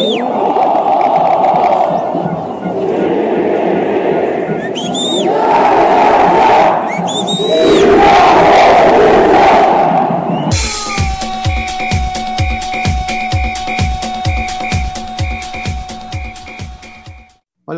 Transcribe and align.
Hola, 0.00 0.16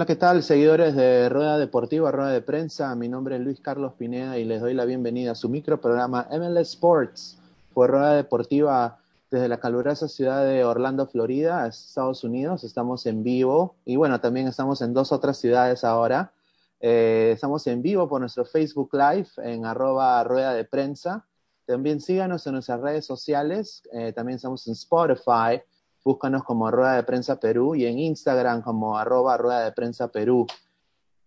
¿qué 0.07 0.15
tal, 0.15 0.45
seguidores 0.45 0.95
de 0.95 1.29
Rueda 1.29 1.59
Deportiva, 1.59 2.13
Rueda 2.13 2.31
de 2.31 2.41
Prensa? 2.41 2.95
Mi 2.95 3.09
nombre 3.09 3.35
es 3.35 3.43
Luis 3.43 3.59
Carlos 3.61 3.95
Pineda 3.99 4.39
y 4.39 4.45
les 4.45 4.61
doy 4.61 4.75
la 4.75 4.85
bienvenida 4.85 5.33
a 5.33 5.35
su 5.35 5.49
microprograma 5.49 6.29
MLS 6.31 6.71
Sports 6.71 7.37
por 7.75 7.91
Rueda 7.91 8.15
Deportiva 8.15 9.01
desde 9.33 9.49
la 9.49 9.59
calurosa 9.59 10.09
ciudad 10.09 10.45
de 10.45 10.63
Orlando, 10.63 11.07
Florida, 11.07 11.67
Estados 11.67 12.23
Unidos. 12.23 12.65
Estamos 12.65 13.07
en 13.07 13.23
vivo 13.23 13.77
y 13.87 13.97
bueno, 13.97 14.21
también 14.21 14.47
estamos 14.47 14.83
en 14.83 14.93
dos 14.93 15.11
otras 15.11 15.39
ciudades 15.39 15.85
ahora. 15.85 16.33
Eh, 16.81 17.31
estamos 17.33 17.67
en 17.67 17.81
vivo 17.81 18.07
por 18.09 18.21
nuestro 18.21 18.45
Facebook 18.45 18.91
Live 18.93 19.29
en 19.39 19.65
arroba 19.65 20.23
Rueda 20.23 20.53
de 20.53 20.65
Prensa. 20.65 21.27
También 21.65 22.01
síganos 22.01 22.47
en 22.47 22.53
nuestras 22.53 22.81
redes 22.83 23.07
sociales. 23.07 23.83
Eh, 23.93 24.13
también 24.13 24.37
estamos 24.37 24.67
en 24.67 24.75
Spotify 24.75 25.63
Búscanos 26.05 26.43
como 26.43 26.69
Rueda 26.71 26.97
de 26.97 27.05
Prensa 27.05 27.39
Perú 27.39 27.77
y 27.77 27.87
en 27.87 27.99
Instagram 27.99 28.61
como 28.61 28.99
arroba 28.99 29.37
Rueda 29.37 29.65
de 29.65 29.73
Prensa 29.73 30.09
Perú. 30.09 30.47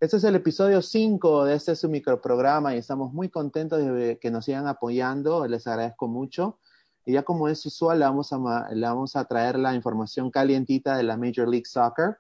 Este 0.02 0.18
es 0.18 0.24
el 0.26 0.36
episodio 0.36 0.82
5 0.82 1.46
de 1.46 1.56
este 1.56 1.76
su 1.78 1.88
microprograma 1.88 2.76
y 2.76 2.80
estamos 2.80 3.14
muy 3.14 3.30
contentos 3.30 3.80
de 3.80 4.20
que 4.20 4.30
nos 4.30 4.44
sigan 4.44 4.68
apoyando. 4.68 5.48
Les 5.48 5.66
agradezco 5.66 6.10
mucho. 6.10 6.60
Y 7.06 7.14
ya 7.14 7.24
como 7.24 7.48
es 7.48 7.66
usual, 7.66 8.00
le 8.00 8.06
vamos 8.06 8.34
a, 8.34 8.38
vamos 8.38 9.16
a 9.16 9.26
traer 9.26 9.60
la 9.60 9.76
información 9.76 10.32
calientita 10.32 10.98
de 10.98 11.04
la 11.04 11.18
Major 11.18 11.48
League 11.48 11.66
Soccer. 11.66 12.18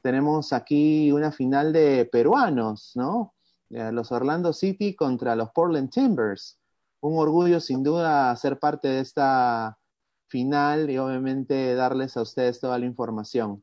Tenemos 0.00 0.52
aquí 0.52 1.12
una 1.12 1.30
final 1.30 1.72
de 1.72 2.08
peruanos, 2.10 2.92
¿no? 2.94 3.34
Eh, 3.70 3.92
los 3.92 4.10
Orlando 4.10 4.52
City 4.52 4.94
contra 4.94 5.36
los 5.36 5.50
Portland 5.50 5.90
Timbers. 5.90 6.58
Un 7.00 7.18
orgullo 7.18 7.60
sin 7.60 7.82
duda 7.82 8.34
ser 8.36 8.58
parte 8.58 8.88
de 8.88 9.00
esta 9.00 9.78
final 10.28 10.88
y 10.90 10.98
obviamente 10.98 11.74
darles 11.74 12.16
a 12.16 12.22
ustedes 12.22 12.58
toda 12.58 12.78
la 12.78 12.86
información. 12.86 13.62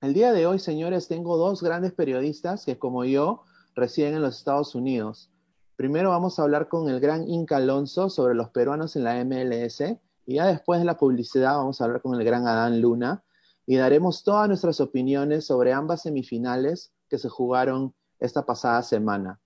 El 0.00 0.14
día 0.14 0.32
de 0.32 0.46
hoy, 0.46 0.58
señores, 0.58 1.06
tengo 1.06 1.36
dos 1.36 1.62
grandes 1.62 1.92
periodistas 1.92 2.64
que, 2.64 2.78
como 2.78 3.04
yo, 3.04 3.44
residen 3.74 4.14
en 4.14 4.22
los 4.22 4.38
Estados 4.38 4.74
Unidos. 4.74 5.31
Primero 5.76 6.10
vamos 6.10 6.38
a 6.38 6.42
hablar 6.42 6.68
con 6.68 6.88
el 6.88 7.00
gran 7.00 7.28
Inca 7.28 7.56
Alonso 7.56 8.10
sobre 8.10 8.34
los 8.34 8.50
peruanos 8.50 8.94
en 8.96 9.04
la 9.04 9.24
MLS 9.24 9.80
y 10.26 10.34
ya 10.34 10.46
después 10.46 10.78
de 10.78 10.84
la 10.84 10.98
publicidad 10.98 11.56
vamos 11.56 11.80
a 11.80 11.84
hablar 11.84 12.02
con 12.02 12.14
el 12.14 12.24
gran 12.24 12.46
Adán 12.46 12.80
Luna 12.80 13.24
y 13.66 13.76
daremos 13.76 14.22
todas 14.22 14.48
nuestras 14.48 14.80
opiniones 14.80 15.46
sobre 15.46 15.72
ambas 15.72 16.02
semifinales 16.02 16.92
que 17.08 17.18
se 17.18 17.28
jugaron 17.28 17.94
esta 18.20 18.44
pasada 18.44 18.82
semana. 18.82 19.40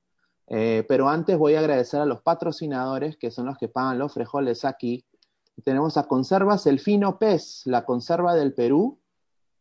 Eh, 0.49 0.85
pero 0.89 1.09
antes 1.09 1.39
voy 1.39 1.55
a 1.55 1.61
agradecer 1.61 2.01
a 2.01 2.07
los 2.07 2.23
patrocinadores 2.23 3.17
que 3.17 3.31
son 3.31 3.47
los 3.47 3.57
que 3.59 3.69
pagan 3.69 3.99
los 3.99 4.13
frijoles 4.13 4.65
aquí. 4.65 5.05
Tenemos 5.65 5.97
a 5.97 6.05
Conservas 6.05 6.67
El 6.67 6.81
Fino 6.81 7.19
Pez, 7.19 7.63
la 7.67 7.85
conserva 7.85 8.35
del 8.35 8.53
Perú, 8.53 8.99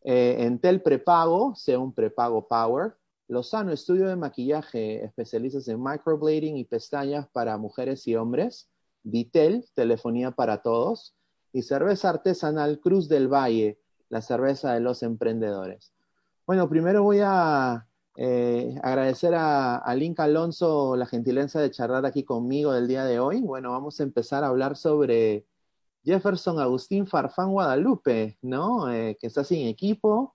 eh, 0.04 0.38
Entel 0.40 0.82
Prepago, 0.82 1.56
sea 1.56 1.80
un 1.80 1.94
prepago 1.94 2.48
Power, 2.48 2.96
Lozano 3.28 3.72
Estudio 3.72 4.08
de 4.08 4.16
Maquillaje, 4.16 5.04
especialistas 5.04 5.68
en 5.68 5.82
microblading 5.82 6.58
y 6.58 6.66
pestañas 6.66 7.28
para 7.30 7.58
mujeres 7.58 8.06
y 8.08 8.16
hombres, 8.16 8.70
Vitel, 9.04 9.66
telefonía 9.74 10.32
para 10.32 10.62
todos, 10.62 11.16
y 11.52 11.64
cerveza 11.64 12.10
artesanal 12.10 12.80
Cruz 12.80 13.08
del 13.08 13.28
Valle, 13.28 13.80
la 14.10 14.22
cerveza 14.22 14.74
de 14.74 14.80
los 14.80 15.04
emprendedores. 15.04 15.94
Bueno, 16.46 16.70
primero 16.70 17.02
voy 17.02 17.20
a 17.24 17.88
eh, 18.18 18.76
agradecer 18.84 19.34
a, 19.34 19.78
a 19.78 19.96
Link 19.96 20.20
Alonso 20.20 20.96
la 20.96 21.06
gentileza 21.06 21.60
de 21.60 21.72
charlar 21.72 22.06
aquí 22.06 22.24
conmigo 22.24 22.74
del 22.74 22.88
día 22.88 23.06
de 23.06 23.20
hoy. 23.20 23.42
Bueno, 23.42 23.72
vamos 23.72 24.00
a 24.00 24.04
empezar 24.04 24.44
a 24.44 24.48
hablar 24.48 24.78
sobre 24.78 25.48
Jefferson 26.04 26.60
Agustín 26.60 27.08
Farfán 27.08 27.52
Guadalupe, 27.52 28.38
¿no? 28.44 28.92
Eh, 28.92 29.18
que 29.20 29.28
está 29.28 29.44
sin 29.44 29.68
equipo. 29.68 30.35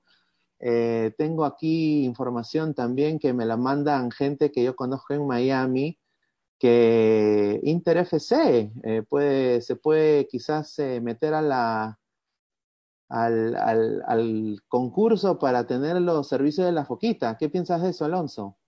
Eh, 0.60 1.12
tengo 1.16 1.44
aquí 1.44 2.04
información 2.04 2.74
también 2.74 3.18
que 3.18 3.32
me 3.32 3.46
la 3.46 3.56
mandan 3.56 4.10
gente 4.10 4.52
que 4.52 4.62
yo 4.62 4.76
conozco 4.76 5.14
en 5.14 5.26
Miami, 5.26 5.98
que 6.58 7.58
Inter 7.62 7.98
FC 7.98 8.70
eh, 8.84 9.02
puede, 9.08 9.62
se 9.62 9.76
puede 9.76 10.26
quizás 10.28 10.78
meter 11.00 11.32
a 11.32 11.40
la, 11.40 11.98
al, 13.08 13.56
al, 13.56 14.60
concurso 14.68 15.38
para 15.38 15.66
tener 15.66 16.00
los 16.00 16.28
servicios 16.28 16.66
de 16.66 16.72
la 16.72 16.84
foquita. 16.84 17.38
¿Qué 17.38 17.48
piensas 17.48 17.82
de 17.82 17.90
eso, 17.90 18.04
Alonso? 18.04 18.58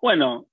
Bueno, 0.00 0.46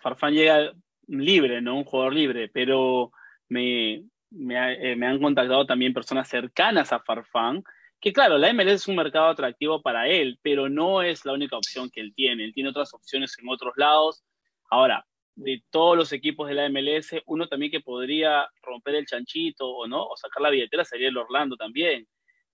Farfán 0.00 0.34
llega 0.34 0.72
libre, 1.06 1.60
¿no? 1.60 1.76
Un 1.76 1.84
jugador 1.84 2.14
libre, 2.14 2.48
pero 2.48 3.12
me, 3.48 4.04
eh, 4.36 4.96
me, 4.96 5.06
han 5.06 5.20
contactado 5.20 5.66
también 5.66 5.94
personas 5.94 6.28
cercanas 6.28 6.92
a 6.92 7.00
Farfán, 7.00 7.62
que 8.04 8.12
claro, 8.12 8.36
la 8.36 8.52
MLS 8.52 8.82
es 8.82 8.88
un 8.88 8.96
mercado 8.96 9.28
atractivo 9.28 9.80
para 9.80 10.06
él, 10.06 10.38
pero 10.42 10.68
no 10.68 11.00
es 11.00 11.24
la 11.24 11.32
única 11.32 11.56
opción 11.56 11.88
que 11.88 12.02
él 12.02 12.12
tiene. 12.14 12.44
Él 12.44 12.52
tiene 12.52 12.68
otras 12.68 12.92
opciones 12.92 13.34
en 13.38 13.48
otros 13.48 13.72
lados. 13.78 14.22
Ahora, 14.68 15.06
de 15.36 15.62
todos 15.70 15.96
los 15.96 16.12
equipos 16.12 16.46
de 16.46 16.54
la 16.54 16.68
MLS, 16.68 17.22
uno 17.24 17.48
también 17.48 17.72
que 17.72 17.80
podría 17.80 18.46
romper 18.60 18.96
el 18.96 19.06
chanchito 19.06 19.66
o 19.66 19.86
no, 19.86 20.04
o 20.04 20.18
sacar 20.18 20.42
la 20.42 20.50
billetera 20.50 20.84
sería 20.84 21.08
el 21.08 21.16
Orlando 21.16 21.56
también, 21.56 22.06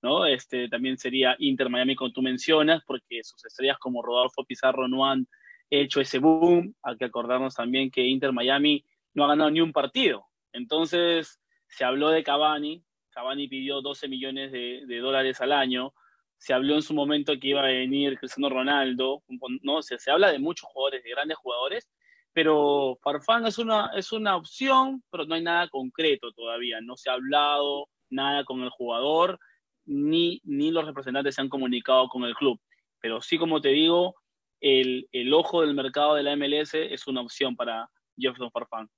¿no? 0.02 0.24
Este 0.24 0.68
también 0.68 0.96
sería 0.96 1.34
Inter 1.40 1.68
Miami, 1.68 1.96
como 1.96 2.12
tú 2.12 2.22
mencionas, 2.22 2.84
porque 2.86 3.24
sus 3.24 3.44
estrellas 3.44 3.78
como 3.80 4.02
Rodolfo 4.02 4.44
Pizarro 4.44 4.86
no 4.86 5.04
han 5.04 5.26
hecho 5.68 6.00
ese 6.00 6.20
boom. 6.20 6.76
Hay 6.84 6.96
que 6.96 7.06
acordarnos 7.06 7.56
también 7.56 7.90
que 7.90 8.04
Inter 8.04 8.32
Miami 8.32 8.84
no 9.14 9.24
ha 9.24 9.28
ganado 9.30 9.50
ni 9.50 9.60
un 9.60 9.72
partido. 9.72 10.26
Entonces, 10.52 11.40
se 11.66 11.84
habló 11.84 12.10
de 12.10 12.22
Cavani, 12.22 12.84
Cavani 13.10 13.48
pidió 13.48 13.80
12 13.80 14.08
millones 14.08 14.52
de, 14.52 14.98
dólares 14.98 15.40
al 15.40 15.52
año, 15.52 15.92
se 16.36 16.54
habló 16.54 16.74
en 16.74 16.82
su 16.82 16.94
momento 16.94 17.38
que 17.38 17.48
iba 17.48 17.60
a 17.60 17.66
venir 17.66 18.18
Cristiano 18.18 18.48
Ronaldo, 18.48 19.22
¿no? 19.62 19.82
Se, 19.82 19.98
se 19.98 20.10
habla 20.10 20.32
de 20.32 20.38
muchos 20.38 20.68
jugadores, 20.70 21.02
de 21.02 21.10
grandes 21.10 21.36
jugadores, 21.36 21.88
pero 22.32 22.98
Farfán 23.02 23.46
es 23.46 23.58
una, 23.58 23.90
es 23.94 24.12
una 24.12 24.36
opción, 24.36 25.02
pero 25.10 25.24
no 25.26 25.34
hay 25.34 25.42
nada 25.42 25.68
concreto 25.68 26.32
todavía, 26.32 26.80
no 26.80 26.96
se 26.96 27.10
ha 27.10 27.14
hablado 27.14 27.88
nada 28.08 28.44
con 28.44 28.62
el 28.62 28.70
jugador, 28.70 29.38
ni, 29.84 30.40
ni 30.44 30.70
los 30.70 30.86
representantes 30.86 31.34
se 31.34 31.40
han 31.40 31.48
comunicado 31.48 32.08
con 32.08 32.24
el 32.24 32.34
club. 32.34 32.60
Pero 33.00 33.20
sí, 33.20 33.38
como 33.38 33.60
te 33.60 33.70
digo, 33.70 34.14
el, 34.60 35.08
el 35.12 35.32
ojo 35.34 35.62
del 35.62 35.74
mercado 35.74 36.14
de 36.14 36.22
la 36.22 36.36
MLS 36.36 36.74
es 36.74 37.06
una 37.06 37.22
opción 37.22 37.56
para 37.56 37.88
Jefferson 38.16 38.50
Farfán. 38.50 38.88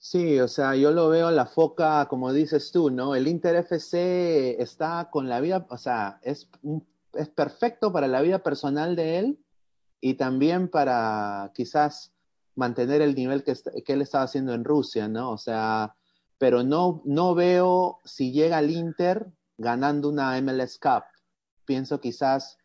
Sí, 0.00 0.38
o 0.38 0.46
sea, 0.46 0.76
yo 0.76 0.92
lo 0.92 1.08
veo 1.08 1.30
la 1.32 1.46
foca, 1.46 2.06
como 2.08 2.32
dices 2.32 2.70
tú, 2.70 2.88
¿no? 2.88 3.16
El 3.16 3.26
Inter 3.26 3.56
FC 3.56 4.62
está 4.62 5.08
con 5.10 5.28
la 5.28 5.40
vida, 5.40 5.66
o 5.70 5.76
sea, 5.76 6.20
es, 6.22 6.48
es 7.14 7.28
perfecto 7.30 7.92
para 7.92 8.06
la 8.06 8.20
vida 8.20 8.38
personal 8.38 8.94
de 8.94 9.18
él 9.18 9.38
y 10.00 10.14
también 10.14 10.68
para 10.68 11.50
quizás 11.52 12.12
mantener 12.54 13.02
el 13.02 13.16
nivel 13.16 13.42
que, 13.42 13.54
que 13.84 13.92
él 13.92 14.02
estaba 14.02 14.24
haciendo 14.24 14.54
en 14.54 14.64
Rusia, 14.64 15.08
¿no? 15.08 15.32
O 15.32 15.38
sea, 15.38 15.96
pero 16.38 16.62
no, 16.62 17.02
no 17.04 17.34
veo 17.34 17.98
si 18.04 18.30
llega 18.32 18.58
al 18.58 18.70
Inter 18.70 19.26
ganando 19.56 20.08
una 20.08 20.40
MLS 20.40 20.78
Cup. 20.78 21.04
Pienso 21.64 22.00
quizás 22.00 22.56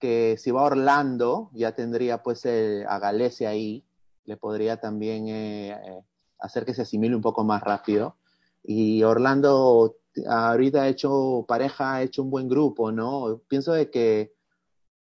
que 0.00 0.36
si 0.36 0.50
va 0.50 0.62
a 0.62 0.64
Orlando, 0.64 1.50
ya 1.54 1.76
tendría 1.76 2.24
pues 2.24 2.44
a 2.44 2.98
Galecia 2.98 3.50
ahí, 3.50 3.84
le 4.24 4.36
podría 4.36 4.80
también 4.80 5.28
eh, 5.28 5.70
eh 5.70 6.02
hacer 6.42 6.64
que 6.64 6.74
se 6.74 6.82
asimile 6.82 7.16
un 7.16 7.22
poco 7.22 7.44
más 7.44 7.62
rápido. 7.62 8.16
Y 8.62 9.02
Orlando 9.02 9.96
ahorita 10.28 10.82
ha 10.82 10.88
hecho 10.88 11.44
pareja, 11.48 11.94
ha 11.94 12.02
hecho 12.02 12.22
un 12.22 12.30
buen 12.30 12.48
grupo, 12.48 12.92
¿no? 12.92 13.40
Pienso 13.48 13.72
de 13.72 13.90
que 13.90 14.34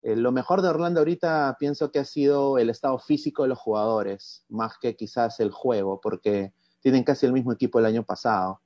eh, 0.02 0.16
lo 0.16 0.32
mejor 0.32 0.62
de 0.62 0.68
Orlando 0.68 1.00
ahorita 1.00 1.56
pienso 1.58 1.90
que 1.90 1.98
ha 1.98 2.04
sido 2.04 2.58
el 2.58 2.70
estado 2.70 2.98
físico 2.98 3.42
de 3.42 3.50
los 3.50 3.58
jugadores, 3.58 4.44
más 4.48 4.78
que 4.78 4.96
quizás 4.96 5.40
el 5.40 5.50
juego, 5.50 6.00
porque 6.00 6.52
tienen 6.80 7.04
casi 7.04 7.26
el 7.26 7.32
mismo 7.32 7.52
equipo 7.52 7.78
el 7.78 7.86
año 7.86 8.04
pasado, 8.04 8.60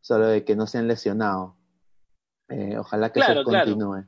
solo 0.00 0.26
de 0.26 0.44
que 0.44 0.56
no 0.56 0.66
se 0.66 0.78
han 0.78 0.88
lesionado. 0.88 1.56
Eh, 2.48 2.76
ojalá 2.78 3.12
que 3.12 3.22
se 3.22 3.44
continúe. 3.44 4.06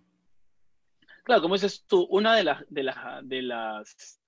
Claro. 1.24 1.42
como 1.42 1.54
dices 1.54 1.84
tú, 1.86 2.06
una 2.10 2.34
de 2.34 2.44
las, 2.44 2.64
de 2.68 2.82
las, 2.82 2.96
de 3.28 3.42
las 3.42 4.20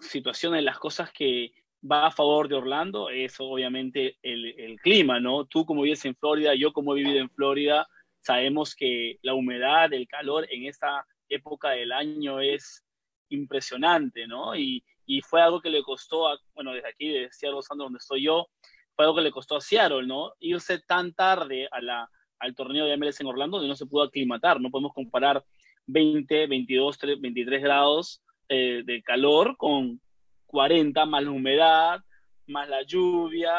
situaciones, 0.00 0.64
las 0.64 0.78
cosas 0.78 1.12
que, 1.12 1.52
va 1.82 2.06
a 2.06 2.10
favor 2.10 2.48
de 2.48 2.56
Orlando 2.56 3.08
es 3.08 3.36
obviamente 3.38 4.18
el, 4.22 4.78
clima, 4.82 5.20
¿no? 5.20 5.46
Tú 5.46 5.64
como 5.64 5.82
vives 5.82 6.04
en 6.04 6.14
Florida, 6.14 6.54
yo 6.54 6.72
como 6.72 6.94
he 6.94 7.02
vivido 7.02 7.20
en 7.20 7.30
Florida, 7.30 7.86
sabemos 8.20 8.74
que 8.74 9.18
la 9.22 9.34
humedad, 9.34 9.92
el 9.92 10.06
calor 10.06 10.46
en 10.50 10.66
esta 10.66 11.06
época 11.28 11.70
del 11.70 11.92
año 11.92 12.40
es 12.40 12.84
impresionante, 13.30 14.26
¿no? 14.26 14.54
Y, 14.56 14.82
fue 15.24 15.42
algo 15.42 15.60
que 15.60 15.70
le 15.70 15.82
costó, 15.82 16.28
a, 16.28 16.38
bueno, 16.54 16.72
desde 16.72 16.88
aquí, 16.88 17.08
de 17.08 17.28
Seattle, 17.32 17.58
donde 17.76 17.98
estoy 17.98 18.22
yo, 18.22 18.46
fue 18.94 19.04
algo 19.04 19.16
que 19.16 19.22
le 19.22 19.32
costó 19.32 19.56
a 19.56 19.60
Seattle, 19.60 20.06
¿no? 20.06 20.34
Irse 20.38 20.78
tan 20.86 21.12
tarde 21.14 21.68
al 21.72 22.54
torneo 22.54 22.86
de 22.86 22.96
MLS 22.96 23.20
en 23.20 23.26
Orlando 23.26 23.56
donde 23.56 23.68
no 23.68 23.74
se 23.74 23.86
pudo 23.86 24.04
aclimatar. 24.04 24.60
No 24.60 24.70
podemos 24.70 24.92
comparar 24.92 25.44
20, 25.86 26.46
22, 26.46 26.98
23 27.18 27.60
grados 27.60 28.22
eh, 28.48 28.82
de 28.84 29.02
calor 29.02 29.56
con 29.56 30.00
40 30.50 31.06
más 31.06 31.22
la 31.22 31.30
humedad, 31.30 32.00
más 32.46 32.68
la 32.68 32.82
lluvia, 32.82 33.52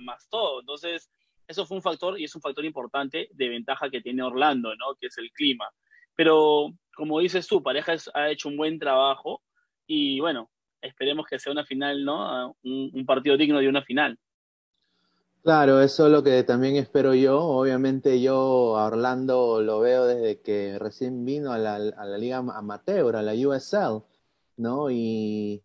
más 0.00 0.28
todo. 0.28 0.60
Entonces, 0.60 1.10
eso 1.46 1.66
fue 1.66 1.76
un 1.76 1.82
factor 1.82 2.18
y 2.18 2.24
es 2.24 2.34
un 2.34 2.42
factor 2.42 2.64
importante 2.64 3.28
de 3.32 3.48
ventaja 3.48 3.90
que 3.90 4.00
tiene 4.00 4.22
Orlando, 4.22 4.74
¿no? 4.76 4.94
Que 4.98 5.06
es 5.06 5.18
el 5.18 5.30
clima. 5.32 5.68
Pero, 6.14 6.72
como 6.94 7.20
dices 7.20 7.46
tú, 7.46 7.62
pareja 7.62 7.94
ha 8.14 8.30
hecho 8.30 8.48
un 8.48 8.56
buen 8.56 8.78
trabajo 8.78 9.42
y 9.86 10.20
bueno, 10.20 10.50
esperemos 10.80 11.26
que 11.26 11.38
sea 11.38 11.52
una 11.52 11.64
final, 11.64 12.04
¿no? 12.04 12.56
un 12.62 13.04
partido 13.06 13.36
digno 13.36 13.58
de 13.58 13.68
una 13.68 13.82
final. 13.82 14.18
Claro, 15.44 15.82
eso 15.82 16.06
es 16.06 16.12
lo 16.12 16.22
que 16.22 16.42
también 16.42 16.76
espero 16.76 17.12
yo. 17.12 17.38
Obviamente 17.38 18.18
yo 18.22 18.78
a 18.78 18.86
Orlando 18.86 19.60
lo 19.60 19.78
veo 19.78 20.06
desde 20.06 20.40
que 20.40 20.78
recién 20.78 21.26
vino 21.26 21.52
a 21.52 21.58
la, 21.58 21.78
liga 22.16 22.38
amateur, 22.38 23.14
a 23.14 23.20
la 23.20 23.34
USL, 23.34 24.02
¿no? 24.56 24.90
Y 24.90 25.62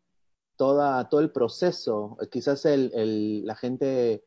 toda, 0.59 1.07
todo 1.07 1.21
el 1.21 1.31
proceso, 1.31 2.17
quizás 2.29 2.65
el, 2.65 3.45
la 3.45 3.55
gente 3.55 4.25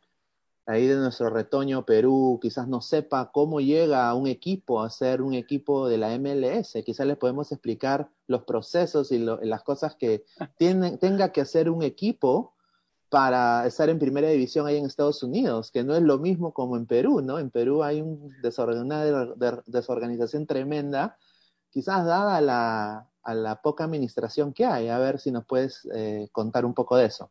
ahí 0.65 0.87
de 0.87 0.97
nuestro 0.97 1.29
retoño 1.29 1.85
Perú 1.85 2.39
quizás 2.41 2.69
no 2.69 2.81
sepa 2.81 3.31
cómo 3.33 3.61
llega 3.61 4.15
un 4.15 4.27
equipo 4.27 4.81
a 4.81 4.89
ser 4.89 5.21
un 5.21 5.35
equipo 5.35 5.91
de 5.91 5.99
la 5.99 6.19
MLS. 6.19 6.83
Quizás 6.87 7.07
les 7.07 7.19
podemos 7.19 7.53
explicar 7.53 8.09
los 8.29 8.45
procesos 8.45 9.13
y 9.13 9.19
las 9.19 9.63
cosas 9.63 9.95
que 9.95 10.25
tiene, 10.57 10.97
tenga 10.97 11.33
que 11.33 11.43
hacer 11.43 11.69
un 11.69 11.83
equipo 11.83 12.55
para 13.11 13.67
estar 13.67 13.91
en 13.91 13.99
primera 13.99 14.31
división 14.31 14.67
ahí 14.67 14.79
en 14.79 14.87
Estados 14.87 15.23
Unidos, 15.23 15.71
que 15.71 15.85
no 15.85 15.95
es 15.95 16.03
lo 16.03 16.19
mismo 16.19 16.55
como 16.55 16.79
en 16.79 16.87
Perú, 16.87 17.21
¿no? 17.21 17.39
En 17.41 17.51
Perú 17.51 17.83
hay 17.83 18.01
un 18.01 18.33
una 18.81 19.05
desorganización 19.67 20.47
tremenda, 20.47 21.19
quizás 21.69 22.07
dada 22.07 22.41
la, 22.41 23.12
a 23.23 23.35
la 23.35 23.61
poca 23.61 23.85
administración 23.85 24.53
que 24.53 24.65
hay. 24.65 24.89
A 24.89 24.99
ver 24.99 25.19
si 25.19 25.31
nos 25.31 25.47
puedes 25.47 25.89
eh, 25.95 26.29
contar 26.33 26.65
un 26.65 26.75
poco 26.75 26.97
de 26.97 27.07
eso. 27.07 27.31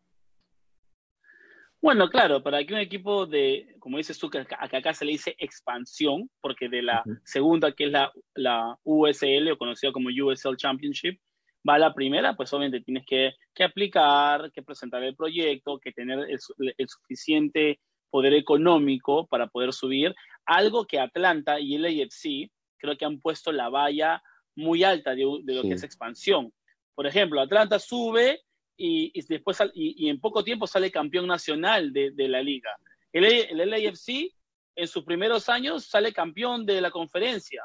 Bueno, 1.81 2.09
claro, 2.09 2.43
para 2.43 2.63
que 2.63 2.75
un 2.75 2.79
equipo 2.79 3.25
de, 3.25 3.75
como 3.79 3.97
dices 3.97 4.19
tú, 4.19 4.29
que 4.29 4.37
acá, 4.37 4.93
se 4.93 5.03
le 5.03 5.13
dice 5.13 5.35
expansión, 5.39 6.29
porque 6.39 6.69
de 6.69 6.83
la 6.83 7.03
segunda, 7.23 7.71
que 7.71 7.85
es 7.85 7.91
la, 7.91 8.11
la 8.35 8.77
USL, 8.83 9.51
o 9.51 9.57
conocida 9.57 9.91
como 9.91 10.09
USL 10.09 10.57
Championship, 10.57 11.19
va 11.67 11.75
a 11.75 11.79
la 11.79 11.93
primera, 11.93 12.35
pues 12.35 12.51
obviamente 12.53 12.85
tienes 12.85 13.05
que, 13.05 13.33
aplicar, 13.63 14.51
que 14.51 14.63
presentar 14.63 15.03
el 15.03 15.15
proyecto, 15.15 15.79
que 15.79 15.91
tener 15.91 16.27
el, 16.29 16.87
suficiente 16.87 17.79
poder 18.09 18.33
económico 18.33 19.27
para 19.27 19.47
poder 19.47 19.73
subir. 19.73 20.13
Algo 20.45 20.85
que 20.85 20.99
Atlanta 20.99 21.59
y 21.59 21.75
el 21.75 21.85
AFC 21.85 22.51
creo 22.77 22.97
que 22.97 23.05
han 23.05 23.19
puesto 23.19 23.51
la 23.51 23.69
valla 23.69 24.21
muy 24.61 24.83
alta 24.83 25.15
de, 25.15 25.23
lo 25.23 25.61
que 25.63 25.73
es 25.73 25.83
expansión. 25.83 26.53
Por 26.95 27.07
ejemplo, 27.07 27.41
Atlanta 27.41 27.79
sube 27.79 28.41
y, 28.77 29.11
después 29.27 29.57
y, 29.73 30.09
en 30.09 30.19
poco 30.19 30.43
tiempo 30.43 30.67
sale 30.67 30.91
campeón 30.91 31.27
nacional 31.27 31.91
de, 31.91 32.27
la 32.27 32.41
liga. 32.41 32.71
El, 33.11 33.25
el 33.25 33.69
LAFC 33.69 34.33
en 34.75 34.87
sus 34.87 35.03
primeros 35.03 35.49
años 35.49 35.85
sale 35.85 36.13
campeón 36.13 36.65
de 36.65 36.81
la 36.81 36.91
conferencia. 36.91 37.63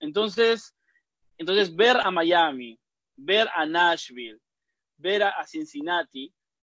Entonces, 0.00 0.74
entonces 1.38 1.74
ver 1.74 1.96
a 1.96 2.10
Miami, 2.10 2.78
ver 3.16 3.48
a 3.54 3.64
Nashville, 3.66 4.38
ver 4.96 5.22
a, 5.22 5.44
Cincinnati, 5.46 6.32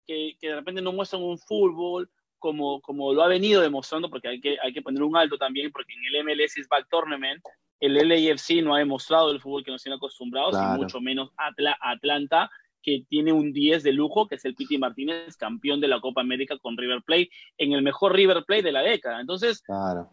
que, 0.07 0.37
de 0.41 0.55
repente 0.55 0.83
no 0.83 0.93
muestran 0.93 1.23
un 1.23 1.39
fútbol 1.39 2.11
como, 2.39 2.81
como 2.81 3.13
lo 3.13 3.23
ha 3.23 3.29
venido 3.29 3.63
demostrando, 3.63 4.11
porque 4.11 4.29
hay 4.29 4.41
que, 4.41 4.57
hay 4.63 4.73
que 4.73 4.83
poner 4.83 5.03
un 5.03 5.17
alto 5.17 5.37
también, 5.39 5.73
porque 5.73 5.93
en 5.95 6.15
el 6.15 6.25
MLS 6.25 6.59
is 6.59 6.69
Back 6.69 6.87
Tournament 6.91 7.43
el 7.81 7.95
LAFC 7.95 8.63
no 8.63 8.75
ha 8.75 8.79
demostrado 8.79 9.31
el 9.31 9.41
fútbol 9.41 9.65
que 9.65 9.71
nos 9.71 9.83
tiene 9.83 9.97
acostumbrados, 9.97 10.55
y 10.55 10.79
mucho 10.79 11.01
menos 11.01 11.31
Atlanta, 11.81 12.51
que 12.83 13.05
tiene 13.09 13.33
un 13.33 13.53
10 13.53 13.83
de 13.83 13.93
lujo, 13.93 14.29
que 14.29 14.35
es 14.35 14.45
el 14.45 14.55
Piti 14.55 14.77
Martínez, 14.77 15.37
campeón 15.37 15.81
de 15.81 15.89
la 15.89 16.01
Copa 16.01 16.21
América 16.21 16.59
con 16.59 16.77
River 16.77 17.03
Plate, 17.03 17.31
en 17.57 17.73
el 17.73 17.83
mejor 17.83 18.15
River 18.15 18.45
Plate 18.45 18.63
de 18.63 18.73
la 18.73 18.83
década. 18.83 19.21
Entonces, 19.21 19.63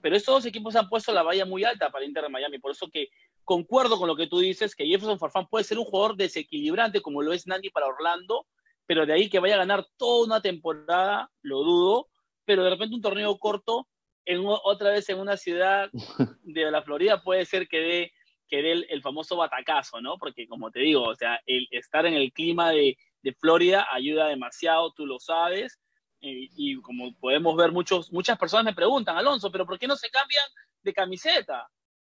pero 0.02 0.16
estos 0.16 0.36
dos 0.36 0.46
equipos 0.46 0.76
han 0.78 0.88
puesto 0.88 1.12
la 1.12 1.22
valla 1.22 1.46
muy 1.46 1.66
alta 1.66 1.90
para 1.90 2.06
Inter 2.06 2.24
de 2.24 2.30
Miami, 2.30 2.60
por 2.60 2.72
eso 2.72 2.88
que 2.90 3.10
concuerdo 3.44 3.98
con 3.98 4.08
lo 4.08 4.16
que 4.16 4.28
tú 4.28 4.40
dices, 4.40 4.74
que 4.74 4.86
Jefferson 4.86 5.20
Farfán 5.20 5.48
puede 5.48 5.66
ser 5.66 5.80
un 5.80 5.86
jugador 5.86 6.16
desequilibrante 6.16 7.02
como 7.02 7.22
lo 7.22 7.34
es 7.34 7.46
Nani 7.46 7.70
para 7.70 7.88
Orlando, 7.88 8.48
pero 8.86 9.06
de 9.06 9.14
ahí 9.14 9.30
que 9.30 9.40
vaya 9.40 9.56
a 9.56 9.60
ganar 9.60 9.86
toda 9.98 10.26
una 10.26 10.42
temporada, 10.42 11.30
lo 11.42 11.64
dudo, 11.64 12.08
pero 12.46 12.64
de 12.64 12.70
repente 12.70 12.96
un 12.96 13.02
torneo 13.02 13.38
corto, 13.38 13.88
en, 14.26 14.44
otra 14.46 14.92
vez 14.92 15.10
en 15.10 15.20
una 15.20 15.38
ciudad 15.38 15.90
de 16.44 16.72
la 16.72 16.82
Florida, 16.82 17.22
puede 17.24 17.46
ser 17.46 17.68
que 17.68 17.80
dé 17.80 18.12
que 18.48 18.62
dé 18.62 18.72
el, 18.90 19.02
famoso 19.02 19.38
batacazo, 19.38 20.02
¿no? 20.02 20.18
Porque 20.18 20.46
como 20.46 20.72
te 20.72 20.82
digo, 20.82 21.04
o 21.04 21.16
sea, 21.16 21.40
el 21.46 21.70
estar 21.72 22.06
en 22.06 22.16
el 22.16 22.34
clima 22.34 22.72
de, 22.72 22.98
de 23.24 23.34
Florida 23.34 23.88
ayuda 23.90 24.28
demasiado, 24.28 24.92
tú 24.92 25.06
lo 25.06 25.20
sabes, 25.20 25.80
y 26.22 26.80
como 26.82 27.16
podemos 27.18 27.56
ver, 27.56 27.72
muchos, 27.72 28.12
muchas 28.12 28.38
personas 28.38 28.66
me 28.66 28.76
preguntan, 28.76 29.18
Alonso, 29.18 29.52
pero 29.52 29.66
¿por 29.66 29.80
qué 29.80 29.88
no 29.88 29.96
se 29.96 30.10
cambian 30.10 30.46
de 30.84 30.94
camiseta? 30.94 31.68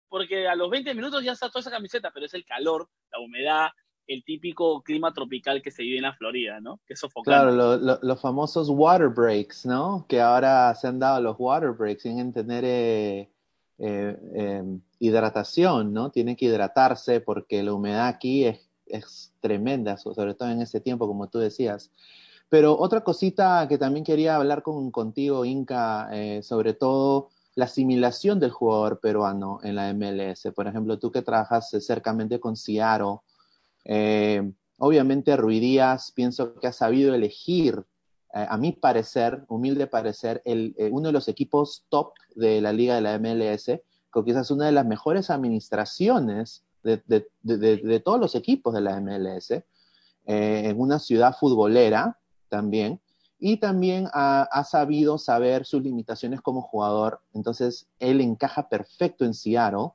Porque 0.08 0.48
a 0.48 0.56
los 0.56 0.70
20 0.70 0.96
minutos 0.96 1.24
ya 1.24 1.34
está 1.34 1.50
toda 1.50 1.62
esa 1.62 1.72
camiseta, 1.72 2.10
pero 2.12 2.26
es 2.26 2.34
el 2.34 2.44
calor, 2.44 2.90
la 3.12 3.20
humedad, 3.20 3.70
el 4.10 4.24
típico 4.24 4.82
clima 4.82 5.14
tropical 5.14 5.62
que 5.62 5.70
se 5.70 5.84
vive 5.84 5.98
en 5.98 6.04
la 6.04 6.14
Florida, 6.14 6.60
¿no? 6.60 6.80
Que 6.88 6.96
Claro, 7.24 7.78
los 7.78 8.20
famosos 8.20 8.68
water 8.70 9.08
breaks, 9.08 9.68
¿no? 9.68 10.06
Que 10.10 10.20
ahora 10.20 10.74
se 10.74 10.88
han 10.88 10.98
dado 10.98 11.22
los 11.22 11.36
water 11.38 11.72
breaks 11.74 12.02
sin 12.02 12.34
tener 12.34 12.64
eh, 12.66 13.30
eh, 13.78 14.18
em, 14.34 14.82
hidratación, 14.98 15.94
¿no? 15.94 16.10
Tienen 16.10 16.36
que 16.36 16.46
hidratarse 16.46 17.22
porque 17.22 17.62
la 17.62 17.72
humedad 17.72 18.08
aquí 18.08 18.46
es, 18.46 19.32
tremenda, 19.40 19.96
sobre 19.98 20.34
todo 20.34 20.50
en 20.50 20.64
este 20.64 20.82
tiempo, 20.82 21.06
como 21.06 21.30
tú 21.30 21.38
decías. 21.38 21.92
Pero 22.50 22.76
otra 22.76 23.02
cosita 23.02 23.68
que 23.70 23.78
también 23.78 24.04
quería 24.04 24.36
hablar 24.36 24.64
con, 24.64 24.90
contigo, 24.90 25.46
Inca, 25.46 26.10
eh, 26.12 26.42
sobre 26.42 26.74
todo 26.74 27.30
la 27.54 27.66
asimilación 27.66 28.40
del 28.40 28.50
jugador 28.50 29.00
peruano 29.00 29.60
en 29.62 29.76
la 29.76 29.94
MLS. 29.94 30.52
Por 30.56 30.68
ejemplo, 30.68 30.98
tú 30.98 31.12
que 31.12 31.22
trabajas 31.22 31.70
cercamente 31.80 32.40
con 32.40 32.56
Ciaro, 32.56 33.24
eh, 33.86 34.52
obviamente 34.78 35.36
Ruidías 35.38 36.12
pienso 36.12 36.56
que 36.56 36.68
ha 36.68 36.74
sabido 36.74 37.14
elegir, 37.14 37.84
a 38.32 38.58
mi 38.58 38.74
parecer, 38.74 39.44
humilde 39.48 39.88
parecer, 39.88 40.44
el, 40.46 40.76
uno 40.92 41.08
de 41.08 41.14
los 41.14 41.28
equipos 41.28 41.88
top 41.90 42.14
de 42.36 42.62
la 42.62 42.72
liga 42.72 42.94
de 42.94 43.02
la 43.02 43.18
MLS 43.18 43.82
que 44.14 44.24
quizás 44.24 44.52
una 44.52 44.66
de 44.66 44.72
las 44.72 44.86
mejores 44.86 45.30
administraciones 45.30 46.64
de, 46.84 48.02
todos 48.04 48.20
los 48.20 48.36
equipos 48.36 48.74
de 48.74 48.82
la 48.82 49.00
MLS, 49.00 49.52
eh, 49.52 49.64
en 50.26 50.80
una 50.80 51.00
ciudad 51.00 51.36
futbolera 51.38 52.18
también, 52.48 53.00
y 53.38 53.58
también 53.58 54.08
ha, 54.14 54.64
sabido 54.70 55.18
saber 55.18 55.66
sus 55.66 55.82
limitaciones 55.82 56.42
como 56.42 56.62
jugador, 56.62 57.22
entonces 57.34 57.88
él 58.00 58.20
encaja 58.22 58.68
perfecto 58.68 59.24
en 59.24 59.34
Seattle, 59.34 59.92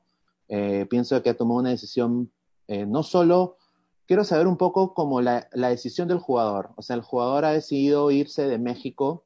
eh, 0.47 0.87
pienso 0.89 1.21
que 1.21 1.29
ha 1.29 1.37
tomado 1.37 1.59
una 1.59 1.69
decisión, 1.69 2.31
eh, 2.67 2.85
no 2.85 3.03
solo, 3.03 3.57
quiero 4.07 4.23
saber 4.23 4.47
un 4.47 4.57
poco 4.57 4.93
como 4.93 5.21
la, 5.21 5.47
decisión 5.53 6.07
del 6.07 6.19
jugador, 6.19 6.71
o 6.75 6.81
sea, 6.81 6.95
el 6.95 7.01
jugador 7.01 7.45
ha 7.45 7.51
decidido 7.51 8.11
irse 8.11 8.47
de 8.47 8.57
México 8.57 9.25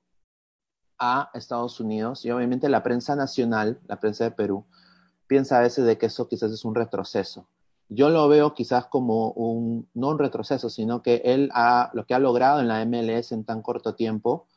a 0.97 1.29
Estados 1.33 1.79
Unidos 1.79 2.25
y 2.25 2.31
obviamente 2.31 2.69
la 2.69 2.83
prensa 2.83 3.15
nacional, 3.15 3.79
la 3.87 3.99
prensa 3.99 4.25
de 4.25 4.31
Perú, 4.31 4.65
piensa 5.27 5.57
a 5.57 5.61
veces 5.61 5.85
de 5.85 5.97
que 5.97 6.07
eso 6.07 6.27
quizás 6.27 6.51
es 6.51 6.65
un 6.65 6.75
retroceso. 6.75 7.47
Yo 7.87 8.09
lo 8.09 8.27
veo 8.27 8.53
quizás 8.53 8.85
como 8.85 9.31
un, 9.31 9.87
no 9.93 10.09
un 10.09 10.19
retroceso, 10.19 10.69
sino 10.69 11.01
que 11.01 11.21
él 11.25 11.49
ha, 11.53 11.89
lo 11.93 12.05
que 12.05 12.13
ha 12.13 12.19
logrado 12.19 12.59
en 12.59 12.67
la 12.67 12.85
MLS 12.85 13.31
en 13.31 13.45
tan 13.45 13.61
corto 13.61 13.95
tiempo 13.95 14.47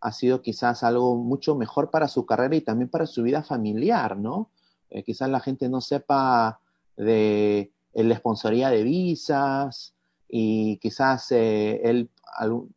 ha 0.00 0.12
sido 0.12 0.42
quizás 0.42 0.84
algo 0.84 1.16
mucho 1.16 1.54
mejor 1.56 1.90
para 1.90 2.08
su 2.08 2.24
carrera 2.24 2.56
y 2.56 2.60
también 2.60 2.88
para 2.88 3.06
su 3.06 3.22
vida 3.22 3.42
familiar, 3.42 4.16
¿no? 4.16 4.50
Eh, 4.90 5.02
quizás 5.02 5.28
la 5.28 5.40
gente 5.40 5.68
no 5.68 5.80
sepa 5.80 6.60
de 6.96 7.72
la 8.06 8.16
sponsoría 8.16 8.70
de 8.70 8.82
visas 8.82 9.94
y 10.28 10.78
quizás 10.78 11.32
eh, 11.32 11.80
él, 11.84 12.10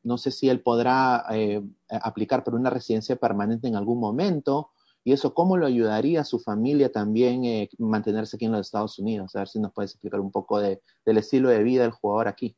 no 0.03 0.17
sé 0.17 0.31
si 0.31 0.49
él 0.49 0.61
podrá 0.61 1.25
eh, 1.31 1.61
aplicar 1.89 2.43
por 2.43 2.55
una 2.55 2.69
residencia 2.69 3.15
permanente 3.15 3.67
en 3.67 3.75
algún 3.75 3.99
momento 3.99 4.71
y 5.03 5.13
eso 5.13 5.33
cómo 5.33 5.57
lo 5.57 5.65
ayudaría 5.65 6.21
a 6.21 6.25
su 6.25 6.39
familia 6.39 6.91
también 6.91 7.43
eh, 7.43 7.69
mantenerse 7.79 8.37
aquí 8.37 8.45
en 8.45 8.51
los 8.51 8.61
Estados 8.61 8.99
Unidos. 8.99 9.35
A 9.35 9.39
ver 9.39 9.47
si 9.47 9.59
nos 9.59 9.73
puedes 9.73 9.91
explicar 9.91 10.19
un 10.19 10.31
poco 10.31 10.59
del 10.59 10.79
estilo 11.05 11.49
de 11.49 11.63
vida 11.63 11.83
del 11.83 11.91
jugador 11.91 12.27
aquí. 12.27 12.55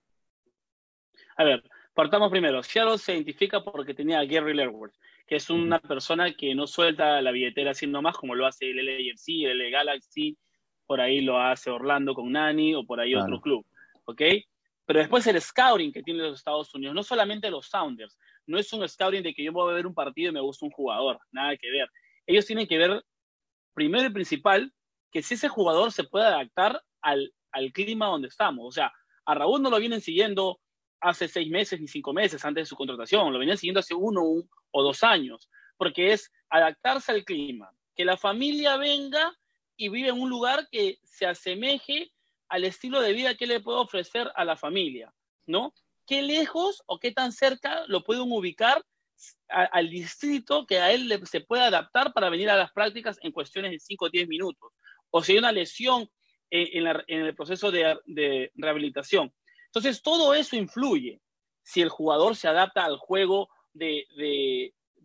A 1.37 1.43
ver, 1.43 1.63
partamos 1.93 2.29
primero. 2.29 2.61
Seattle 2.61 2.97
se 2.97 3.13
identifica 3.13 3.63
porque 3.63 3.93
tenía 3.93 4.19
a 4.19 4.25
Gary 4.25 4.53
Lerworth, 4.53 4.93
que 5.25 5.37
es 5.37 5.49
una 5.49 5.79
persona 5.79 6.33
que 6.33 6.53
no 6.53 6.67
suelta 6.67 7.21
la 7.21 7.31
billetera 7.31 7.71
así 7.71 7.87
nomás 7.87 8.17
como 8.17 8.35
lo 8.35 8.45
hace 8.45 8.69
el 8.69 8.85
LAFC, 8.85 9.45
el 9.45 9.71
Galaxy, 9.71 10.37
por 10.85 11.01
ahí 11.01 11.21
lo 11.21 11.39
hace 11.39 11.69
Orlando 11.69 12.13
con 12.13 12.31
Nani 12.31 12.75
o 12.75 12.85
por 12.85 12.99
ahí 12.99 13.15
otro 13.15 13.39
club, 13.41 13.65
¿ok? 14.05 14.21
Pero 14.85 14.99
después 14.99 15.25
el 15.27 15.39
scouting 15.39 15.91
que 15.93 16.03
tiene 16.03 16.23
los 16.23 16.39
Estados 16.39 16.73
Unidos, 16.75 16.93
no 16.93 17.03
solamente 17.03 17.49
los 17.49 17.67
Sounders, 17.67 18.17
no 18.45 18.57
es 18.57 18.71
un 18.73 18.87
scouting 18.87 19.23
de 19.23 19.33
que 19.33 19.43
yo 19.43 19.51
voy 19.51 19.71
a 19.71 19.75
ver 19.75 19.87
un 19.87 19.93
partido 19.93 20.29
y 20.29 20.33
me 20.33 20.41
gusta 20.41 20.65
un 20.65 20.71
jugador, 20.71 21.19
nada 21.31 21.55
que 21.57 21.71
ver 21.71 21.89
ellos 22.25 22.45
tienen 22.45 22.67
que 22.67 22.77
ver 22.77 23.03
primero 23.73 24.07
y 24.07 24.11
principal, 24.11 24.73
que 25.11 25.21
si 25.21 25.33
ese 25.35 25.49
jugador 25.49 25.91
se 25.91 26.03
puede 26.03 26.25
adaptar 26.25 26.81
al, 27.01 27.33
al 27.51 27.71
clima 27.71 28.07
donde 28.07 28.27
estamos. 28.27 28.65
O 28.65 28.71
sea, 28.71 28.91
a 29.25 29.35
Raúl 29.35 29.61
no 29.61 29.69
lo 29.69 29.79
vienen 29.79 30.01
siguiendo 30.01 30.59
hace 31.01 31.27
seis 31.27 31.49
meses 31.49 31.81
ni 31.81 31.87
cinco 31.87 32.13
meses 32.13 32.43
antes 32.45 32.63
de 32.63 32.65
su 32.65 32.75
contratación, 32.75 33.33
lo 33.33 33.39
venían 33.39 33.57
siguiendo 33.57 33.81
hace 33.81 33.93
uno 33.93 34.21
o 34.71 34.83
dos 34.83 35.03
años, 35.03 35.49
porque 35.75 36.13
es 36.13 36.31
adaptarse 36.49 37.11
al 37.11 37.25
clima, 37.25 37.71
que 37.95 38.05
la 38.05 38.15
familia 38.15 38.77
venga 38.77 39.37
y 39.77 39.89
vive 39.89 40.09
en 40.09 40.19
un 40.19 40.29
lugar 40.29 40.67
que 40.71 40.99
se 41.03 41.25
asemeje 41.25 42.11
al 42.49 42.63
estilo 42.65 43.01
de 43.01 43.13
vida 43.13 43.35
que 43.35 43.47
le 43.47 43.59
puede 43.59 43.79
ofrecer 43.79 44.31
a 44.35 44.45
la 44.45 44.55
familia, 44.55 45.13
¿no? 45.47 45.73
¿Qué 46.05 46.21
lejos 46.21 46.83
o 46.85 46.99
qué 46.99 47.11
tan 47.11 47.31
cerca 47.31 47.83
lo 47.87 48.03
pueden 48.03 48.31
ubicar 48.31 48.83
al 49.47 49.89
distrito 49.89 50.65
que 50.65 50.79
a 50.79 50.91
él 50.91 51.21
se 51.25 51.41
pueda 51.41 51.67
adaptar 51.67 52.13
para 52.13 52.29
venir 52.29 52.49
a 52.49 52.57
las 52.57 52.71
prácticas 52.71 53.17
en 53.21 53.31
cuestiones 53.31 53.71
de 53.71 53.79
5 53.79 54.05
o 54.05 54.09
10 54.09 54.27
minutos? 54.27 54.71
O 55.09 55.23
si 55.23 55.33
hay 55.33 55.37
una 55.37 55.51
lesión 55.51 56.09
en, 56.53 56.87
el 57.07 57.35
proceso 57.35 57.71
de, 57.71 58.51
rehabilitación. 58.55 59.33
Entonces, 59.67 60.01
todo 60.01 60.33
eso 60.33 60.55
influye 60.55 61.19
si 61.63 61.81
el 61.81 61.89
jugador 61.89 62.35
se 62.35 62.47
adapta 62.47 62.85
al 62.85 62.97
juego 62.97 63.49
de, 63.73 64.05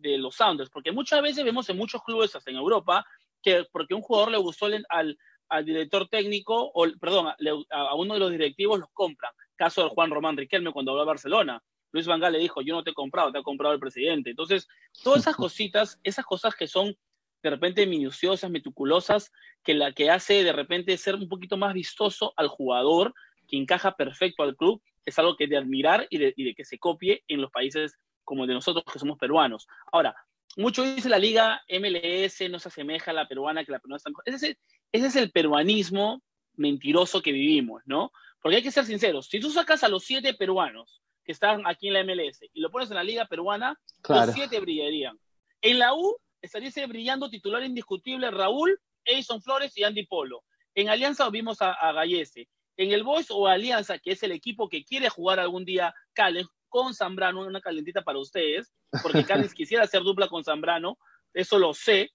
los 0.01 0.35
Sounders, 0.35 0.69
porque 0.69 0.91
muchas 0.91 1.21
veces 1.21 1.43
vemos 1.43 1.69
en 1.69 1.77
muchos 1.77 2.03
clubes, 2.03 2.35
hasta 2.35 2.51
en 2.51 2.57
Europa, 2.57 3.05
que 3.41 3.65
porque 3.71 3.93
un 3.93 4.01
jugador 4.01 4.31
le 4.31 4.37
gustó 4.37 4.67
al, 4.67 5.17
director 5.65 6.07
técnico, 6.07 6.71
o 6.73 6.85
perdón, 6.99 7.27
a, 7.27 7.95
uno 7.95 8.13
de 8.13 8.19
los 8.19 8.31
directivos 8.31 8.79
los 8.79 8.89
compran. 8.93 9.33
Caso 9.55 9.83
de 9.83 9.89
Juan 9.89 10.11
Román 10.11 10.37
Riquelme 10.37 10.71
cuando 10.71 10.91
habló 10.91 11.03
a 11.03 11.05
Barcelona. 11.05 11.61
Luis 11.91 12.05
Van 12.05 12.19
Gaal 12.19 12.33
le 12.33 12.39
dijo, 12.39 12.61
yo 12.61 12.75
no 12.75 12.83
te 12.83 12.91
he 12.91 12.93
comprado, 12.93 13.31
te 13.31 13.39
ha 13.39 13.43
comprado 13.43 13.73
el 13.73 13.79
presidente. 13.79 14.29
Entonces, 14.29 14.67
todas 15.03 15.21
esas 15.21 15.35
cositas, 15.35 15.99
esas 16.03 16.23
cosas 16.23 16.55
que 16.55 16.67
son 16.67 16.95
de 17.41 17.49
repente 17.49 17.87
minuciosas, 17.87 18.51
meticulosas, 18.51 19.31
que 19.63 19.73
la 19.73 19.93
que 19.93 20.09
hace 20.09 20.43
de 20.43 20.53
repente 20.53 20.97
ser 20.97 21.15
un 21.15 21.27
poquito 21.27 21.57
más 21.57 21.73
vistoso 21.73 22.33
al 22.37 22.47
jugador, 22.47 23.13
que 23.47 23.57
encaja 23.57 23.95
perfecto 23.95 24.43
al 24.43 24.55
club, 24.55 24.81
es 25.05 25.17
algo 25.17 25.35
que 25.35 25.47
de 25.47 25.57
admirar 25.57 26.07
y 26.09 26.17
de, 26.17 26.55
que 26.55 26.65
se 26.65 26.77
copie 26.77 27.23
en 27.27 27.41
los 27.41 27.51
países 27.51 27.97
como 28.23 28.45
de 28.45 28.53
nosotros 28.53 28.83
que 28.91 28.99
somos 28.99 29.17
peruanos. 29.17 29.67
Ahora, 29.91 30.15
mucho 30.57 30.83
dice 30.83 31.09
la 31.09 31.19
liga 31.19 31.61
MLS 31.69 32.49
no 32.49 32.59
se 32.59 32.69
asemeja 32.69 33.11
a 33.11 33.13
la 33.13 33.27
peruana, 33.27 33.63
que 33.63 33.71
la 33.71 33.79
peruana 33.79 33.97
está 33.97 34.09
mejor. 34.09 34.23
Ese 34.25 34.57
es, 34.91 35.15
el, 35.15 35.31
peruanismo 35.31 36.21
mentiroso 36.55 37.21
que 37.21 37.31
vivimos, 37.31 37.81
¿no? 37.85 38.11
Porque 38.41 38.57
hay 38.57 38.63
que 38.63 38.71
ser 38.71 38.85
sinceros, 38.85 39.27
si 39.27 39.39
tú 39.39 39.51
sacas 39.51 39.83
a 39.83 39.89
los 39.89 40.03
siete 40.03 40.33
peruanos 40.33 41.01
que 41.23 41.31
están 41.31 41.65
aquí 41.65 41.87
en 41.87 41.93
la 41.93 42.03
MLS 42.03 42.39
y 42.53 42.61
lo 42.61 42.71
pones 42.71 42.89
en 42.89 42.95
la 42.95 43.03
liga 43.03 43.25
peruana, 43.25 43.79
los 44.07 44.33
siete 44.33 44.59
brillarían. 44.59 45.17
En 45.61 45.79
la 45.79 45.93
U 45.93 46.17
estaría 46.41 46.87
brillando 46.87 47.29
titular 47.29 47.63
indiscutible 47.63 48.31
Raúl, 48.31 48.79
Edison 49.03 49.41
Flores 49.41 49.77
y 49.77 49.83
Andy 49.83 50.05
Polo. 50.05 50.43
En 50.73 50.89
Alianza 50.89 51.29
vimos 51.29 51.61
a, 51.61 51.73
a 51.73 51.91
Gallese. 51.91 52.47
En 52.77 52.91
el 52.91 53.03
Boys 53.03 53.27
o 53.29 53.47
Alianza, 53.47 53.99
que 53.99 54.11
es 54.11 54.23
el 54.23 54.31
equipo 54.31 54.69
que 54.69 54.85
quiere 54.85 55.09
jugar 55.09 55.39
algún 55.39 55.65
día 55.65 55.93
Calen 56.13 56.45
con 56.69 56.93
Zambrano, 56.93 57.41
una 57.41 57.61
calentita 57.61 58.03
para 58.03 58.19
ustedes, 58.19 58.71
porque 59.03 59.23
Calen 59.25 59.49
quisiera 59.49 59.83
hacer 59.83 60.03
dupla 60.03 60.27
con 60.27 60.43
Zambrano, 60.43 60.97
eso 61.33 61.59
lo 61.59 61.73
sé, 61.73 62.11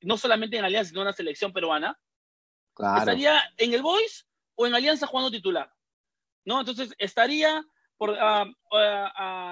no 0.00 0.16
solamente 0.16 0.56
en 0.56 0.64
Alianza, 0.64 0.90
sino 0.90 1.00
en 1.00 1.08
la 1.08 1.12
selección 1.12 1.52
peruana. 1.52 1.98
Estaría 2.98 3.42
en 3.56 3.72
el 3.74 3.82
Boys 3.82 4.26
o 4.54 4.66
en 4.66 4.74
Alianza 4.74 5.06
jugando 5.06 5.30
titular. 5.30 5.72
¿No? 6.44 6.60
Entonces 6.60 6.94
estaría 6.98 7.64
por 7.96 8.16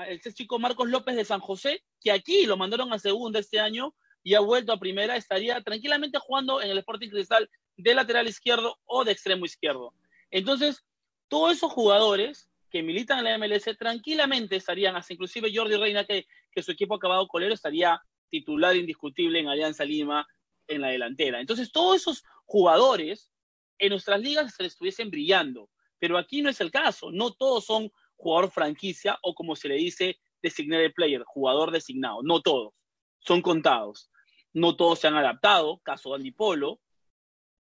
el 0.09 0.21
chico 0.35 0.59
Marcos 0.59 0.88
López 0.88 1.16
de 1.16 1.25
San 1.25 1.40
José, 1.40 1.82
que 2.00 2.12
aquí 2.12 2.44
lo 2.44 2.56
mandaron 2.56 2.92
a 2.92 2.99
segunda 2.99 3.38
este 3.38 3.61
año, 3.61 3.94
y 4.23 4.35
ha 4.35 4.40
vuelto 4.40 4.73
a 4.73 4.78
primera, 4.78 5.16
estaría 5.16 5.61
tranquilamente 5.62 6.18
jugando 6.18 6.61
en 6.61 6.71
el 6.71 6.78
Sporting 6.78 7.09
Cristal 7.09 7.50
de 7.76 7.94
lateral 7.94 8.28
izquierdo 8.28 8.78
o 8.85 9.04
de 9.04 9.12
extremo 9.12 9.44
izquierdo. 9.44 9.94
Entonces, 10.30 10.85
todos 11.28 11.52
esos 11.52 11.73
jugadores 11.73 12.49
que 12.72 12.82
militan 12.82 13.18
en 13.18 13.24
la 13.24 13.38
MLS 13.38 13.76
tranquilamente 13.78 14.56
estarían, 14.56 14.96
hasta 14.96 15.12
inclusive 15.12 15.52
Jordi 15.54 15.76
Reina, 15.76 16.04
que, 16.04 16.26
que 16.50 16.62
su 16.62 16.72
equipo 16.72 16.94
acabado 16.94 17.28
colero, 17.28 17.54
estaría 17.54 18.00
titular 18.28 18.74
indiscutible 18.74 19.38
en 19.38 19.48
Alianza 19.48 19.84
Lima 19.84 20.26
en 20.66 20.80
la 20.80 20.88
delantera. 20.88 21.40
Entonces, 21.40 21.70
todos 21.70 21.96
esos 21.96 22.24
jugadores 22.46 23.30
en 23.78 23.90
nuestras 23.90 24.20
ligas 24.20 24.54
se 24.54 24.64
estuviesen 24.64 25.10
brillando, 25.10 25.68
pero 25.98 26.16
aquí 26.16 26.40
no 26.40 26.48
es 26.48 26.60
el 26.60 26.70
caso. 26.70 27.12
No 27.12 27.32
todos 27.32 27.66
son 27.66 27.90
jugador 28.16 28.50
franquicia 28.50 29.18
o 29.22 29.34
como 29.34 29.54
se 29.54 29.68
le 29.68 29.74
dice, 29.74 30.18
designated 30.40 30.94
player, 30.94 31.22
jugador 31.26 31.70
designado. 31.70 32.22
No 32.22 32.40
todos, 32.40 32.72
son 33.20 33.42
contados 33.42 34.10
no 34.52 34.76
todos 34.76 35.00
se 35.00 35.08
han 35.08 35.16
adaptado, 35.16 35.78
caso 35.82 36.14
Andy 36.14 36.30
Polo, 36.30 36.80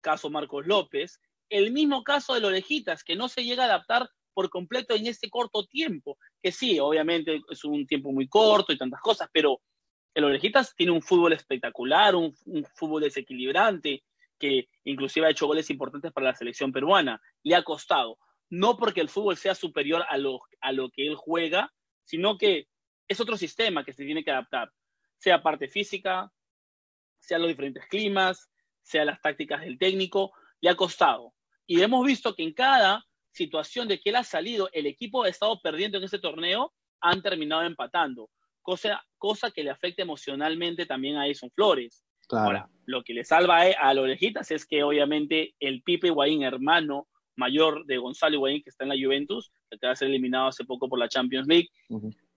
caso 0.02 0.30
Marcos 0.30 0.68
López, 0.68 1.22
el 1.50 1.72
mismo 1.72 2.04
caso 2.04 2.40
de 2.40 2.46
Orejitas, 2.46 3.04
que 3.04 3.16
no 3.16 3.30
se 3.30 3.44
llega 3.44 3.64
a 3.64 3.68
adaptar 3.68 4.10
por 4.34 4.50
completo 4.50 4.96
en 4.96 5.08
este 5.08 5.30
corto 5.30 5.66
tiempo, 5.66 6.18
que 6.42 6.52
sí, 6.52 6.80
obviamente 6.80 7.42
es 7.50 7.64
un 7.64 7.86
tiempo 7.86 8.12
muy 8.12 8.28
corto 8.28 8.74
y 8.74 8.78
tantas 8.78 9.02
cosas, 9.02 9.30
pero 9.32 9.62
el 10.14 10.24
Orejitas 10.26 10.76
tiene 10.76 10.92
un 10.92 11.02
fútbol 11.02 11.34
espectacular, 11.34 12.16
un, 12.16 12.36
fútbol 12.76 13.04
desequilibrante, 13.04 14.04
que 14.38 14.68
inclusive 14.84 15.28
ha 15.28 15.32
hecho 15.32 15.48
goles 15.48 15.70
importantes 15.70 16.12
para 16.12 16.28
la 16.28 16.36
selección 16.36 16.72
peruana, 16.72 17.22
le 17.44 17.56
ha 17.56 17.64
costado, 17.64 18.18
no 18.50 18.76
porque 18.78 19.02
el 19.02 19.10
fútbol 19.10 19.38
sea 19.38 19.56
superior 19.56 20.04
a 20.10 20.18
lo, 20.18 20.42
a 20.60 20.72
lo 20.72 20.90
que 20.90 21.08
él 21.08 21.16
juega, 21.16 21.72
sino 22.04 22.38
que 22.38 22.68
es 23.08 23.20
otro 23.20 23.38
sistema 23.38 23.84
que 23.84 23.94
se 23.94 24.04
tiene 24.04 24.24
que 24.24 24.32
adaptar, 24.32 24.72
sea 25.18 25.44
parte 25.44 25.68
física, 25.68 26.32
sea 27.20 27.38
los 27.38 27.48
diferentes 27.48 27.86
climas, 27.88 28.50
sea 28.82 29.06
las 29.06 29.22
tácticas 29.22 29.62
del 29.62 29.78
técnico, 29.78 30.34
le 30.60 30.70
ha 30.70 30.76
costado. 30.76 31.34
Y 31.66 31.82
hemos 31.82 32.06
visto 32.06 32.36
que 32.36 32.44
en 32.44 32.54
cada 32.54 33.06
situación 33.32 33.88
de 33.88 34.00
que 34.00 34.10
él 34.10 34.16
ha 34.16 34.24
salido, 34.24 34.70
el 34.74 34.86
equipo 34.86 35.24
ha 35.24 35.30
estado 35.30 35.60
perdiendo 35.62 35.98
en 35.98 36.04
ese 36.04 36.20
torneo, 36.20 36.74
han 37.00 37.22
terminado 37.22 37.64
empatando, 37.64 38.30
cosa, 38.62 39.04
cosa 39.18 39.52
que 39.52 39.64
le 39.64 39.72
afecta 39.72 40.04
emocionalmente 40.04 40.86
también 40.86 41.18
a 41.18 41.28
Edson 41.28 41.52
Flores. 41.52 42.04
Ahora, 42.30 42.70
lo 42.86 43.04
que 43.04 43.14
le 43.14 43.26
salva 43.26 43.62
a, 43.62 43.94
los 43.94 44.04
Orejitas 44.04 44.52
es 44.52 44.66
que 44.66 44.84
obviamente 44.84 45.54
el 45.60 45.82
Pipe 45.84 46.08
Higuaín, 46.08 46.44
hermano 46.44 47.08
mayor 47.36 47.86
de 47.86 47.98
Gonzalo 47.98 48.36
Higuaín, 48.36 48.62
que 48.62 48.70
está 48.70 48.84
en 48.84 48.90
la 48.90 48.96
Juventus, 48.96 49.52
que 49.70 49.76
acaba 49.76 49.92
de 49.92 49.98
ser 49.98 50.10
eliminado 50.10 50.48
hace 50.48 50.64
poco 50.64 50.88
por 50.88 51.00
la 51.00 51.10
Champions 51.10 51.48
League, 51.48 51.70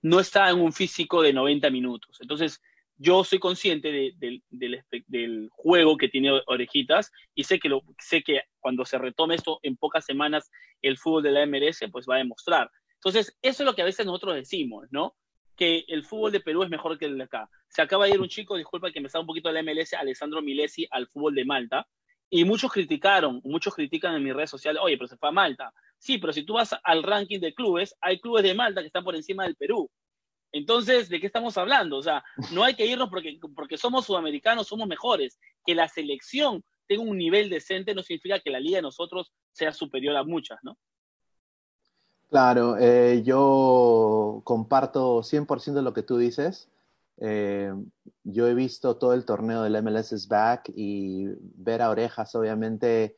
no 0.03 0.21
está 0.21 0.51
en 0.51 0.61
un 0.61 0.73
físico 0.73 1.23
de 1.23 1.33
90 1.33 1.71
minutos. 1.71 2.19
Entonces, 2.21 2.61
yo 2.97 3.25
soy 3.25 3.39
consciente 3.39 4.13
del, 4.19 5.49
juego 5.51 5.97
que 5.97 6.09
tiene 6.09 6.31
Orejitas 6.47 7.11
y 7.35 7.45
sé 7.45 7.59
que, 7.59 7.69
lo, 7.69 7.83
sé 7.99 8.23
que 8.23 8.43
cuando 8.61 8.85
se 8.85 8.99
retome 8.99 9.35
esto 9.35 9.59
en 9.63 9.77
pocas 9.77 10.05
semanas 10.05 10.51
el 10.83 10.99
fútbol 10.99 11.23
de 11.23 11.33
la 11.33 11.47
MLS, 11.47 11.81
pues 11.91 12.07
va 12.09 12.17
a 12.17 12.19
demostrar. 12.19 12.71
Entonces, 12.95 13.37
eso 13.43 13.63
es 13.63 13.67
lo 13.67 13.75
que 13.75 13.83
a 13.83 13.87
veces 13.87 14.07
nosotros 14.07 14.35
decimos, 14.35 14.87
¿no? 14.91 15.15
Que 15.57 15.85
el 15.89 16.05
fútbol 16.05 16.33
de 16.33 16.41
Perú 16.41 16.63
es 16.63 16.71
mejor 16.71 16.99
que 16.99 17.07
el 17.07 17.19
de 17.19 17.25
acá. 17.25 17.49
Se 17.69 17.83
acaba 17.83 18.07
de 18.07 18.13
ir 18.13 18.21
un 18.21 18.29
chico, 18.29 18.57
disculpa 18.57 18.91
que 18.91 19.01
me 19.01 19.09
estaba 19.09 19.23
un 19.23 19.27
poquito 19.27 19.49
de 19.49 19.55
la 19.55 19.63
MLS, 19.63 19.95
Alessandro 19.95 20.41
Milesi, 20.41 20.87
al 20.91 21.09
fútbol 21.09 21.35
de 21.35 21.45
Malta, 21.45 21.87
y 22.31 22.45
muchos 22.45 22.73
criticaron, 22.73 23.41
muchos 23.45 23.75
critican 23.75 24.15
en 24.15 24.25
mis 24.25 24.35
redes 24.35 24.51
sociales, 24.51 24.81
oye, 24.83 24.97
pero 24.97 25.09
se 25.09 25.17
fue 25.17 25.29
a 25.29 25.33
Malta. 25.33 25.73
Sí, 25.99 26.19
pero 26.19 26.33
si 26.33 26.45
tú 26.45 26.55
vas 26.55 26.75
al 26.83 27.03
ranking 27.03 27.41
de 27.41 27.55
clubes, 27.55 27.95
hay 28.01 28.21
clubes 28.21 28.43
de 28.43 28.55
Malta 28.55 28.81
que 28.81 28.89
están 28.89 29.05
por 29.05 29.15
encima 29.15 29.45
del 29.45 29.57
Perú. 29.57 29.91
Entonces, 30.55 31.09
¿de 31.09 31.21
qué 31.21 31.27
estamos 31.27 31.59
hablando? 31.59 31.97
O 31.97 32.03
sea, 32.03 32.23
no 32.53 32.63
hay 32.63 32.75
que 32.75 32.87
irnos 32.87 33.11
porque, 33.11 33.41
porque 33.57 33.77
somos 33.77 34.07
sudamericanos, 34.07 34.69
somos 34.69 34.87
mejores. 34.87 35.41
Que 35.67 35.75
la 35.75 35.89
selección 35.89 36.63
tenga 36.87 37.03
un 37.03 37.19
nivel 37.19 37.51
decente 37.51 37.93
no 37.93 38.05
significa 38.05 38.39
que 38.39 38.51
la 38.51 38.61
liga 38.61 38.77
de 38.77 38.83
nosotros 38.83 39.33
sea 39.51 39.73
superior 39.73 40.15
a 40.17 40.23
muchas, 40.23 40.61
¿no? 40.63 40.79
Claro, 42.31 42.77
eh, 42.79 43.25
yo 43.25 44.43
comparto 44.45 45.25
100% 45.25 45.83
lo 45.83 45.93
que 45.93 46.05
tú 46.05 46.19
dices. 46.19 46.71
Eh, 47.17 47.73
yo 48.23 48.47
he 48.47 48.55
visto 48.55 48.97
todo 48.97 49.13
el 49.13 49.25
torneo 49.25 49.65
del 49.65 49.83
MLS 49.83 50.29
Back 50.29 50.71
y 50.73 51.27
ver 51.57 51.83
a 51.83 51.91
orejas, 51.91 52.33
obviamente. 52.37 53.17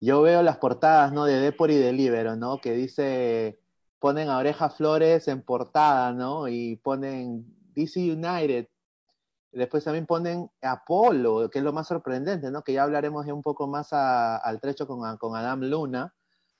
Yo 0.00 0.22
veo 0.22 0.40
las 0.44 0.58
portadas, 0.58 1.12
¿no? 1.12 1.24
De 1.24 1.40
Depor 1.40 1.72
y 1.72 1.76
de 1.76 1.92
Libero, 1.92 2.36
¿no? 2.36 2.60
Que 2.60 2.74
dice 2.74 3.58
ponen 4.06 4.28
a 4.28 4.38
Oreja 4.38 4.70
Flores 4.70 5.26
en 5.26 5.42
portada, 5.42 6.12
¿no? 6.12 6.46
Y 6.46 6.76
ponen 6.76 7.44
DC 7.74 7.98
United. 8.12 8.68
Después 9.50 9.82
también 9.82 10.06
ponen 10.06 10.48
Apolo, 10.62 11.50
que 11.50 11.58
es 11.58 11.64
lo 11.64 11.72
más 11.72 11.88
sorprendente, 11.88 12.52
¿no? 12.52 12.62
Que 12.62 12.74
ya 12.74 12.84
hablaremos 12.84 13.26
un 13.26 13.42
poco 13.42 13.66
más 13.66 13.88
al 13.92 14.60
trecho 14.60 14.86
con, 14.86 15.16
con, 15.16 15.34
Adam 15.34 15.60
Luna, 15.62 16.14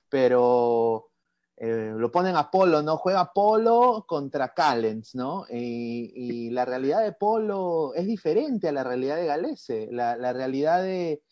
pero 0.09 1.11
eh, 1.57 1.93
lo 1.97 2.11
ponen 2.11 2.35
Apolo, 2.35 2.83
¿no? 2.83 2.97
Juega 2.97 3.21
Apolo 3.21 4.05
contra 4.09 4.53
Callens, 4.53 5.15
¿no? 5.15 5.47
Y, 5.49 6.51
la 6.51 6.65
realidad 6.65 7.05
de 7.05 7.13
Polo 7.13 7.95
es 7.95 8.07
diferente 8.09 8.71
a 8.71 8.73
la 8.73 8.83
realidad 8.83 9.15
de 9.19 9.27
Galese. 9.27 9.89
la 9.93 10.33
realidad 10.33 10.83
de, 10.83 11.23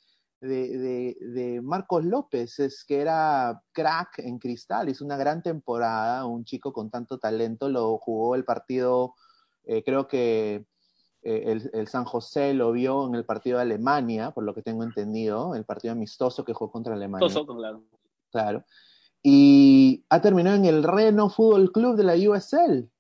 de, 0.41 1.61
Marcos 1.63 2.05
López, 2.05 2.59
es 2.59 2.85
que 2.85 3.01
era 3.01 3.63
crack 3.73 4.19
en 4.19 4.39
Cristal, 4.39 4.89
hizo 4.89 5.05
una 5.05 5.17
gran 5.17 5.43
temporada, 5.43 6.27
un 6.27 6.45
chico 6.45 6.73
con 6.73 6.91
tanto 6.91 7.19
talento, 7.19 7.69
lo 7.69 7.99
jugó 7.99 8.35
el 8.35 8.45
partido, 8.45 9.15
eh, 9.65 9.83
creo 9.85 10.07
que 10.07 10.67
eh, 11.23 11.61
el, 11.73 11.89
San 11.89 12.05
José 12.05 12.53
lo 12.53 12.73
vio 12.73 13.07
en 13.07 13.15
el 13.15 13.25
partido 13.25 13.57
de 13.57 13.63
Alemania, 13.63 14.33
por 14.33 14.45
lo 14.45 14.55
que 14.55 14.63
tengo 14.63 14.85
entendido, 14.85 15.55
el 15.55 15.65
partido 15.65 15.93
amistoso 15.93 16.45
que 16.45 16.53
jugó 16.53 16.71
contra 16.71 16.95
Alemania. 16.95 17.25
Amistoso, 17.25 17.57
claro. 17.57 17.83
Claro. 18.31 18.65
Y 19.23 20.05
ha 20.11 20.21
terminado 20.21 20.57
en 20.57 20.67
el 20.67 20.83
Reno 20.83 21.31
Fútbol 21.31 21.73
Club 21.73 21.97
de 21.97 22.05
la 22.05 22.15
USL. 22.15 22.91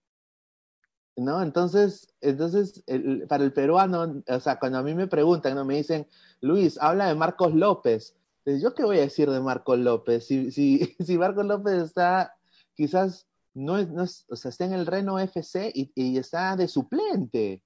¿No? 1.16 1.42
Entonces, 1.42 2.12
entonces 2.20 2.82
para 3.28 3.44
el 3.44 3.52
peruano, 3.52 4.22
o 4.26 4.40
sea, 4.40 4.58
cuando 4.58 4.78
a 4.78 4.82
mí 4.82 4.94
me 4.94 5.06
preguntan, 5.06 5.54
¿no? 5.54 5.64
me 5.64 5.76
dicen, 5.76 6.08
Luis, 6.40 6.76
habla 6.80 7.06
de 7.06 7.14
Marcos 7.14 7.54
López. 7.54 8.16
¿Yo 8.44 8.74
qué 8.74 8.84
voy 8.84 8.98
a 8.98 9.02
decir 9.02 9.30
de 9.30 9.40
Marcos 9.40 9.78
López? 9.78 10.26
Si, 10.26 10.50
si, 10.50 10.78
si 10.98 11.16
Marcos 11.16 11.46
López 11.46 11.74
está, 11.74 12.34
quizás 12.74 13.28
no 13.54 13.78
es, 13.78 13.88
no 13.90 14.02
es, 14.02 14.26
o 14.28 14.36
sea, 14.36 14.48
está 14.48 14.64
en 14.64 14.72
el 14.72 14.86
Reno 14.86 15.18
FC 15.18 15.70
y, 15.72 15.92
y 15.94 16.18
está 16.18 16.56
de 16.56 16.66
suplente 16.66 17.62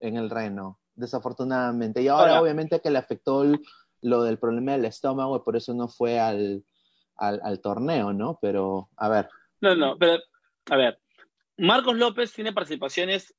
en 0.00 0.16
el 0.16 0.30
Reno, 0.30 0.78
desafortunadamente. 0.94 2.02
Y 2.02 2.08
ahora, 2.08 2.40
obviamente 2.40 2.80
que 2.80 2.90
le 2.90 2.98
afectó 2.98 3.44
lo 4.00 4.22
del 4.22 4.38
problema 4.38 4.72
del 4.72 4.84
estómago 4.84 5.36
y 5.36 5.40
por 5.40 5.56
eso 5.56 5.74
no 5.74 5.88
fue 5.88 6.18
al, 6.20 6.64
al, 7.16 7.60
torneo, 7.60 8.12
¿no? 8.12 8.38
Pero, 8.40 8.88
a 8.96 9.08
ver. 9.08 9.28
No, 9.60 9.74
no, 9.74 9.96
pero, 9.98 10.22
a 10.70 10.76
ver, 10.76 10.98
Marcos 11.56 11.96
López 11.96 12.32
tiene 12.32 12.52
participaciones 12.52 13.34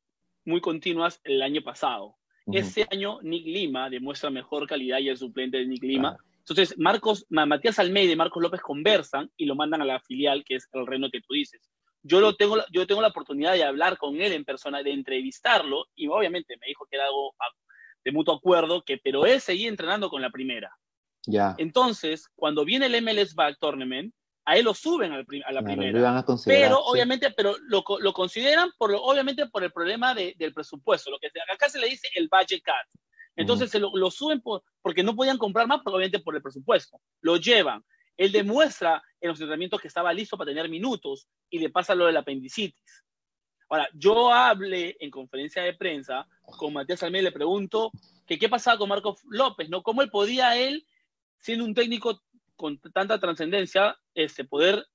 muy 0.46 0.62
continuas 0.62 1.20
el 1.24 1.42
año 1.42 1.62
pasado. 1.62 2.16
Ese 2.52 2.86
año 2.92 3.20
Nick 3.22 3.46
Lima 3.46 3.90
demuestra 3.90 4.30
mejor 4.30 4.68
calidad 4.68 5.00
y 5.00 5.10
el 5.10 5.18
suplente 5.18 5.58
de 5.58 5.66
Nick 5.66 5.84
Lima. 5.84 6.18
Entonces, 6.40 6.78
Marcos, 6.78 7.26
Matías 7.30 7.80
Almeida 7.80 8.12
y 8.12 8.18
Marcos 8.18 8.44
López 8.44 8.60
conversan 8.60 9.32
y 9.38 9.46
lo 9.46 9.56
mandan 9.56 9.82
a 9.82 9.86
la 9.86 10.02
filial, 10.02 10.44
que 10.46 10.56
es 10.56 10.68
el 10.74 10.86
Reno 10.86 11.10
que 11.10 11.22
tú 11.22 11.34
dices 11.34 11.62
yo, 12.04 12.20
lo 12.20 12.36
tengo, 12.36 12.58
yo 12.72 12.86
tengo 12.86 13.02
la 13.02 13.08
oportunidad 13.08 13.54
de 13.54 13.64
hablar 13.64 13.98
con 13.98 14.20
él 14.22 14.34
en 14.34 14.44
persona, 14.44 14.84
de 14.84 14.92
entrevistarlo, 14.92 15.86
y 15.96 16.08
obviamente 16.08 16.58
me 16.60 16.68
dijo 16.68 16.86
que 16.86 16.98
era 16.98 17.06
algo 17.06 17.34
de 18.04 18.12
mutuo 18.12 18.36
acuerdo, 18.36 18.84
que, 18.84 18.98
pero 18.98 19.26
él 19.26 19.40
seguía 19.40 19.70
entrenando 19.70 20.10
con 20.10 20.22
la 20.22 20.30
primera. 20.30 20.70
Ya. 21.26 21.56
Entonces, 21.58 22.28
cuando 22.36 22.66
viene 22.66 22.88
el 22.88 23.02
MLS 23.02 23.34
Back 23.34 23.58
Tournament, 23.58 24.14
a 24.46 24.58
él 24.58 24.66
lo 24.66 24.74
suben 24.74 25.14
a 25.14 25.18
la, 25.18 25.24
primera. 25.64 26.26
pero 26.46 26.80
obviamente, 26.84 27.32
pero 27.32 27.56
lo, 27.68 27.84
lo, 28.00 28.14
consideran 28.14 28.72
por 28.78 28.94
obviamente 28.94 29.48
por 29.48 29.64
el 29.64 29.72
problema 29.72 30.14
de, 30.14 30.36
del 30.38 30.54
presupuesto, 30.54 31.12
lo 31.12 31.20
que 31.20 31.30
acá 31.52 31.70
se 31.70 31.80
le 31.80 31.88
dice 31.88 32.08
el 32.16 32.28
budget 32.28 32.62
cut. 32.64 33.02
Entonces 33.36 33.72
se 33.72 33.80
lo, 33.80 33.96
lo, 33.96 34.12
suben 34.12 34.42
por, 34.42 34.64
porque 34.82 35.02
no 35.02 35.16
podían 35.16 35.38
comprar 35.38 35.66
más, 35.68 35.82
obviamente 35.86 36.20
por 36.20 36.36
el 36.36 36.42
presupuesto. 36.42 37.00
Lo 37.22 37.38
llevan. 37.38 37.84
Él 38.16 38.32
demuestra 38.32 39.02
en 39.22 39.30
los 39.30 39.40
entrenamientos 39.40 39.82
que 39.82 39.88
estaba 39.88 40.14
listo 40.14 40.38
para 40.38 40.52
tener 40.52 40.70
minutos 40.70 41.28
y 41.50 41.60
le 41.60 41.70
pasa 41.70 41.96
lo 41.96 42.06
del 42.06 42.18
apendicitis. 42.18 43.04
Ahora, 43.70 43.90
yo 43.94 44.32
hablé 44.32 44.96
en 45.00 45.10
conferencia 45.10 45.64
de 45.64 45.74
prensa 45.74 46.28
con 46.46 46.74
Matías 46.74 47.02
Almeida 47.02 47.22
y 47.22 47.26
le 47.26 47.32
pregunto 47.32 47.92
que 48.28 48.38
qué 48.38 48.50
pasaba 48.50 48.78
con 48.78 48.90
Marco 48.90 49.16
López, 49.30 49.70
¿no? 49.70 49.82
¿Cómo 49.82 50.04
él 50.04 50.12
podía 50.12 50.56
él, 50.58 50.86
siendo 51.40 51.66
un 51.66 51.74
técnico 51.74 52.22
con 52.56 52.80
tanta 52.94 53.20
trascendencia, 53.20 53.98
este, 54.14 54.44
poder 54.44 54.86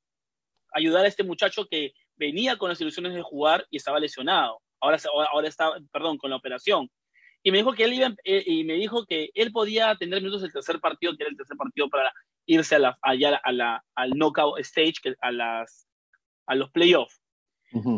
ayudar 0.72 1.04
a 1.04 1.08
este 1.08 1.24
muchacho 1.24 1.66
que 1.66 1.92
venía 2.16 2.56
con 2.56 2.68
las 2.68 2.80
ilusiones 2.80 3.14
de 3.14 3.22
jugar 3.22 3.66
y 3.70 3.76
estaba 3.76 4.00
lesionado? 4.00 4.60
Ahora, 4.80 4.98
ahora 5.32 5.48
está, 5.48 5.70
perdón, 5.92 6.18
con 6.18 6.30
la 6.30 6.36
operación. 6.36 6.90
Y 7.42 7.50
me 7.50 7.58
dijo 7.58 7.72
que 7.72 7.84
él 7.84 7.94
iba, 7.94 8.14
eh, 8.24 8.42
y 8.46 8.64
me 8.64 8.74
dijo 8.74 9.06
que 9.06 9.30
él 9.34 9.52
podía 9.52 9.94
tener 9.96 10.20
minutos 10.20 10.42
el 10.42 10.52
tercer 10.52 10.80
partido, 10.80 11.16
que 11.16 11.22
era 11.22 11.30
el 11.30 11.36
tercer 11.36 11.56
partido 11.56 11.88
para 11.88 12.12
irse 12.46 12.74
a 12.76 12.78
la, 12.78 12.98
allá 13.02 13.40
a 13.42 13.52
la, 13.52 13.84
al 13.94 14.10
knockout 14.10 14.58
stage, 14.60 15.14
a, 15.20 15.30
las, 15.30 15.86
a 16.46 16.54
los 16.54 16.70
playoffs. 16.70 17.20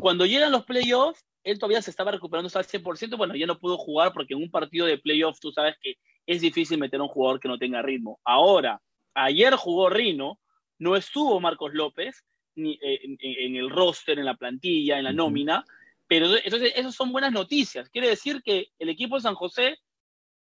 Cuando 0.00 0.26
llegan 0.26 0.50
los 0.50 0.64
playoffs, 0.64 1.24
él 1.44 1.58
todavía 1.58 1.80
se 1.80 1.90
estaba 1.90 2.10
recuperando 2.10 2.50
al 2.52 2.64
100%, 2.64 3.16
bueno, 3.16 3.36
ya 3.36 3.46
no 3.46 3.58
pudo 3.58 3.78
jugar 3.78 4.12
porque 4.12 4.34
en 4.34 4.42
un 4.42 4.50
partido 4.50 4.84
de 4.84 4.98
playoffs 4.98 5.38
tú 5.38 5.52
sabes 5.52 5.76
que 5.80 5.94
es 6.26 6.40
difícil 6.40 6.78
meter 6.78 7.00
a 7.00 7.04
un 7.04 7.08
jugador 7.08 7.40
que 7.40 7.48
no 7.48 7.56
tenga 7.56 7.80
ritmo. 7.80 8.20
Ahora, 8.24 8.80
ayer 9.14 9.54
jugó 9.54 9.90
Rino, 9.90 10.38
no 10.78 10.96
estuvo 10.96 11.40
Marcos 11.40 11.72
López 11.74 12.24
ni, 12.54 12.78
eh, 12.82 13.00
en, 13.20 13.56
el 13.56 13.70
roster, 13.70 14.18
en 14.18 14.24
la 14.24 14.36
plantilla, 14.36 14.98
en 14.98 15.04
la 15.04 15.12
nómina, 15.12 15.64
pero 16.06 16.26
entonces 16.36 16.72
esas 16.74 16.94
son 16.94 17.12
buenas 17.12 17.32
noticias. 17.32 17.88
Quiere 17.90 18.08
decir 18.08 18.42
que 18.42 18.68
el 18.78 18.88
equipo 18.88 19.16
de 19.16 19.22
San 19.22 19.34
José 19.34 19.78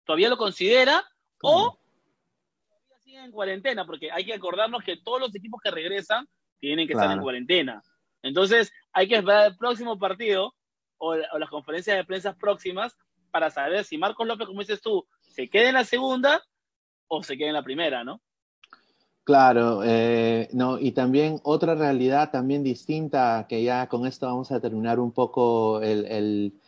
todavía 0.04 0.28
lo 0.28 0.36
considera 0.36 1.04
o 1.42 1.78
en 3.24 3.30
cuarentena, 3.30 3.84
porque 3.84 4.10
hay 4.10 4.24
que 4.24 4.34
acordarnos 4.34 4.82
que 4.84 4.96
todos 4.96 5.20
los 5.20 5.34
equipos 5.34 5.60
que 5.62 5.70
regresan 5.70 6.26
tienen 6.58 6.86
que 6.86 6.94
estar 6.94 7.10
en 7.10 7.20
cuarentena. 7.20 7.82
Entonces, 8.22 8.72
hay 8.92 9.08
que 9.08 9.16
esperar 9.16 9.50
el 9.50 9.56
próximo 9.56 9.98
partido 9.98 10.54
o, 10.98 11.16
las 11.16 11.50
conferencias 11.50 11.96
de 11.96 12.04
prensa 12.04 12.36
próximas 12.36 12.96
para 13.30 13.50
saber 13.50 13.84
si 13.84 13.98
Marcos 13.98 14.26
López, 14.26 14.46
como 14.46 14.60
dices 14.60 14.80
tú, 14.80 15.06
se 15.20 15.48
queda 15.48 15.68
en 15.68 15.74
la 15.74 15.84
segunda 15.84 16.42
o 17.08 17.22
se 17.22 17.36
queda 17.36 17.48
en 17.48 17.54
la 17.54 17.62
primera, 17.62 18.04
¿no? 18.04 18.20
Claro, 19.24 19.82
eh, 19.84 20.48
no, 20.52 20.80
y 20.80 20.90
también 20.92 21.38
otra 21.44 21.76
realidad 21.76 22.30
también 22.32 22.64
distinta, 22.64 23.46
que 23.48 23.62
ya 23.62 23.88
con 23.88 24.04
esto 24.04 24.26
vamos 24.26 24.50
a 24.50 24.60
terminar 24.60 24.98
un 24.98 25.12
poco 25.12 25.80
el, 25.80 26.58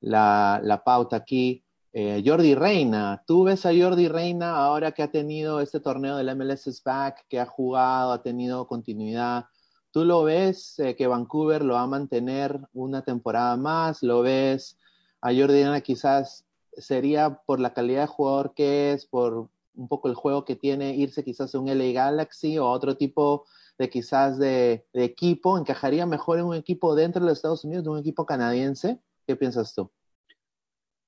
la, 0.00 0.82
pauta 0.84 1.16
aquí, 1.16 1.62
eh, 1.92 2.22
Jordi 2.24 2.54
Reina, 2.54 3.22
tú 3.26 3.44
ves 3.44 3.66
a 3.66 3.72
Jordi 3.76 4.08
Reina 4.08 4.56
ahora 4.56 4.92
que 4.92 5.02
ha 5.02 5.10
tenido 5.10 5.60
este 5.60 5.80
torneo 5.80 6.16
del 6.16 6.34
MLS 6.36 6.82
Back, 6.82 7.26
que 7.28 7.38
ha 7.38 7.46
jugado, 7.46 8.12
ha 8.12 8.22
tenido 8.22 8.66
continuidad. 8.66 9.46
¿Tú 9.90 10.04
lo 10.06 10.22
ves 10.24 10.78
eh, 10.78 10.96
que 10.96 11.06
Vancouver 11.06 11.62
lo 11.62 11.74
va 11.74 11.82
a 11.82 11.86
mantener 11.86 12.60
una 12.72 13.02
temporada 13.02 13.56
más? 13.58 14.02
¿Lo 14.02 14.22
ves 14.22 14.78
a 15.20 15.34
Jordi 15.34 15.62
Reina 15.64 15.80
quizás 15.82 16.46
sería 16.76 17.40
por 17.44 17.60
la 17.60 17.74
calidad 17.74 18.02
de 18.02 18.06
jugador 18.06 18.54
que 18.54 18.92
es, 18.92 19.04
por 19.06 19.50
un 19.74 19.88
poco 19.88 20.08
el 20.08 20.14
juego 20.14 20.44
que 20.44 20.56
tiene, 20.56 20.94
irse 20.94 21.24
quizás 21.24 21.54
a 21.54 21.58
un 21.58 21.68
LA 21.68 21.92
Galaxy 21.92 22.58
o 22.58 22.66
a 22.66 22.72
otro 22.72 22.96
tipo 22.96 23.46
de 23.78 23.88
quizás 23.88 24.38
de, 24.38 24.86
de 24.92 25.04
equipo? 25.04 25.58
¿Encajaría 25.58 26.06
mejor 26.06 26.38
en 26.38 26.46
un 26.46 26.56
equipo 26.56 26.94
dentro 26.94 27.20
de 27.20 27.28
los 27.28 27.38
Estados 27.38 27.64
Unidos, 27.64 27.84
de 27.84 27.90
un 27.90 27.98
equipo 27.98 28.26
canadiense? 28.26 29.00
¿Qué 29.26 29.36
piensas 29.36 29.74
tú? 29.74 29.90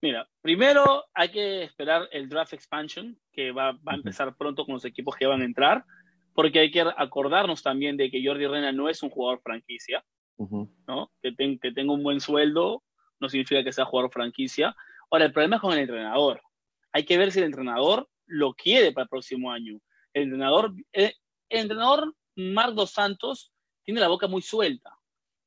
Mira, 0.01 0.29
primero 0.41 1.05
hay 1.15 1.31
que 1.31 1.63
esperar 1.63 2.09
el 2.11 2.29
draft 2.29 2.55
expansion, 2.55 3.17
que 3.33 3.53
va, 3.53 3.79
a 3.87 3.95
empezar 3.95 4.37
pronto 4.37 4.65
con 4.65 4.75
los 4.75 4.85
equipos 4.85 5.15
que 5.15 5.27
van 5.27 5.43
a 5.43 5.45
entrar, 5.45 5.85
porque 6.35 6.59
hay 6.59 6.71
que 6.73 6.81
acordarnos 6.81 7.63
también 7.63 7.97
de 7.97 8.11
que 8.11 8.25
Jordi 8.25 8.47
Rena 8.47 8.73
no 8.73 8.89
es 8.89 9.03
un 9.03 9.11
jugador 9.11 9.41
franquicia, 9.43 10.05
¿no? 10.89 11.13
Que, 11.23 11.35
que 11.61 11.71
tenga 11.71 11.93
un 11.93 12.03
buen 12.03 12.21
sueldo 12.21 12.83
no 13.23 13.29
significa 13.29 13.63
que 13.63 13.73
sea 13.73 13.85
jugador 13.85 14.11
franquicia. 14.11 14.77
Ahora, 15.11 15.27
el 15.27 15.33
problema 15.33 15.57
es 15.57 15.63
con 15.63 15.73
el 15.73 15.79
entrenador. 15.79 16.43
Hay 16.93 17.05
que 17.05 17.17
ver 17.17 17.31
si 17.31 17.39
el 17.39 17.47
entrenador 17.47 18.09
lo 18.27 18.55
quiere 18.55 18.93
para 18.93 19.05
el 19.05 19.09
próximo 19.09 19.51
año. 19.51 19.81
El 20.13 20.25
entrenador, 20.25 20.75
eh, 20.93 21.15
el 21.49 21.61
entrenador 21.63 22.15
Santos 22.87 23.53
tiene 23.85 24.01
la 24.01 24.09
boca 24.09 24.27
muy 24.27 24.43
suelta. 24.43 24.99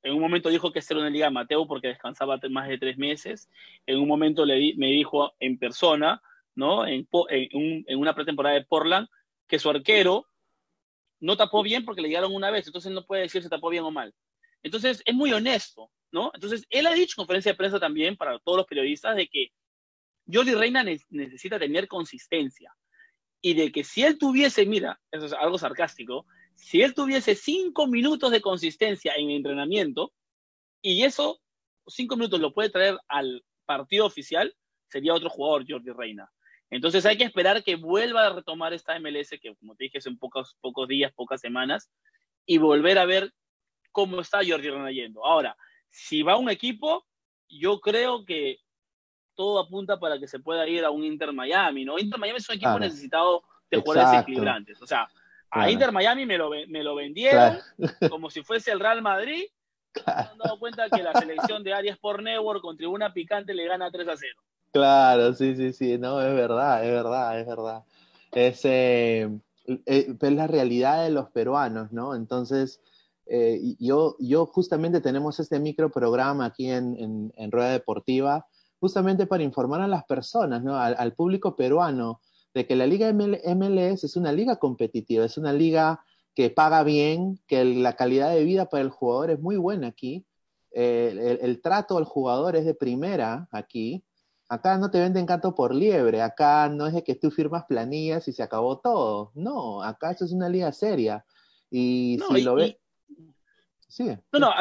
En 0.03 0.13
un 0.13 0.21
momento 0.21 0.49
dijo 0.49 0.71
que 0.71 0.79
era 0.79 0.99
una 0.99 1.09
liga 1.09 1.29
Mateo 1.31 1.67
porque 1.67 1.87
descansaba 1.87 2.39
más 2.49 2.67
de 2.67 2.77
tres 2.77 2.97
meses. 2.97 3.49
En 3.87 3.99
un 3.99 4.07
momento 4.07 4.45
le 4.45 4.75
me 4.77 4.87
dijo 4.87 5.33
en 5.39 5.57
persona, 5.57 6.21
¿no? 6.53 6.85
En, 6.85 7.07
una 7.97 8.13
pretemporada 8.13 8.55
de 8.55 8.65
Portland, 8.65 9.07
que 9.47 9.57
su 9.57 9.69
arquero 9.69 10.27
no 11.19 11.37
tapó 11.37 11.63
bien 11.63 11.85
porque 11.85 12.01
le 12.01 12.09
llegaron 12.09 12.35
una 12.35 12.51
vez. 12.51 12.67
Entonces 12.67 12.91
no 12.91 13.05
puede 13.05 13.23
decir 13.23 13.41
si 13.41 13.49
tapó 13.49 13.69
bien 13.69 13.83
o 13.83 13.91
mal. 13.91 14.13
Entonces 14.61 15.01
es 15.05 15.15
muy 15.15 15.33
honesto, 15.33 15.89
¿no? 16.11 16.31
Entonces 16.35 16.65
él 16.69 16.85
ha 16.85 16.93
dicho 16.93 17.13
en 17.13 17.23
conferencia 17.23 17.51
de 17.51 17.57
prensa 17.57 17.79
también 17.79 18.15
para 18.15 18.37
todos 18.39 18.59
los 18.59 18.67
periodistas 18.67 19.15
de 19.15 19.27
que 19.27 19.49
Jordi 20.31 20.55
Reina 20.55 20.83
necesita 20.83 21.59
tener 21.59 21.87
consistencia 21.87 22.75
y 23.41 23.53
de 23.53 23.71
que 23.71 23.83
si 23.83 24.03
él 24.03 24.17
tuviese, 24.17 24.65
mira, 24.65 24.99
eso 25.11 25.27
es 25.27 25.33
algo 25.33 25.57
sarcástico, 25.57 26.25
si 26.55 26.81
él 26.81 26.95
tuviese 26.95 27.35
cinco 27.35 27.85
minutos 27.85 28.31
de 28.31 28.41
consistencia 28.41 29.13
en 29.15 29.29
entrenamiento, 29.29 30.13
y 30.81 31.03
eso, 31.03 31.39
cinco 31.85 32.15
minutos 32.15 32.39
lo 32.39 32.53
puede 32.53 32.69
traer 32.69 32.97
al 33.07 33.43
partido 33.65 34.05
oficial, 34.05 34.55
sería 34.87 35.13
otro 35.13 35.29
jugador, 35.29 35.65
Jordi 35.67 35.91
Reina. 35.91 36.31
Entonces 36.71 37.05
hay 37.05 37.17
que 37.17 37.23
esperar 37.23 37.63
que 37.63 37.75
vuelva 37.75 38.25
a 38.25 38.33
retomar 38.33 38.73
esta 38.73 38.99
MLS, 38.99 39.29
que 39.39 39.55
como 39.59 39.75
te 39.75 39.85
dije, 39.85 40.01
son 40.01 40.17
pocos, 40.17 40.57
pocos 40.61 40.87
días, 40.87 41.13
pocas 41.13 41.41
semanas, 41.41 41.91
y 42.45 42.57
volver 42.57 42.97
a 42.97 43.05
ver 43.05 43.31
cómo 43.91 44.21
está 44.21 44.39
Jordi 44.39 44.69
Reina 44.69 44.91
yendo. 44.91 45.23
Ahora, 45.25 45.55
si 45.89 46.23
va 46.23 46.37
un 46.37 46.49
equipo, 46.49 47.05
yo 47.47 47.79
creo 47.79 48.25
que 48.25 48.57
todo 49.35 49.59
apunta 49.59 49.99
para 49.99 50.19
que 50.19 50.27
se 50.27 50.39
pueda 50.39 50.67
ir 50.67 50.83
a 50.85 50.91
un 50.91 51.03
Inter 51.03 51.33
Miami, 51.33 51.85
¿no? 51.85 51.99
Inter 51.99 52.19
Miami 52.19 52.37
es 52.37 52.49
un 52.49 52.55
equipo 52.55 52.79
necesitado 52.79 53.43
de 53.69 53.81
jugadores 53.81 54.21
equilibrantes. 54.21 54.81
O 54.81 54.87
sea, 54.87 55.07
a 55.51 55.69
Inter 55.69 55.91
Miami 55.91 56.25
me 56.25 56.37
lo, 56.37 56.49
me 56.49 56.83
lo 56.83 56.95
vendieron 56.95 57.57
como 58.09 58.29
si 58.29 58.43
fuese 58.43 58.71
el 58.71 58.79
Real 58.79 59.01
Madrid. 59.01 59.43
Se 59.93 60.03
han 60.11 60.37
dado 60.37 60.59
cuenta 60.59 60.89
que 60.89 61.01
la 61.01 61.13
selección 61.13 61.63
de 61.63 61.73
Arias 61.73 61.97
por 61.97 62.21
Network 62.21 62.61
con 62.61 62.75
tribuna 62.75 63.13
picante 63.13 63.53
le 63.53 63.65
gana 63.65 63.89
3 63.91 64.07
a 64.09 64.17
0. 64.17 64.41
Claro, 64.71 65.33
sí, 65.33 65.55
sí, 65.55 65.71
sí, 65.71 65.97
no, 65.97 66.21
es 66.21 66.35
verdad, 66.35 66.83
es 66.83 66.91
verdad, 66.91 67.39
es 67.39 67.47
verdad. 67.47 67.83
Es, 68.33 68.65
eh, 68.65 69.29
eh, 69.85 70.15
es 70.19 70.31
la 70.33 70.47
realidad 70.47 71.05
de 71.05 71.11
los 71.11 71.29
peruanos, 71.29 71.93
¿no? 71.93 72.13
Entonces, 72.13 72.81
eh, 73.25 73.57
yo, 73.79 74.17
yo 74.19 74.45
justamente 74.45 74.99
tenemos 74.99 75.39
este 75.39 75.59
micro 75.59 75.89
programa 75.89 76.45
aquí 76.45 76.69
en, 76.69 76.97
en, 76.99 77.33
en 77.37 77.51
Rueda 77.51 77.71
Deportiva 77.71 78.45
justamente 78.85 79.25
para 79.25 79.41
informar 79.41 79.81
a 79.81 79.87
las 79.87 80.03
personas, 80.03 80.63
¿no? 80.63 80.77
al, 80.77 81.13
público 81.15 81.55
peruano, 81.55 82.21
de 82.53 82.67
que 82.67 82.75
la 82.75 82.85
liga 82.85 83.11
MLS 83.11 84.03
es 84.03 84.15
una 84.15 84.31
liga 84.31 84.57
competitiva, 84.57 85.25
es 85.25 85.39
una 85.39 85.51
liga 85.51 86.05
que 86.35 86.51
paga 86.51 86.83
bien, 86.83 87.39
que 87.47 87.65
la 87.65 87.95
calidad 87.95 88.29
de 88.29 88.43
vida 88.43 88.67
para 88.67 88.83
el 88.83 88.91
jugador 88.91 89.31
es 89.31 89.39
muy 89.39 89.57
buena 89.57 89.87
aquí, 89.87 90.23
eh, 90.71 91.39
el, 91.41 91.63
trato 91.63 91.97
al 91.97 92.03
jugador 92.03 92.55
es 92.55 92.63
de 92.65 92.75
primera 92.75 93.47
aquí. 93.51 94.03
Acá 94.49 94.77
no 94.77 94.91
te 94.91 94.99
venden 94.99 95.25
canto 95.25 95.55
por 95.55 95.73
liebre, 95.73 96.21
acá 96.21 96.69
no 96.69 96.85
es 96.85 96.93
de 96.93 97.03
que 97.03 97.15
tú 97.15 97.31
firmas 97.31 97.65
planillas 97.65 98.27
y 98.27 98.33
se 98.33 98.43
acabó 98.43 98.77
todo. 98.81 99.31
No, 99.33 99.81
acá 99.81 100.11
esto 100.11 100.25
es 100.25 100.31
una 100.31 100.47
liga 100.47 100.71
seria. 100.71 101.25
Y 101.71 102.19
si 102.29 102.41
lo 102.43 102.53
ves... 102.53 102.77
Sí. 103.87 104.15
No, 104.31 104.39
no, 104.39 104.51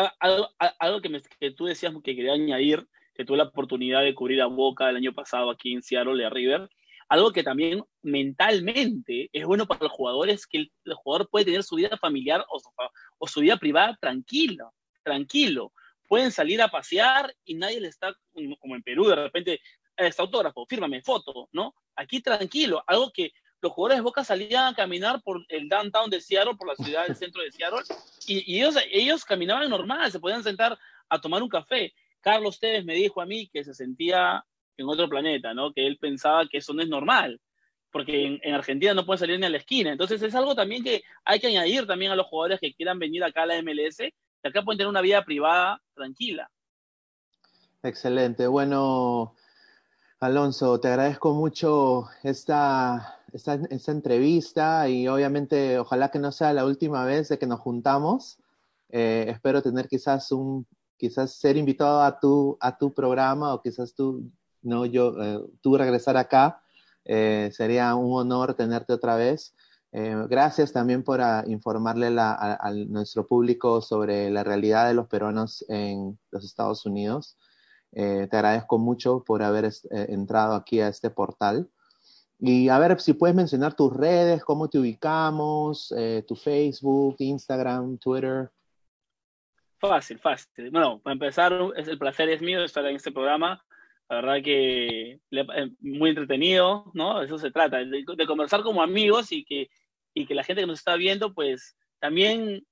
algo, 0.79 1.01
que, 1.03 1.23
que, 1.39 1.51
tú 1.51 1.67
decías 1.67 1.93
que 2.03 2.17
quería 2.17 2.33
añadir, 2.33 2.89
que 3.14 3.24
tuve 3.24 3.38
la 3.38 3.44
oportunidad 3.44 4.03
de 4.03 4.14
cubrir 4.14 4.42
a 4.42 4.46
Boca 4.46 4.90
el 4.90 4.96
año 4.96 5.12
pasado 5.12 5.50
aquí 5.50 5.72
en 5.72 5.83
Seattle 5.83 6.22
de 6.22 6.31
River, 6.31 6.68
algo 7.09 7.33
que 7.33 7.42
también 7.42 7.85
mentalmente 8.03 9.29
es 9.33 9.44
bueno 9.44 9.66
para 9.66 9.85
los 9.85 9.92
jugadores, 9.92 10.46
que 10.46 10.59
el, 10.59 10.72
jugador 10.94 11.29
puede 11.29 11.44
tener 11.44 11.62
su 11.62 11.77
vida 11.77 11.96
familiar 11.98 12.44
o 12.48 12.59
su, 12.59 12.70
o 13.18 13.29
su 13.29 13.40
vida 13.40 13.57
privada 13.57 13.96
tranquilo, 14.00 14.72
tranquilo 15.03 15.72
pueden 16.09 16.31
salir 16.31 16.61
a 16.62 16.68
pasear 16.68 17.35
y 17.44 17.55
nadie 17.55 17.81
le 17.81 17.88
está, 17.88 18.14
como 18.61 18.77
en 18.77 18.83
Perú, 18.83 19.07
de 19.07 19.16
repente, 19.16 19.61
este 19.96 20.22
autógrafo, 20.22 20.66
fírmame, 20.66 21.03
foto, 21.03 21.48
¿no? 21.53 21.74
Aquí 21.96 22.20
tranquilo, 22.20 22.83
algo 22.87 23.12
que 23.12 23.33
los 23.61 23.72
jugadores 23.72 23.98
de 23.98 24.03
Boca 24.03 24.24
salían 24.24 24.66
a 24.66 24.74
caminar 24.74 25.22
por 25.22 25.44
el 25.48 25.68
downtown 25.68 26.11
de 26.11 26.20
Seattle, 26.20 26.57
por 26.57 26.68
la 26.68 26.77
ciudad 26.77 27.07
del 27.07 27.16
centro 27.16 27.42
de 27.42 27.50
Seattle, 27.53 27.81
y, 28.27 28.57
ellos, 28.57 28.77
ellos 28.90 29.24
caminaban 29.24 29.68
normal, 29.70 30.11
se 30.12 30.20
podían 30.20 30.42
sentar 30.42 30.79
a 31.09 31.20
tomar 31.20 31.42
un 31.42 31.48
café. 31.48 31.94
Carlos 32.25 32.59
Tevez 32.59 32.85
me 32.87 32.95
dijo 32.95 33.21
a 33.21 33.27
mí 33.27 33.49
que 33.53 33.63
se 33.63 33.75
sentía 33.75 34.43
en 34.79 34.89
otro 34.89 35.09
planeta, 35.09 35.53
¿no? 35.53 35.73
Que 35.73 35.87
él 35.87 35.99
pensaba 36.01 36.49
que 36.49 36.59
eso 36.59 36.73
no 36.73 36.83
es 36.83 36.89
normal, 36.89 37.39
porque 37.93 38.25
en, 38.27 38.41
en, 38.43 38.55
Argentina 38.55 38.95
no 38.95 39.05
pueden 39.05 39.21
salir 39.21 39.39
ni 39.39 39.45
a 39.45 39.51
la 39.51 39.59
esquina. 39.59 39.93
Entonces 39.93 40.23
es 40.23 40.35
algo 40.35 40.55
también 40.55 40.83
que 40.83 41.03
hay 41.25 41.39
que 41.39 41.49
añadir 41.49 41.87
también 41.87 42.11
a 42.11 42.17
los 42.17 42.27
jugadores 42.27 42.61
que 42.61 42.73
quieran 42.73 42.99
venir 42.99 43.23
acá 43.23 43.43
a 43.43 43.47
la 43.47 43.63
MLS, 43.63 44.01
acá 44.43 44.63
pueden 44.63 44.79
tener 44.79 44.89
una 44.89 45.03
vida 45.03 45.23
privada 45.23 45.81
tranquila. 45.95 46.51
Excelente. 47.83 48.47
Bueno, 48.47 49.35
Alonso, 50.19 50.81
te 50.81 50.89
agradezco 50.89 51.35
mucho 51.35 52.09
esta, 52.23 53.21
esta, 53.35 53.93
entrevista 53.93 54.89
y 54.89 55.07
obviamente 55.07 55.79
ojalá 55.79 56.11
que 56.11 56.19
no 56.19 56.33
sea 56.33 56.55
la 56.55 56.65
última 56.65 57.05
vez 57.05 57.29
de 57.29 57.39
que 57.39 57.47
nos 57.47 57.61
juntamos. 57.61 58.39
Eh, 58.89 59.27
espero 59.29 59.61
tener 59.61 59.89
quizás 59.89 60.33
un, 60.33 60.67
quizás 60.97 61.33
ser 61.33 61.57
invitado 61.57 62.03
a 62.03 62.19
tu, 62.19 62.57
a 62.61 62.77
tu 62.77 62.93
programa 62.93 63.55
o 63.55 63.63
quizás 63.63 63.95
tú, 63.95 64.31
no, 64.63 64.87
yo, 64.87 65.15
eh, 65.23 65.41
tú 65.61 65.77
regresar 65.77 66.17
acá. 66.17 66.61
Eh, 67.05 67.51
sería 67.53 67.95
un 67.95 68.19
honor 68.19 68.55
tenerte 68.55 68.93
otra 68.93 69.17
vez. 69.17 69.55
Eh, 69.93 70.17
gracias 70.29 70.73
también 70.73 71.05
por 71.05 71.21
ah, 71.21 71.45
informarle 71.47 72.09
a, 72.19 72.73
nuestro 72.89 73.27
público 73.27 73.81
sobre 73.81 74.31
la 74.31 74.43
realidad 74.43 74.89
de 74.89 74.95
los 74.95 75.07
peruanos 75.07 75.65
en 75.69 76.19
los 76.31 76.45
Estados 76.45 76.85
Unidos. 76.87 77.37
Te 77.93 78.29
agradezco 78.33 78.77
mucho 78.77 79.23
por 79.23 79.41
haber 79.45 79.71
entrado 79.91 80.57
aquí 80.57 80.81
a 80.81 80.89
este 80.89 81.11
portal. 81.11 81.71
Y 82.41 82.69
a 82.69 82.77
ver 82.81 83.01
si 83.01 83.13
puedes 83.13 83.37
mencionar 83.37 83.75
tus 83.75 83.93
redes, 83.93 84.43
cómo 84.45 84.69
te 84.69 84.81
ubicamos, 84.81 85.95
tu 86.27 86.35
Facebook, 86.35 87.15
Instagram, 87.21 87.99
Twitter. 87.99 88.51
Fácil, 89.88 90.18
fácil. 90.18 90.70
Bueno, 90.70 91.01
para 91.01 91.12
empezar, 91.12 91.53
es, 91.77 91.88
el 91.88 91.99
placer 91.99 92.29
es 92.29 92.40
mío 92.40 92.62
estar 92.64 92.85
en 92.87 92.97
este 92.97 93.12
programa. 93.12 93.64
La 94.09 94.16
verdad 94.16 94.42
que 94.42 95.20
muy 95.81 96.11
entretenido, 96.11 96.90
¿no? 96.94 97.23
Eso 97.23 97.38
se 97.38 97.51
trata, 97.51 97.79
de 97.79 98.27
conversar 98.27 98.62
como 98.62 98.83
amigos 98.83 99.33
y 99.33 99.44
que 99.44 99.68
y 100.14 100.27
que 100.27 100.35
la 100.35 100.44
gente 100.44 100.62
que 100.62 100.66
nos 100.66 100.79
está 100.79 100.97
viendo, 100.97 101.35
pues 101.35 101.77
también 101.99 102.64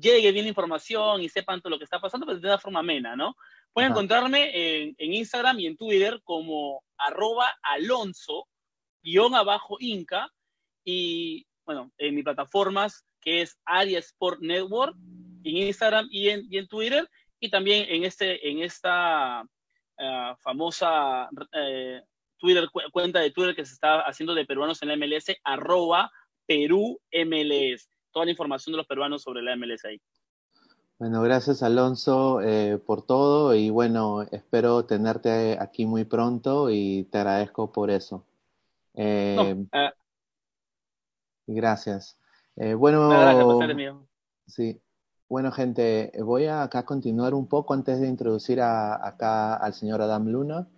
llegue 0.00 0.32
bien 0.32 0.46
la 0.46 0.48
información 0.48 1.20
y 1.20 1.28
sepan 1.28 1.60
todo 1.60 1.70
lo 1.70 1.78
que 1.78 1.84
está 1.84 2.00
pasando, 2.00 2.26
pero 2.26 2.40
de 2.40 2.48
una 2.48 2.58
forma 2.58 2.80
amena, 2.80 3.14
¿no? 3.14 3.36
Pueden 3.72 3.90
encontrarme 3.90 4.50
en, 4.54 4.94
Instagram 4.98 5.60
y 5.60 5.66
en 5.66 5.76
Twitter 5.76 6.20
como 6.24 6.82
arroba 6.96 7.54
alonso, 7.62 8.48
guion 9.02 9.34
abajo 9.34 9.76
inca, 9.78 10.32
y 10.82 11.46
bueno, 11.66 11.92
en 11.98 12.14
mis 12.14 12.24
plataformas 12.24 13.04
que 13.20 13.42
es 13.42 13.58
Aria 13.66 13.98
Sport 13.98 14.40
Network, 14.40 14.96
en 15.50 15.56
Instagram 15.68 16.08
y 16.10 16.28
en, 16.28 16.46
y 16.50 16.58
en 16.58 16.68
Twitter, 16.68 17.08
y 17.40 17.50
también 17.50 17.86
en, 17.88 18.04
este, 18.04 18.48
en 18.48 18.62
esta 18.62 19.40
ah, 19.98 20.36
famosa 20.40 21.28
eh, 21.52 22.02
Twitter, 22.38 22.68
cuenta 22.92 23.20
de 23.20 23.30
Twitter 23.30 23.54
que 23.54 23.64
se 23.64 23.74
está 23.74 24.00
haciendo 24.00 24.34
de 24.34 24.44
peruanos 24.44 24.82
en 24.82 24.88
la 24.88 24.96
MLS, 24.96 25.36
arroba 25.44 26.10
Perú 26.46 27.00
MLS. 27.12 27.88
Toda 28.12 28.24
la 28.24 28.30
información 28.30 28.72
de 28.72 28.78
los 28.78 28.86
peruanos 28.86 29.22
sobre 29.22 29.42
la 29.42 29.56
MLS 29.56 29.84
ahí. 29.84 30.00
Bueno, 30.98 31.20
gracias 31.20 31.62
Alonso 31.62 32.40
eh, 32.40 32.78
por 32.78 33.02
todo 33.02 33.54
y 33.54 33.68
bueno, 33.68 34.22
espero 34.22 34.86
tenerte 34.86 35.58
aquí 35.60 35.84
muy 35.84 36.04
pronto 36.04 36.70
y 36.70 37.04
te 37.10 37.18
agradezco 37.18 37.70
por 37.70 37.90
eso. 37.90 38.24
Eh, 38.94 39.66
ah. 39.72 39.92
gracias. 41.46 42.18
Eh, 42.56 42.72
bueno, 42.72 43.10
sí. 44.46 44.80
Bueno, 45.28 45.50
gente, 45.50 46.12
voy 46.22 46.46
a 46.46 46.62
acá 46.62 46.84
continuar 46.84 47.34
un 47.34 47.48
poco 47.48 47.74
antes 47.74 48.00
de 48.00 48.06
introducir 48.06 48.60
acá 48.60 49.56
al 49.56 49.74
señor 49.74 50.00
Adam 50.00 50.28
Luna. 50.28 50.68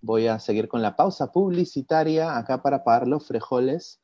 Voy 0.00 0.28
a 0.28 0.38
seguir 0.38 0.68
con 0.68 0.80
la 0.80 0.94
pausa 0.94 1.32
publicitaria 1.32 2.36
acá 2.38 2.62
para 2.62 2.84
pagar 2.84 3.08
los 3.08 3.26
frejoles. 3.26 4.00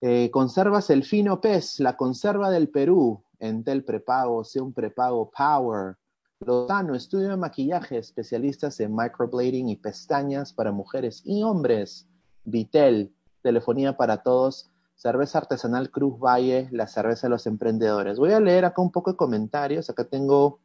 Eh, 0.00 0.30
conservas 0.30 0.88
el 0.88 1.04
fino 1.04 1.42
pez, 1.42 1.78
la 1.78 1.94
conserva 1.98 2.48
del 2.48 2.70
Perú, 2.70 3.22
Entel 3.38 3.84
prepago, 3.84 4.44
sea 4.44 4.62
un 4.62 4.72
prepago 4.72 5.30
Power. 5.36 5.96
Lozano, 6.40 6.94
estudio 6.94 7.28
de 7.28 7.36
maquillaje, 7.36 7.98
especialistas 7.98 8.80
en 8.80 8.96
microblading 8.96 9.68
y 9.68 9.76
pestañas 9.76 10.54
para 10.54 10.72
mujeres 10.72 11.20
y 11.26 11.42
hombres. 11.42 12.08
Vitel, 12.44 13.12
telefonía 13.42 13.94
para 13.94 14.22
todos. 14.22 14.70
Cerveza 14.98 15.38
artesanal 15.38 15.90
Cruz 15.92 16.18
Valle, 16.18 16.68
la 16.72 16.88
cerveza 16.88 17.28
de 17.28 17.30
los 17.30 17.46
emprendedores. 17.46 18.18
Voy 18.18 18.32
a 18.32 18.40
leer 18.40 18.64
acá 18.64 18.82
un 18.82 18.90
poco 18.90 19.12
de 19.12 19.16
comentarios. 19.16 19.88
Acá 19.88 20.02
tengo 20.02 20.58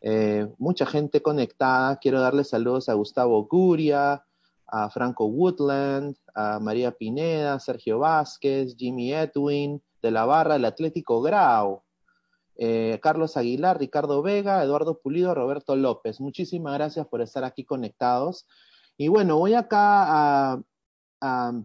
eh, 0.00 0.48
mucha 0.56 0.86
gente 0.86 1.20
conectada. 1.20 1.98
Quiero 1.98 2.22
darle 2.22 2.44
saludos 2.44 2.88
a 2.88 2.94
Gustavo 2.94 3.46
Guria, 3.46 4.24
a 4.66 4.88
Franco 4.88 5.26
Woodland, 5.26 6.16
a 6.34 6.58
María 6.58 6.92
Pineda, 6.92 7.60
Sergio 7.60 7.98
Vázquez, 7.98 8.76
Jimmy 8.78 9.12
Edwin, 9.12 9.82
de 10.00 10.10
la 10.10 10.24
Barra, 10.24 10.56
el 10.56 10.64
Atlético 10.64 11.20
Grau, 11.20 11.82
eh, 12.56 12.98
Carlos 13.02 13.36
Aguilar, 13.36 13.78
Ricardo 13.78 14.22
Vega, 14.22 14.64
Eduardo 14.64 15.00
Pulido, 15.00 15.34
Roberto 15.34 15.76
López. 15.76 16.18
Muchísimas 16.18 16.72
gracias 16.72 17.06
por 17.06 17.20
estar 17.20 17.44
aquí 17.44 17.64
conectados. 17.64 18.46
Y 18.96 19.08
bueno, 19.08 19.36
voy 19.36 19.52
acá 19.52 20.62
a, 21.20 21.62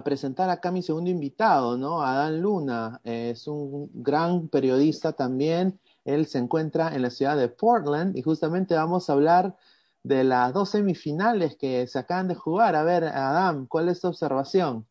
presentar 0.00 0.48
acá 0.48 0.70
a 0.70 0.72
mi 0.72 0.82
segundo 0.82 1.10
invitado, 1.10 1.76
¿no? 1.76 2.02
Adán 2.02 2.40
Luna. 2.40 3.00
es 3.04 3.46
un 3.46 3.90
gran 3.92 4.48
periodista 4.48 5.12
también. 5.12 5.78
Él 6.04 6.26
se 6.26 6.38
encuentra 6.38 6.94
en 6.94 7.02
la 7.02 7.10
ciudad 7.10 7.36
de 7.36 7.48
Portland 7.48 8.16
y 8.16 8.22
justamente 8.22 8.74
vamos 8.74 9.08
a 9.08 9.12
hablar 9.12 9.54
de 10.02 10.24
las 10.24 10.52
dos 10.52 10.70
semifinales 10.70 11.56
que 11.56 11.86
se 11.86 11.98
acaban 11.98 12.28
de 12.28 12.34
jugar. 12.34 12.74
A 12.74 12.82
ver, 12.82 13.04
Adam, 13.04 13.66
¿cuál 13.66 13.88
es 13.88 14.00
tu 14.00 14.08
observación? 14.08 14.86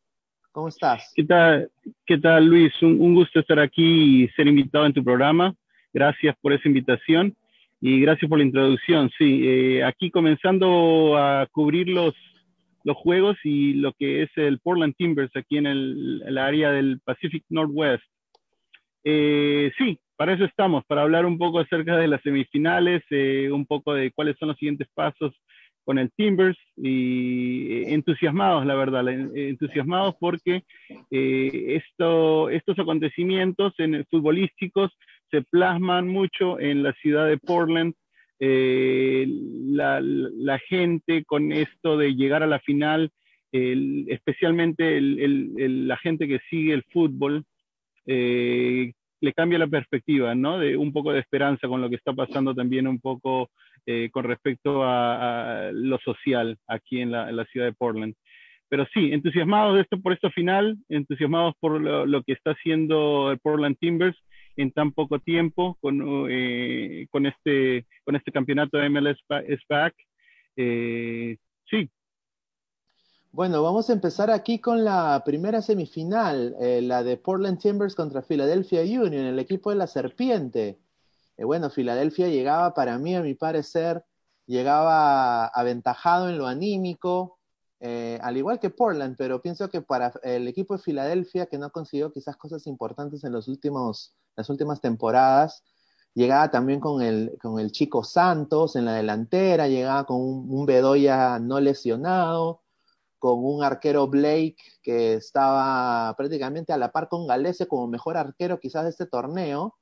¿Cómo 0.52 0.68
estás? 0.68 1.12
¿Qué 1.16 1.24
tal, 1.24 1.72
qué 2.06 2.18
tal 2.18 2.46
Luis? 2.46 2.74
Un, 2.82 3.16
gusto 3.16 3.40
estar 3.40 3.60
aquí 3.60 4.24
y 4.24 4.28
ser 4.30 4.48
invitado 4.48 4.86
en 4.86 4.94
tu 4.94 5.04
programa. 5.04 5.56
Gracias 5.94 6.36
por 6.42 6.54
esa 6.54 6.68
invitación 6.68 7.36
y 7.80 8.02
gracias 8.02 8.30
por 8.30 8.38
la 8.38 8.46
introducción. 8.46 9.10
Sí, 9.18 9.42
eh, 9.44 9.84
aquí 9.84 10.12
comenzando 10.12 11.18
a 11.18 11.48
cubrir 11.52 11.90
los, 11.90 12.14
los 12.84 12.98
juegos 12.98 13.38
y 13.44 13.74
lo 13.74 13.94
que 13.94 14.24
es 14.24 14.30
el 14.36 14.60
Portland 14.60 14.96
Timbers 14.98 15.36
aquí 15.36 15.58
en 15.58 15.67
el, 15.67 16.38
área 16.38 16.72
del 16.72 17.00
Pacific 17.04 17.44
Northwest. 17.50 18.04
Eh, 19.04 19.72
sí, 19.78 20.00
para 20.15 20.34
eso 20.34 20.46
estamos, 20.46 20.86
para 20.86 21.02
hablar 21.02 21.26
un 21.26 21.38
poco 21.38 21.60
acerca 21.60 21.98
de 21.98 22.08
las 22.08 22.22
semifinales, 22.22 23.04
eh, 23.10 23.50
un 23.52 23.65
poco 23.65 23.94
de 23.94 24.12
cuáles 24.12 24.38
son 24.38 24.50
los 24.50 24.58
siguientes 24.58 24.88
pasos 24.94 25.34
con 25.84 25.98
el 25.98 26.12
Timbers 26.12 26.58
y 26.78 27.74
eh, 27.74 27.94
entusiasmados, 27.94 28.65
la 28.65 28.76
verdad, 28.76 29.08
entusiasmados 29.10 30.15
porque 30.20 30.63
eh, 31.10 31.82
esto, 31.82 32.50
estos 32.50 32.78
acontecimientos 32.80 33.74
en, 33.78 34.06
futbolísticos 34.10 34.91
se 35.32 35.41
plasman 35.41 36.08
mucho 36.08 36.60
en 36.60 36.84
la 36.84 36.94
ciudad 36.94 37.28
de 37.28 37.38
Portland. 37.38 37.94
La, 38.43 39.99
la, 40.01 40.60
gente 40.60 41.23
con 41.25 41.51
esto 41.51 41.95
de 41.95 42.15
llegar 42.15 42.41
a 42.41 42.47
la 42.47 42.60
final, 42.60 43.12
especialmente 43.51 44.97
el, 44.97 45.19
el, 45.58 45.88
la 45.88 45.97
gente 45.97 46.27
que 46.27 46.39
sigue 46.49 46.73
el 46.73 46.84
fútbol, 46.91 47.45
le 48.06 49.34
cambia 49.34 49.60
la 49.60 49.67
perspectiva, 49.67 50.34
¿no? 50.34 50.58
De 50.58 50.75
un 50.75 50.91
poco 50.91 51.13
de 51.13 51.19
esperanza 51.19 51.67
con 51.67 51.82
lo 51.82 51.89
que 51.89 51.95
está 51.95 52.13
pasando 52.13 52.56
también 52.56 52.88
un 52.88 52.99
poco 52.99 53.49
eh, 53.86 54.10
con 54.12 54.25
respecto 54.25 54.84
a, 54.84 55.71
lo 55.73 55.97
social 55.99 56.58
aquí 56.67 57.01
en 57.01 57.12
la, 57.12 57.45
ciudad 57.45 57.67
de 57.67 57.73
Portland. 57.73 58.15
Pero 58.67 58.88
sí, 58.93 59.12
entusiasmados 59.12 59.75
de 59.75 59.82
esto, 59.82 59.99
por 59.99 60.13
esto 60.13 60.30
final, 60.32 60.77
entusiasmados 60.89 61.56
por 61.60 61.82
lo, 61.82 62.23
que 62.23 62.34
está 62.34 62.51
haciendo 62.51 63.32
el 63.32 63.39
Portland 63.39 63.77
Timbers 63.80 64.17
en 64.56 64.72
tan 64.72 64.92
poco 64.92 65.20
tiempo 65.20 65.78
con, 65.82 66.28
eh, 66.30 67.08
con, 67.12 67.26
este, 67.26 67.86
con 68.04 68.16
este 68.16 68.32
campeonato 68.32 68.78
de 68.78 68.90
MLS 68.90 69.18
SPAC. 69.64 69.94
Eh, 70.56 71.38
sí, 71.70 71.90
bueno, 73.34 73.64
vamos 73.64 73.90
a 73.90 73.94
empezar 73.94 74.30
aquí 74.30 74.60
con 74.60 74.84
la 74.84 75.22
primera 75.24 75.62
semifinal, 75.62 76.54
eh, 76.60 76.82
la 76.82 77.02
de 77.02 77.16
Portland 77.16 77.60
Timbers 77.60 77.96
contra 77.96 78.22
Philadelphia 78.22 78.82
Union, 78.82 79.26
el 79.26 79.40
equipo 79.40 79.70
de 79.70 79.78
la 79.78 79.88
serpiente. 79.88 80.80
Bueno, 81.38 81.70
Filadelfia 81.70 82.28
llegaba 82.28 82.74
para 82.74 82.98
mí, 83.00 83.16
a 83.16 83.22
mi 83.22 83.34
parecer, 83.34 84.04
llegaba 84.46 85.48
aventajado 85.48 86.30
en 86.30 86.38
lo 86.38 86.46
anímico, 86.46 87.40
eh, 87.84 88.20
al 88.22 88.38
igual 88.38 88.60
que 88.60 88.70
Portland, 88.70 89.15
pero 89.17 89.41
pienso 89.41 89.67
que 89.67 89.82
para 89.82 90.13
el 90.22 90.48
equipo 90.48 90.78
de 90.78 90.84
Filadelfia, 90.84 91.48
que 91.48 91.58
no 91.58 91.72
consiguió 91.72 92.13
quizás 92.13 92.38
cosas 92.38 92.67
importantes 92.67 93.24
en 93.24 93.32
los 93.32 93.48
últimos, 93.48 94.13
las 94.36 94.52
últimas 94.52 94.82
temporadas, 94.82 95.63
llegaba 96.13 96.52
también 96.52 96.80
con 96.80 97.02
el, 97.02 97.36
con 97.41 97.60
el 97.60 97.72
chico 97.72 98.04
Santos 98.04 98.76
en 98.76 98.86
la 98.86 98.94
delantera, 98.94 99.67
llegaba 99.67 100.06
con 100.06 100.22
un, 100.22 100.65
Bedoya 100.67 101.39
no 101.39 101.60
lesionado, 101.60 102.62
con 103.17 103.44
un 103.44 103.63
arquero 103.63 104.08
Blake 104.08 104.58
que 104.84 105.15
estaba 105.15 106.13
prácticamente 106.15 106.74
a 106.74 106.78
la 106.78 106.91
par 106.91 107.10
con 107.10 107.26
Galese 107.26 107.67
como 107.67 107.88
mejor 107.88 108.15
arquero 108.15 108.60
quizás 108.60 108.84
de 108.84 108.91
este 108.91 109.08
torneo, 109.08 109.76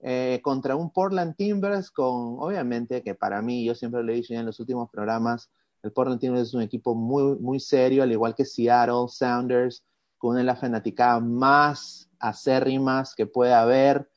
eh, 0.00 0.40
contra 0.42 0.76
un 0.76 0.90
Portland 0.92 1.34
Timbers 1.36 1.90
con, 1.90 2.36
obviamente, 2.38 3.02
que 3.02 3.14
para 3.14 3.40
mí, 3.40 3.64
yo 3.64 3.74
siempre 3.74 4.02
lo 4.02 4.12
he 4.12 4.16
dicho 4.16 4.34
ya 4.34 4.40
en 4.40 4.46
los 4.46 4.60
últimos 4.60 4.90
programas, 4.90 5.50
el 5.86 5.92
Portland 5.92 6.20
Timbers 6.20 6.48
es 6.48 6.54
un 6.54 6.62
equipo 6.62 6.94
muy, 6.94 7.36
muy 7.38 7.60
serio, 7.60 8.02
al 8.02 8.12
igual 8.12 8.34
que 8.34 8.44
Seattle 8.44 9.06
Sounders, 9.08 9.84
con 10.18 10.30
una 10.30 10.40
de 10.40 10.44
las 10.44 10.60
fanaticadas 10.60 11.22
más 11.22 12.10
acérrimas 12.18 13.14
que 13.14 13.26
puede 13.26 13.54
haber, 13.54 14.08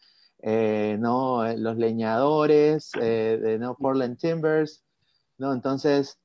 eh, 0.41 0.97
¿no? 0.99 1.45
Los 1.55 1.77
leñadores 1.77 2.91
eh, 2.99 3.39
de 3.41 3.59
¿no? 3.59 3.75
Portland 3.75 4.17
Timbers, 4.17 4.83
¿no? 5.37 5.53
Entonces, 5.53 6.19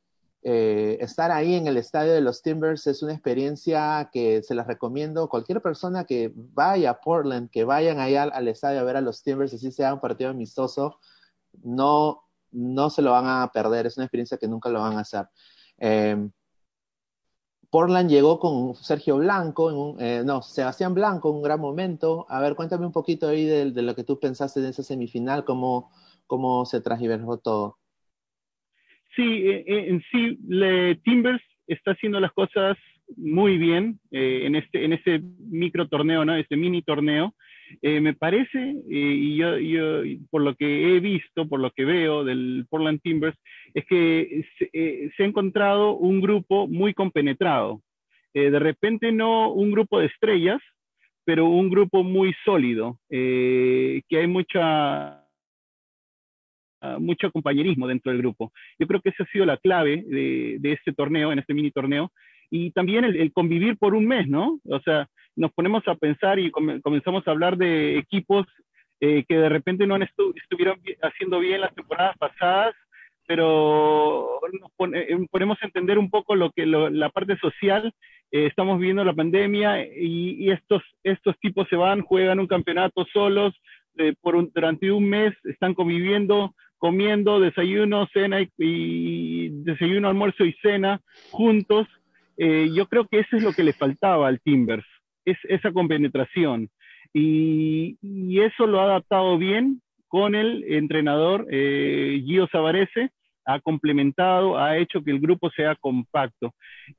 eh, 0.47 0.99
estar 1.01 1.31
ahí 1.31 1.55
en 1.55 1.67
el 1.67 1.79
estadio 1.79 2.13
de 2.13 2.21
los 2.21 2.43
Timbers 2.43 2.87
es 2.87 3.03
una 3.03 3.15
experiencia 3.15 4.11
que 4.13 4.43
se 4.43 4.55
las 4.55 4.67
recomiendo. 4.67 5.29
Cualquier 5.29 5.63
persona 5.63 6.05
que 6.05 6.33
vaya 6.35 6.91
a 6.91 7.01
Portland, 7.01 7.51
que 7.51 7.65
vayan 7.65 7.99
allá 7.99 8.25
al, 8.25 8.49
estadio 8.49 8.81
a 8.81 8.85
ver 8.85 8.97
a 8.97 9.01
los 9.01 9.23
Timbers, 9.23 9.55
así 9.55 9.73
sea 9.73 9.95
un 9.95 10.01
partido 10.01 10.31
amistoso, 10.31 10.99
no, 11.63 12.24
no 12.55 12.91
se 12.91 13.03
lo 13.03 13.11
van 13.13 13.27
a 13.27 13.51
perder. 13.53 13.87
Es 13.87 13.97
una 13.97 14.07
experiencia 14.07 14.39
que 14.39 14.49
nunca 14.49 14.71
lo 14.71 14.81
van 14.81 14.97
a 14.97 15.01
hacer. 15.01 15.27
Em, 15.79 16.31
Portland 17.71 18.09
llegó 18.09 18.39
con 18.39 18.75
Sergio 18.77 19.17
Blanco, 19.17 19.97
eh, 19.99 20.23
no, 20.25 20.43
Sebastián 20.43 20.95
Blanco, 20.95 21.31
un 21.31 21.43
gran 21.43 21.61
momento. 21.61 22.27
A 22.29 22.41
ver, 22.41 22.55
cuéntame 22.55 22.87
un 22.87 22.93
poquito 22.93 23.29
ahí 23.29 23.45
de, 23.45 23.83
lo 23.83 23.95
que 23.95 24.05
tú 24.05 24.21
pensaste 24.21 24.61
de 24.61 24.71
esa 24.71 24.83
semifinal, 24.83 25.45
cómo, 25.45 25.91
cómo 26.27 26.65
se 26.67 26.81
transversó 26.81 27.39
todo. 27.39 27.79
Sí, 29.17 29.23
eh, 29.23 29.65
eh, 29.67 29.89
en 29.89 30.03
sí, 30.11 30.39
le, 30.49 30.97
Timbers 30.97 31.43
está 31.67 31.93
haciendo 31.93 32.21
las 32.21 32.33
cosas 32.33 32.77
muy 33.17 33.59
bien 33.59 34.01
eh, 34.11 34.43
en, 34.45 34.57
este, 34.57 34.85
en 34.85 34.93
ese 34.93 35.21
micro 35.39 35.89
torneo, 35.89 36.25
¿no? 36.25 36.35
Este 36.35 36.57
mini 36.57 36.83
torneo. 36.83 37.35
Me 37.83 38.15
parece, 38.15 38.75
y 38.89 39.37
yo, 39.37 39.53
por 40.31 40.43
lo 40.43 40.55
que 40.55 40.97
he 40.97 41.01
visto, 41.01 41.49
por 41.49 41.61
lo 41.61 41.71
que 41.71 41.85
veo 41.85 42.25
del 42.25 42.67
Portland 42.69 43.01
Timbers, 43.03 43.37
es 43.75 43.85
que 43.87 44.45
se, 44.59 45.11
se 45.17 45.23
ha 45.23 45.27
encontrado 45.27 45.93
un 45.93 46.21
grupo 46.21 46.67
muy 46.67 46.95
compenetrado. 46.95 47.83
de 48.33 48.59
repente 48.59 49.13
no 49.13 49.53
un 49.53 49.71
grupo 49.73 50.01
de 50.01 50.07
estrellas, 50.07 50.61
pero 51.25 51.47
un 51.47 51.71
grupo 51.71 52.03
muy 52.03 52.35
sólido, 52.45 52.99
que 53.09 54.05
hay 54.11 54.27
mucha 54.27 55.25
mucho 56.99 57.31
compañerismo 57.33 57.87
dentro 57.87 58.13
del 58.13 58.21
grupo. 58.21 58.53
Yo 58.79 58.87
creo 58.87 59.01
que 59.01 59.11
esa 59.11 59.25
ha 59.25 59.27
sido 59.27 59.47
la 59.47 59.57
clave 59.57 60.05
de, 60.07 60.57
de 60.61 60.73
este 60.73 60.93
torneo, 60.93 61.33
en 61.33 61.39
este 61.39 61.55
mini 61.55 61.71
torneo, 61.71 62.13
y 62.51 62.71
también 62.73 63.05
el, 63.05 63.33
convivir 63.33 63.77
por 63.77 63.95
un 63.95 64.07
mes, 64.07 64.29
¿no? 64.29 64.61
O 64.69 64.81
sea, 64.81 65.09
nos 65.37 65.53
ponemos 65.53 65.87
a 65.89 65.95
pensar 65.95 66.39
y 66.39 66.51
comenzamos 66.51 67.27
a 67.27 67.31
hablar 67.31 67.57
de 67.57 67.99
equipos 67.99 68.47
eh, 69.01 69.25
que 69.29 69.37
de 69.37 69.49
repente 69.49 69.87
no 69.87 69.97
estuvieron 69.97 70.81
haciendo 71.03 71.39
bien 71.41 71.61
las 71.61 71.75
temporadas 71.75 72.17
pasadas, 72.19 72.75
pero 73.27 74.41
nos 74.53 74.93
eh, 74.95 75.27
ponemos 75.31 75.59
a 75.61 75.67
entender 75.67 75.99
un 75.99 76.11
poco 76.11 76.35
lo 76.35 76.51
que 76.51 76.67
la 76.67 77.09
parte 77.11 77.37
social. 77.39 77.93
Eh, 78.31 78.47
estamos 78.47 78.79
viviendo 78.79 79.05
la 79.05 79.15
pandemia 79.15 79.85
y, 79.85 80.51
estos, 80.51 80.83
tipos 81.41 81.69
se 81.69 81.77
van, 81.77 82.03
juegan 82.03 82.41
un 82.41 82.47
campeonato 82.47 83.07
solos, 83.13 83.55
por 84.21 84.53
durante 84.53 84.91
un 84.91 85.09
mes 85.09 85.35
están 85.45 85.73
conviviendo, 85.73 86.55
comiendo 86.79 87.39
desayuno, 87.39 88.09
cena 88.13 88.39
y, 88.59 89.49
desayuno, 89.65 90.09
almuerzo 90.09 90.45
y 90.45 90.53
cena 90.55 91.01
juntos. 91.31 91.87
Eh, 92.37 92.71
yo 92.75 92.87
creo 92.87 93.07
que 93.07 93.21
eso 93.21 93.37
es 93.37 93.43
lo 93.43 93.53
que 93.53 93.63
le 93.63 93.73
faltaba 93.73 94.29
al 94.29 94.41
Timbers, 94.41 94.85
es 95.25 95.39
esa 95.45 95.73
compenetración. 95.73 96.69
Y, 97.13 97.97
eso 98.41 98.67
lo 98.67 98.81
ha 98.81 98.85
adaptado 98.85 99.39
bien 99.39 99.81
con 100.09 100.35
el 100.35 100.65
entrenador 100.69 101.47
eh, 101.51 102.23
Gio 102.25 102.47
Savarese, 102.49 103.11
ha 103.47 103.61
complementado, 103.61 104.59
ha 104.59 104.77
hecho 104.77 105.03
que 105.03 105.11
el 105.11 105.21
grupo 105.21 105.51
sea 105.51 105.75
compacto. 105.77 106.53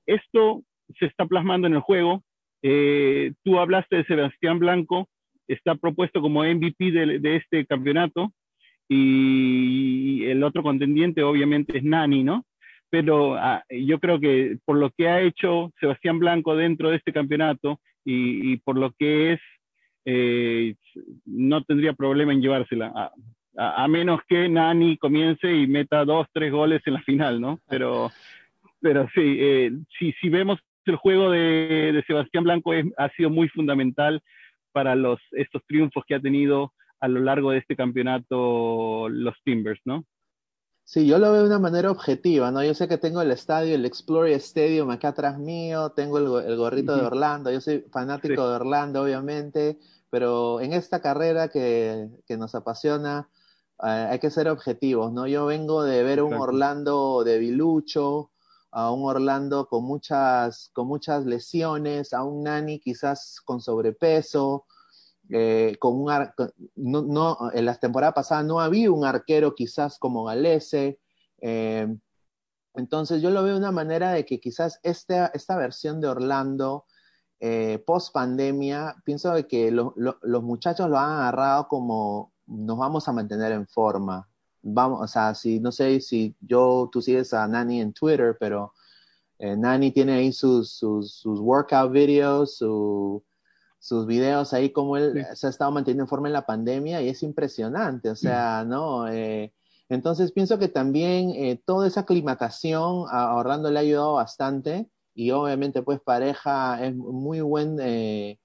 Esto 0.06 0.64
se 0.98 1.06
está 1.06 1.26
plasmando 1.26 1.68
en 1.68 1.74
el 1.74 1.82
juego. 1.82 2.24
Eh, 2.62 3.34
tú 3.44 3.60
hablaste 3.60 3.98
de 3.98 4.06
Sebastián 4.06 4.60
Blanco, 4.60 5.08
está 5.48 5.76
propuesto 5.76 6.22
como 6.22 6.44
MVP 6.44 6.92
de 6.92 7.36
este 7.36 7.66
campeonato 7.66 8.32
y 8.88 10.26
el 10.26 10.44
otro 10.44 10.64
contendiente 10.64 11.24
obviamente 11.24 11.78
es 11.78 11.84
Nani, 11.84 12.24
¿no? 12.24 12.46
Pero 12.90 13.36
ah, 13.36 13.64
yo 13.70 14.00
creo 14.00 14.20
que 14.20 14.58
por 14.66 14.78
lo 14.78 14.92
que 14.92 15.08
ha 15.10 15.22
hecho 15.22 15.72
Sebastián 15.80 16.20
Blanco 16.20 16.56
dentro 16.56 16.90
de 16.90 16.98
este 16.98 17.12
campeonato 17.12 17.80
y, 18.06 18.58
por 18.58 18.78
lo 18.78 18.92
que 18.92 19.34
es, 19.34 19.40
eh, 20.06 20.76
no 21.26 21.64
tendría 21.64 21.94
problema 21.94 22.32
en 22.32 22.42
llevársela, 22.42 23.12
a, 23.58 23.88
menos 23.88 24.20
que 24.28 24.48
Nani 24.48 24.98
comience 24.98 25.52
y 25.52 25.66
meta 25.66 26.06
dos, 26.06 26.28
tres 26.32 26.52
goles 26.52 26.82
en 26.86 26.94
la 26.94 27.02
final, 27.02 27.42
¿no? 27.42 27.60
Pero, 27.68 28.12
pero 28.82 29.08
sí, 29.16 29.38
eh, 29.40 29.72
si, 29.98 30.12
si 30.14 30.30
vemos 30.30 30.60
el 30.86 30.98
juego 30.98 31.32
de, 31.32 31.92
de 31.94 32.04
Sebastián 32.06 32.44
Blanco 32.44 32.74
ha 32.98 33.10
sido 33.10 33.30
muy 33.30 33.48
fundamental 33.50 34.22
para 34.72 34.94
los, 34.94 35.20
estos 35.32 35.64
triunfos 35.66 36.04
que 36.06 36.16
ha 36.16 36.20
tenido 36.20 36.74
a 37.00 37.08
lo 37.08 37.22
largo 37.22 37.52
de 37.52 37.60
este 37.60 37.76
campeonato 37.76 39.08
los 39.10 39.36
Timbers, 39.44 39.80
¿no? 39.86 40.06
Sí, 40.88 41.08
yo 41.08 41.18
lo 41.18 41.32
veo 41.32 41.42
de 41.42 41.48
una 41.48 41.58
manera 41.58 41.90
objetiva, 41.90 42.52
¿no? 42.52 42.64
Yo 42.64 42.76
sé 42.76 42.88
que 42.88 43.00
tengo 43.00 43.20
el 43.20 43.32
estadio, 43.32 43.74
el 43.74 43.86
Explorer 43.86 44.34
Stadium 44.34 44.92
acá 44.92 45.10
atrás 45.10 45.40
mío, 45.40 45.90
tengo 45.94 46.20
el, 46.20 46.56
gorrito 46.58 46.96
de 46.96 47.02
Orlando, 47.02 47.52
yo 47.52 47.60
soy 47.60 47.82
fanático 47.92 48.48
de 48.48 48.56
Orlando, 48.56 49.02
obviamente, 49.02 49.80
pero 50.12 50.62
en 50.62 50.74
esta 50.74 51.02
carrera 51.02 51.48
que, 51.48 52.08
nos 52.38 52.54
apasiona, 52.54 53.28
eh, 53.84 54.08
hay 54.12 54.20
que 54.20 54.30
ser 54.30 54.48
objetivos, 54.48 55.12
¿no? 55.12 55.26
Yo 55.26 55.48
vengo 55.48 55.82
de 55.84 56.04
ver 56.04 56.22
un 56.22 56.36
Orlando 56.36 57.24
de 57.24 57.40
Bilucho, 57.40 58.30
a 58.70 58.92
un 58.92 59.10
Orlando 59.10 59.68
con 59.68 59.86
muchas, 59.86 60.70
con 60.72 60.88
muchas 60.88 61.26
lesiones, 61.26 62.14
a 62.14 62.24
un 62.24 62.44
Nani 62.44 62.80
quizás 62.80 63.42
con 63.44 63.60
sobrepeso, 63.60 64.66
eh, 65.30 65.76
con 65.80 65.96
un 65.96 66.12
no, 66.76 67.02
no, 67.02 67.52
en 67.54 67.66
las 67.66 67.80
temporadas 67.80 68.14
pasadas 68.14 68.46
no 68.46 68.60
había 68.60 68.92
un 68.92 69.06
arquero 69.06 69.56
quizás 69.56 69.98
como 69.98 70.26
Galese. 70.26 71.00
Eh, 71.42 71.88
entonces 72.76 73.22
yo 73.22 73.30
lo 73.32 73.44
veo 73.44 73.54
de 73.54 73.60
una 73.60 73.72
manera 73.72 74.12
de 74.12 74.26
que 74.26 74.40
quizás 74.40 74.80
esta, 74.84 75.28
esta 75.28 75.56
versión 75.58 76.02
de 76.02 76.08
Orlando 76.08 76.86
eh, 77.40 77.84
post 77.86 78.14
pandemia, 78.14 78.96
pienso 79.04 79.34
de 79.34 79.48
que 79.48 79.72
los 79.72 80.44
muchachos 80.44 80.90
lo 80.90 80.98
han 80.98 81.12
agarrado 81.12 81.68
como 81.68 82.34
nos 82.48 82.78
vamos 82.78 83.08
a 83.08 83.14
mantener 83.14 83.52
en 83.52 83.68
forma. 83.68 84.28
Vamos, 84.62 85.02
o 85.02 85.08
sea, 85.08 85.36
si 85.36 85.60
no 85.60 85.72
sé 85.72 86.02
si 86.02 86.36
yo, 86.40 86.90
tú 86.92 87.02
sigues 87.02 87.34
a 87.34 87.48
Nani 87.48 87.82
en 87.82 87.94
Twitter, 87.94 88.38
pero 88.40 88.74
Nani 89.40 89.92
tiene 89.92 90.14
ahí 90.14 90.32
sus, 90.32 90.72
sus, 90.72 91.14
sus 91.14 91.40
workout 91.40 91.92
videos, 91.92 92.58
su, 92.58 93.24
sus 93.86 94.08
videos 94.08 94.52
ahí, 94.52 94.72
como 94.72 94.98
él 94.98 95.28
se 95.36 95.46
ha 95.46 95.50
estado 95.52 95.72
manteniendo 95.72 96.06
en 96.06 96.08
forma 96.08 96.28
en 96.28 96.34
la 96.34 96.48
pandemia 96.48 97.04
y 97.04 97.10
es 97.10 97.22
impresionante, 97.22 98.10
o 98.10 98.16
sea, 98.16 98.66
¿no? 98.66 99.08
Eh, 99.08 99.54
entonces 99.90 100.32
pienso 100.32 100.58
que 100.58 100.70
también 100.70 101.30
eh, 101.36 101.62
toda 101.64 101.88
esa 101.88 102.00
aclimatación 102.02 103.06
a 103.12 103.36
Orlando 103.36 103.70
le 103.70 103.78
ha 103.78 103.84
ayudado 103.84 104.14
bastante 104.14 104.90
y 105.14 105.30
obviamente 105.30 105.84
pues 105.84 106.00
pareja 106.00 106.84
es 106.84 106.96
muy 106.96 107.42
buen, 107.42 107.78
eh, 107.80 108.40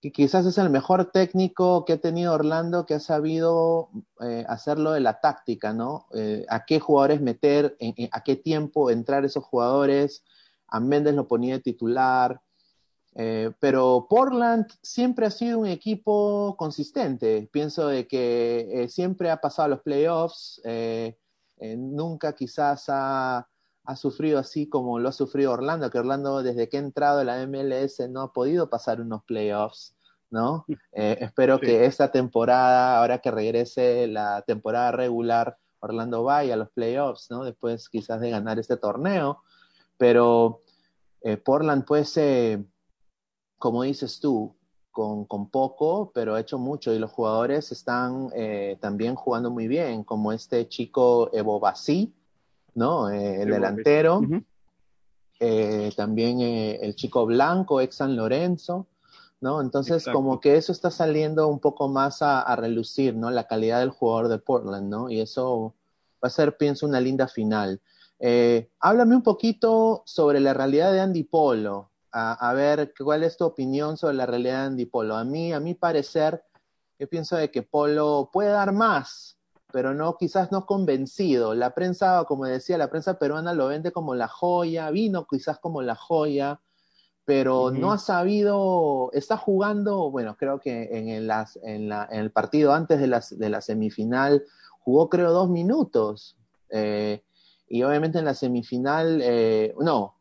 que 0.00 0.12
quizás 0.12 0.46
es 0.46 0.56
el 0.56 0.70
mejor 0.70 1.10
técnico 1.12 1.84
que 1.84 1.92
ha 1.92 2.00
tenido 2.00 2.32
Orlando, 2.32 2.86
que 2.86 2.94
ha 2.94 3.00
sabido 3.00 3.90
eh, 4.22 4.46
hacerlo 4.48 4.92
de 4.92 5.00
la 5.00 5.20
táctica, 5.20 5.74
¿no? 5.74 6.06
Eh, 6.14 6.46
a 6.48 6.64
qué 6.64 6.80
jugadores 6.80 7.20
meter, 7.20 7.76
a 8.12 8.22
qué 8.22 8.36
tiempo 8.36 8.90
entrar 8.90 9.26
esos 9.26 9.44
jugadores. 9.44 10.24
A 10.68 10.80
Méndez 10.80 11.14
lo 11.14 11.28
ponía 11.28 11.54
de 11.54 11.60
titular. 11.60 12.40
Eh, 13.16 13.52
pero 13.60 14.06
Portland 14.08 14.66
siempre 14.82 15.26
ha 15.26 15.30
sido 15.30 15.60
un 15.60 15.66
equipo 15.66 16.56
consistente. 16.58 17.48
Pienso 17.52 17.88
de 17.88 18.06
que 18.06 18.86
siempre 18.90 19.30
ha 19.30 19.40
pasado 19.40 19.68
los 19.68 19.82
playoffs. 19.82 20.60
nunca 21.76 22.34
quizás 22.34 22.86
ha, 22.88 23.48
ha 23.84 23.96
sufrido 23.96 24.38
así 24.38 24.68
como 24.68 24.98
lo 24.98 25.08
ha 25.08 25.12
sufrido 25.12 25.52
Orlando, 25.52 25.90
que 25.90 25.98
Orlando 25.98 26.42
desde 26.42 26.68
que 26.68 26.78
ha 26.78 26.80
entrado 26.80 27.20
a 27.20 27.24
la 27.24 27.46
MLS 27.46 28.00
no 28.10 28.22
ha 28.22 28.32
podido 28.32 28.68
pasar 28.70 29.00
unos 29.00 29.24
playoffs. 29.24 29.94
¿no? 30.30 30.64
Eh, 30.96 31.18
espero 31.20 31.58
que 31.58 31.86
esta 31.86 32.12
temporada, 32.12 33.00
ahora 33.00 33.18
que 33.18 33.30
regrese 33.30 34.06
la 34.06 34.42
temporada 34.42 34.92
regular, 34.92 35.58
Orlando 35.80 36.22
vaya 36.22 36.54
a 36.54 36.56
los 36.56 36.70
playoffs, 36.70 37.30
¿no? 37.30 37.44
Después 37.44 37.88
quizás 37.88 38.20
de 38.20 38.30
ganar 38.30 38.58
este 38.58 38.76
torneo, 38.76 39.42
pero 39.98 40.60
eh, 41.20 41.36
Portland 41.36 41.84
pues, 41.84 42.16
eh, 42.16 42.64
como 43.64 43.82
dices 43.82 44.20
tú, 44.20 44.54
con, 44.90 45.26
poco, 45.48 46.12
pero 46.14 46.34
ha 46.34 46.40
hecho 46.40 46.58
mucho 46.58 46.92
y 46.92 46.98
los 46.98 47.10
jugadores 47.10 47.72
están 47.72 48.28
también 48.78 49.14
jugando 49.14 49.50
muy 49.50 49.68
bien, 49.68 50.04
como 50.04 50.32
este 50.32 50.68
chico 50.68 51.30
Evo 51.32 51.58
Basí, 51.60 52.12
¿no? 52.74 53.08
el 53.08 53.48
delantero. 53.48 54.20
también 55.96 56.40
el 56.42 56.94
chico 56.94 57.24
blanco, 57.24 57.80
ex 57.80 57.96
San 57.96 58.14
Lorenzo, 58.16 58.86
¿no? 59.40 59.62
Entonces, 59.62 60.04
como 60.12 60.40
que 60.40 60.58
eso 60.58 60.70
está 60.70 60.90
saliendo 60.90 61.48
un 61.48 61.58
poco 61.58 61.88
más 61.88 62.20
a, 62.20 62.54
relucir, 62.56 63.16
¿no? 63.16 63.30
La 63.30 63.46
calidad 63.46 63.80
del 63.80 63.88
jugador 63.88 64.28
de 64.28 64.40
Portland, 64.40 64.90
¿no? 64.90 65.08
Y 65.08 65.22
eso 65.22 65.72
va 66.22 66.28
a 66.28 66.30
ser, 66.30 66.58
pienso, 66.58 66.84
una 66.84 67.00
linda 67.00 67.28
final. 67.28 67.80
Eh, 68.18 68.68
háblame 68.78 69.16
un 69.16 69.22
poquito 69.22 70.02
sobre 70.04 70.38
la 70.38 70.52
realidad 70.52 70.92
de 70.92 71.00
Andy 71.00 71.22
Polo. 71.22 71.93
A, 72.16 72.52
ver, 72.54 72.94
¿cuál 72.96 73.24
es 73.24 73.36
tu 73.36 73.44
opinión 73.44 73.96
sobre 73.96 74.14
la 74.14 74.24
realidad 74.24 74.60
de 74.60 74.66
Andy 74.66 74.86
Polo? 74.86 75.16
A 75.16 75.24
mí, 75.24 75.52
a 75.52 75.58
mi 75.58 75.74
parecer, 75.74 76.44
yo 76.96 77.08
pienso 77.08 77.34
de 77.34 77.50
que 77.50 77.62
Polo 77.62 78.30
puede 78.32 78.50
dar 78.50 78.72
más, 78.72 79.36
pero 79.72 79.94
no, 79.94 80.16
quizás 80.16 80.52
no 80.52 80.64
convencido. 80.64 81.54
La 81.54 81.74
prensa, 81.74 82.24
como 82.28 82.44
decía, 82.44 82.78
la 82.78 82.88
prensa 82.88 83.18
peruana 83.18 83.52
lo 83.52 83.66
vende 83.66 83.90
como 83.90 84.14
la 84.14 84.28
joya, 84.28 84.90
vino 84.90 85.26
quizás 85.26 85.58
como 85.58 85.82
la 85.82 85.96
joya, 85.96 86.60
pero 87.24 87.72
no 87.72 87.90
ha 87.90 87.98
sabido, 87.98 89.10
está 89.12 89.36
jugando, 89.36 90.12
bueno, 90.12 90.36
creo 90.36 90.60
que 90.60 90.90
en 90.92 91.08
el, 91.08 91.28
en, 91.64 91.88
la, 91.88 92.06
en 92.12 92.20
el 92.20 92.30
partido 92.30 92.74
antes 92.74 93.00
de 93.00 93.08
la, 93.08 93.24
de 93.28 93.48
la, 93.48 93.60
semifinal 93.60 94.44
jugó 94.78 95.08
creo 95.08 95.32
dos 95.32 95.50
minutos. 95.50 96.36
Eh, 96.70 97.24
y 97.68 97.82
obviamente 97.82 98.20
en 98.20 98.26
la 98.26 98.34
semifinal, 98.34 99.18
eh, 99.20 99.74
no, 99.80 100.14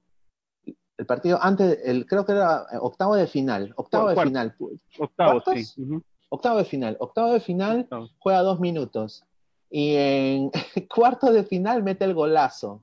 el 1.03 1.05
partido 1.05 1.37
antes, 1.41 1.79
el, 1.83 2.05
creo 2.05 2.25
que 2.25 2.31
era 2.31 2.65
octavo 2.79 3.15
de 3.15 3.27
final, 3.27 3.73
octavo 3.75 4.09
de 4.09 4.15
final. 4.15 4.55
Octavo, 4.97 5.43
sí. 5.53 5.83
Octavo 6.29 6.57
de 6.59 6.65
final, 6.65 6.97
octavo 6.99 7.33
de 7.33 7.39
final 7.41 7.87
juega 8.19 8.41
dos 8.41 8.61
minutos. 8.61 9.25
Y 9.69 9.95
en 9.95 10.51
cuarto 10.89 11.31
de 11.33 11.43
final 11.43 11.83
mete 11.83 12.05
el 12.05 12.13
golazo. 12.13 12.81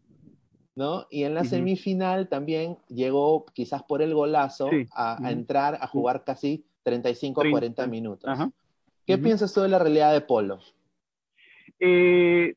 ¿no? 0.77 1.07
Y 1.11 1.25
en 1.25 1.35
la 1.35 1.45
semifinal 1.45 2.29
también 2.29 2.79
llegó, 2.89 3.47
quizás 3.55 3.83
por 3.83 4.03
el 4.03 4.15
golazo, 4.15 4.71
a, 4.95 5.19
entrar 5.31 5.79
a 5.81 5.87
jugar 5.87 6.25
casi 6.25 6.65
35 6.85 7.41
o 7.41 7.51
40 7.51 7.87
minutos. 7.87 8.39
¿Qué 9.07 9.19
piensas 9.19 9.53
tú 9.53 9.63
de 9.63 9.69
la 9.69 9.79
realidad 9.79 10.13
de 10.13 10.21
Polo? 10.21 10.61
Eh, 11.81 12.55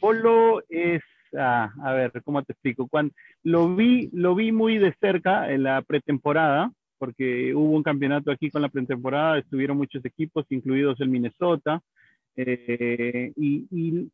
Polo 0.00 0.60
es, 0.68 1.02
ah, 1.36 1.70
a 1.82 1.92
ver, 1.92 2.12
¿cómo 2.24 2.42
te 2.42 2.52
explico? 2.52 2.88
Cuando, 2.88 3.14
lo, 3.42 3.74
vi, 3.74 4.10
lo 4.12 4.34
vi 4.34 4.52
muy 4.52 4.78
de 4.78 4.94
cerca 5.00 5.50
en 5.52 5.62
la 5.62 5.82
pretemporada, 5.82 6.72
porque 6.98 7.54
hubo 7.54 7.76
un 7.76 7.82
campeonato 7.82 8.30
aquí 8.30 8.50
con 8.50 8.62
la 8.62 8.68
pretemporada, 8.68 9.38
estuvieron 9.38 9.76
muchos 9.76 10.04
equipos, 10.04 10.46
incluidos 10.50 11.00
el 11.00 11.08
Minnesota, 11.08 11.80
eh, 12.36 13.32
y, 13.36 14.08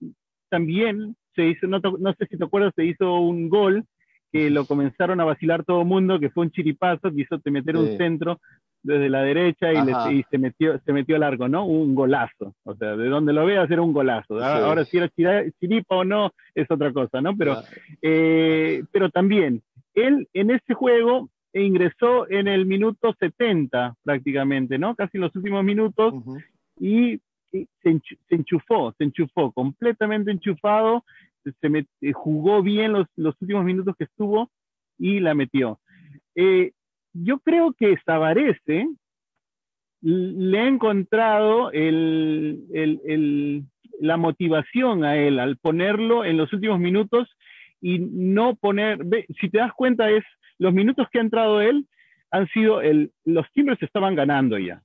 también 0.48 1.16
se 1.35 1.46
hizo, 1.46 1.66
no, 1.66 1.81
sé 1.81 2.27
si 2.27 2.37
te 2.37 2.44
acuerdas, 2.44 2.75
se 2.77 2.85
hizo 2.85 3.20
un 3.20 3.48
gol 3.48 3.87
que 4.31 4.51
lo 4.51 4.66
comenzaron 4.66 5.18
a 5.20 5.25
vacilar 5.25 5.64
todo 5.64 5.81
el 5.81 5.87
mundo, 5.87 6.20
que 6.20 6.29
fue 6.29 6.44
un 6.44 6.51
chiripazo, 6.51 7.11
quiso 7.11 7.38
te 7.38 7.51
meter 7.51 7.77
un 7.77 7.96
centro 7.96 8.38
desde 8.82 9.08
la 9.08 9.22
derecha 9.22 9.72
y, 10.10 10.24
se 10.30 10.38
metió 10.38 10.78
se 10.80 10.92
metió 10.92 11.18
largo, 11.18 11.48
¿no? 11.48 11.64
Un 11.66 11.94
golazo. 11.94 12.54
O 12.64 12.74
sea, 12.74 12.96
de 12.96 13.08
donde 13.08 13.32
lo 13.32 13.46
veas 13.46 13.70
era 13.70 13.82
un 13.82 13.92
golazo. 13.92 14.42
Ahora 14.42 14.84
si 14.84 14.98
era 14.98 15.10
chiripa 15.60 15.96
o 15.96 16.04
no 16.04 16.32
es 16.54 16.70
otra 16.70 16.92
cosa, 16.92 17.20
¿no? 17.20 17.36
Pero, 17.36 17.62
eh, 18.00 18.82
pero 18.90 19.10
también, 19.10 19.62
él 19.94 20.28
en 20.32 20.50
ese 20.50 20.74
juego 20.74 21.28
ingresó 21.54 22.28
en 22.30 22.48
el 22.48 22.66
minuto 22.66 23.14
70 23.18 23.94
prácticamente, 24.02 24.78
¿no? 24.78 24.94
Casi 24.94 25.18
en 25.18 25.22
los 25.22 25.36
últimos 25.36 25.62
minutos 25.64 26.14
y 26.80 27.20
se, 27.52 28.00
enchufó, 28.30 28.94
se 28.96 29.04
enchufó, 29.04 29.52
completamente 29.52 30.30
enchufado, 30.30 31.04
se 31.44 31.86
eh, 32.00 32.12
jugó 32.12 32.62
bien 32.62 32.92
los, 32.92 33.06
los, 33.16 33.34
últimos 33.40 33.64
minutos 33.64 33.94
que 33.96 34.04
estuvo 34.04 34.50
y 34.98 35.20
la 35.20 35.34
metió. 35.34 35.78
Eh, 36.34 36.72
yo 37.12 37.38
creo 37.40 37.72
que 37.72 37.96
Sabarese 38.05 38.88
le 40.01 40.59
ha 40.59 40.66
encontrado 40.66 41.70
la 44.01 44.16
motivación 44.16 45.05
a 45.05 45.16
él 45.16 45.38
al 45.38 45.57
ponerlo 45.59 46.25
en 46.25 46.37
los 46.37 46.53
últimos 46.53 46.81
minutos 46.81 47.29
y 47.81 47.98
no 47.98 48.57
poner, 48.57 48.98
si 49.40 49.48
te 49.48 49.59
das 49.59 49.72
cuenta 49.72 50.11
es, 50.11 50.25
los 50.59 50.72
minutos 50.72 51.09
que 51.11 51.18
ha 51.18 51.22
entrado 51.22 51.61
él 51.61 51.87
han 52.31 52.48
sido, 52.48 52.81
el, 52.81 53.12
los 53.25 53.51
timbres 53.53 53.83
estaban 53.83 54.14
ganando 54.14 54.59
ya. 54.59 54.83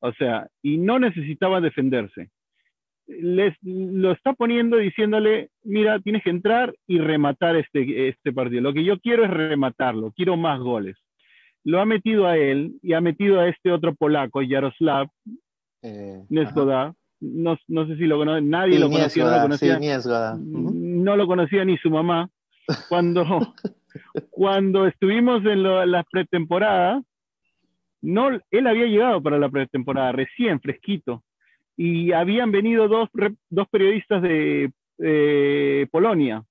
O 0.00 0.12
sea, 0.12 0.48
y 0.62 0.78
no 0.78 0.98
necesitaba 0.98 1.60
defenderse. 1.60 2.30
Les, 3.06 3.54
lo 3.62 4.12
está 4.12 4.32
poniendo 4.32 4.76
diciéndole, 4.76 5.50
mira, 5.64 5.98
tienes 6.00 6.22
que 6.22 6.30
entrar 6.30 6.74
y 6.86 6.98
rematar 6.98 7.56
este, 7.56 8.08
este 8.08 8.32
partido. 8.32 8.62
Lo 8.62 8.72
que 8.72 8.84
yo 8.84 8.98
quiero 9.00 9.24
es 9.24 9.30
rematarlo, 9.30 10.12
quiero 10.12 10.36
más 10.36 10.60
goles. 10.60 10.96
Lo 11.64 11.80
ha 11.80 11.84
metido 11.84 12.26
a 12.26 12.36
él 12.36 12.74
y 12.82 12.92
ha 12.92 13.00
metido 13.00 13.40
a 13.40 13.48
este 13.48 13.70
otro 13.70 13.94
polaco, 13.94 14.42
Yaroslav 14.42 15.08
eh, 15.82 16.22
No, 17.20 17.56
no, 17.68 17.86
sé 17.86 17.96
si 17.96 18.06
lo 18.06 18.18
conoce, 18.18 18.42
nadie 18.42 18.78
lo 18.78 18.90
conocía, 18.90 19.24
no 19.24 19.30
lo 19.30 19.42
conocía. 19.42 19.78
No 20.38 21.16
lo 21.16 21.26
conocía 21.26 21.64
ni 21.64 21.78
su 21.78 21.90
mamá. 21.90 22.28
Cuando, 22.88 23.24
cuando 24.30 24.86
estuvimos 24.86 25.44
en 25.44 25.62
la 25.62 26.04
pretemporada, 26.10 27.00
no, 28.00 28.30
él 28.50 28.66
había 28.66 28.86
llegado 28.86 29.22
para 29.22 29.38
la 29.38 29.48
pretemporada, 29.48 30.10
recién, 30.10 30.60
fresquito, 30.60 31.22
y 31.76 32.12
habían 32.12 32.50
venido 32.50 32.88
dos, 32.88 33.08
dos 33.48 33.68
periodistas 33.68 34.20
de 34.20 34.72
Polonia. 35.92 36.44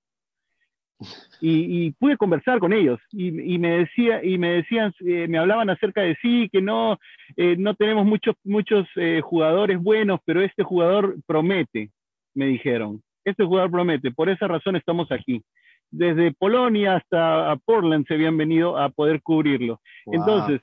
Y, 1.39 1.91
pude 1.93 2.17
conversar 2.17 2.59
con 2.59 2.73
ellos 2.73 2.99
y, 3.11 3.31
me 3.31 3.79
decía 3.79 4.23
y 4.23 4.37
me 4.37 4.53
decían 4.53 4.93
eh, 4.99 5.27
me 5.27 5.39
hablaban 5.39 5.69
acerca 5.69 6.01
de 6.01 6.15
sí 6.21 6.49
que 6.51 6.61
no 6.61 6.99
eh, 7.35 7.55
no 7.57 7.73
tenemos 7.73 8.05
muchos 8.05 8.35
muchos 8.43 8.87
eh, 8.95 9.21
jugadores 9.23 9.81
buenos 9.81 10.19
pero 10.25 10.41
este 10.41 10.63
jugador 10.63 11.15
promete 11.25 11.89
me 12.33 12.45
dijeron. 12.45 13.01
Este 13.25 13.43
jugador 13.43 13.71
promete 13.71 14.11
por 14.11 14.29
esa 14.29 14.47
razón 14.47 14.75
estamos 14.75 15.11
aquí. 15.11 15.43
Desde 15.89 16.31
Polonia 16.33 16.95
hasta 16.95 17.55
Portland 17.65 18.07
se 18.07 18.13
habían 18.13 18.37
venido 18.37 18.77
a 18.77 18.89
poder 18.89 19.21
cubrirlo. 19.21 19.81
Entonces 20.05 20.61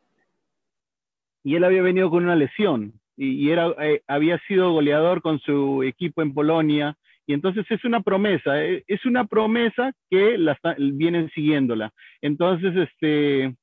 y 1.45 1.55
él 1.55 1.65
había 1.65 1.83
venido 1.83 2.11
con 2.11 2.25
una 2.25 2.37
lesión 2.37 2.93
y, 3.17 3.51
era, 3.51 3.75
eh, 3.81 4.03
había 4.07 4.39
sido 4.47 4.73
goleador 4.73 5.23
con 5.23 5.41
su 5.41 5.83
equipo 5.83 6.23
en 6.23 6.33
Polonia. 6.33 6.97
Y 7.29 7.35
entonces 7.35 7.67
es 7.69 7.85
una 7.85 8.01
promesa, 8.01 8.65
eh, 8.65 8.83
es 8.87 9.05
una 9.05 9.27
promesa 9.27 9.93
que 10.09 10.39
la 10.39 10.59
vienen 10.79 11.31
siguiéndola. 11.35 11.93
Entonces, 12.23 12.75
este, 12.75 13.55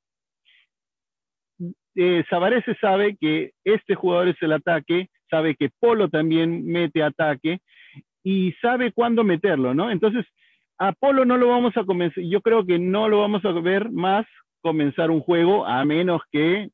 eh, 1.96 2.24
sabe 2.30 3.16
que 3.20 3.50
este 3.64 3.96
jugador 3.96 4.28
es 4.28 4.40
el 4.40 4.52
ataque, 4.52 5.08
sabe 5.28 5.56
que 5.56 5.70
Polo 5.80 6.08
también 6.08 6.64
mete 6.64 7.02
ataque 7.02 7.58
y 8.22 8.52
sabe 8.62 8.92
cuándo 8.92 9.24
meterlo, 9.24 9.74
¿no? 9.74 9.90
Entonces, 9.90 10.24
a 10.78 10.92
Polo 10.92 11.24
no 11.24 11.36
lo 11.36 11.48
vamos 11.48 11.76
a 11.76 11.82
convencer, 11.82 12.22
yo 12.24 12.42
creo 12.42 12.64
que 12.64 12.78
no 12.78 13.08
lo 13.08 13.18
vamos 13.18 13.44
a 13.44 13.50
ver 13.50 13.90
más 13.90 14.26
comenzar 14.60 15.10
un 15.10 15.20
juego 15.20 15.66
a 15.66 15.84
menos 15.84 16.22
que, 16.30 16.70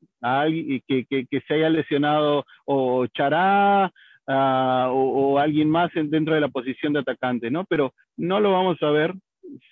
que, 0.87 1.05
que, 1.07 1.41
se 1.47 1.53
haya 1.55 1.69
lesionado 1.69 2.45
o 2.65 3.07
Chará 3.07 3.91
ah, 4.27 4.89
o, 4.91 5.39
alguien 5.39 5.69
más 5.69 5.91
dentro 5.93 6.35
de 6.35 6.41
la 6.41 6.49
posición 6.49 6.93
de 6.93 6.99
atacante, 6.99 7.51
¿no? 7.51 7.65
Pero 7.65 7.93
no 8.17 8.39
lo 8.39 8.51
vamos 8.51 8.81
a 8.81 8.91
ver 8.91 9.13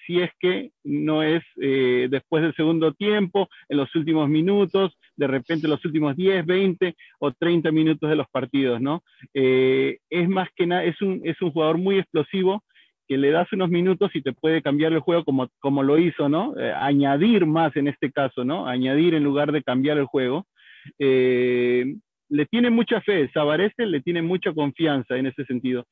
si 0.06 0.20
es 0.20 0.30
que 0.40 0.72
no 0.84 1.24
es 1.24 1.44
eh, 1.62 2.08
después 2.10 2.44
del 2.44 2.56
segundo 2.56 2.94
tiempo, 2.94 3.50
en 3.70 3.78
los 3.78 3.94
últimos 3.96 4.30
minutos, 4.30 4.98
de 5.16 5.28
repente 5.28 5.68
los 5.68 5.84
últimos 5.86 6.16
10, 6.16 6.46
20 6.46 6.96
o 7.20 7.32
30 7.32 7.72
minutos 7.72 8.10
de 8.10 8.16
los 8.16 8.28
partidos, 8.30 8.82
¿no? 8.82 9.04
Eh, 9.34 10.00
es 10.10 10.30
más 10.30 10.50
que 10.56 10.68
nada, 10.68 10.84
es 10.84 11.02
un, 11.02 11.22
es 11.24 11.42
un 11.42 11.52
jugador 11.52 11.78
muy 11.78 12.00
explosivo 12.00 12.64
que 13.08 13.18
le 13.18 13.32
das 13.32 13.52
unos 13.52 13.70
minutos 13.70 14.12
y 14.14 14.22
te 14.22 14.32
puede 14.32 14.62
cambiar 14.62 14.94
el 14.94 15.00
juego 15.00 15.26
como, 15.26 15.50
como 15.60 15.84
lo 15.84 15.98
hizo, 15.98 16.30
¿no? 16.30 16.58
Eh, 16.58 16.72
añadir 16.74 17.46
más 17.46 17.76
en 17.76 17.88
este 17.88 18.12
caso, 18.12 18.46
¿no? 18.46 18.68
Añadir 18.68 19.16
en 19.16 19.24
lugar 19.24 19.52
de 19.52 19.64
cambiar 19.64 19.98
el 19.98 20.06
juego. 20.06 20.48
Le 22.32 22.46
tiene 22.48 22.70
mucha 22.70 23.02
fe, 23.02 23.30
Sabarese 23.34 23.86
le 23.86 24.02
tiene 24.02 24.22
mucha 24.22 24.54
confianza 24.54 25.18
en 25.18 25.28
ese 25.28 25.46
sentido 25.46 25.86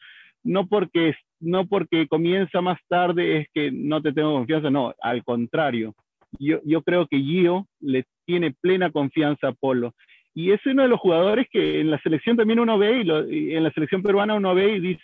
no 0.43 0.67
porque, 0.67 1.15
no 1.39 1.67
porque 1.67 2.07
comienza 2.07 2.61
más 2.61 2.79
tarde 2.87 3.39
es 3.39 3.47
que 3.53 3.71
no 3.71 4.01
te 4.01 4.13
tengo 4.13 4.33
confianza, 4.33 4.69
no, 4.69 4.93
al 5.01 5.23
contrario. 5.23 5.95
Yo, 6.39 6.59
yo 6.63 6.81
creo 6.83 7.07
que 7.07 7.17
Gio 7.17 7.67
le 7.79 8.05
tiene 8.25 8.51
plena 8.51 8.91
confianza 8.91 9.49
a 9.49 9.53
Polo. 9.53 9.95
Y 10.33 10.51
es 10.51 10.63
uno 10.65 10.83
de 10.83 10.89
los 10.89 10.99
jugadores 10.99 11.47
que 11.51 11.81
en 11.81 11.91
la 11.91 11.99
selección 12.01 12.37
también 12.37 12.59
uno 12.59 12.77
ve, 12.77 13.01
y, 13.29 13.55
en 13.55 13.63
la 13.63 13.71
selección 13.71 14.03
peruana 14.03 14.35
uno 14.35 14.53
ve 14.53 14.75
y 14.75 14.79
dice, 14.79 15.03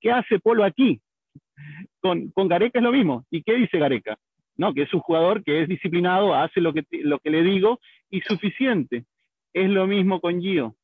¿qué 0.00 0.10
hace 0.10 0.38
Polo 0.40 0.64
aquí? 0.64 1.00
Con, 2.00 2.30
con 2.30 2.48
Gareca 2.48 2.80
es 2.80 2.82
lo 2.82 2.92
mismo. 2.92 3.24
¿Y 3.30 3.42
qué 3.42 3.54
dice 3.54 3.78
Gareca? 3.78 4.18
No, 4.56 4.74
que 4.74 4.82
es 4.82 4.94
un 4.94 5.00
jugador 5.00 5.42
que 5.42 5.62
es 5.62 5.68
disciplinado, 5.68 6.34
hace 6.34 6.60
lo 6.60 6.72
que, 6.72 6.84
lo 6.90 7.18
que 7.18 7.30
le 7.30 7.42
digo 7.42 7.80
y 8.10 8.20
suficiente. 8.20 9.06
Es 9.52 9.68
lo 9.68 9.86
mismo 9.86 10.20
con 10.20 10.40
Gio. 10.40 10.76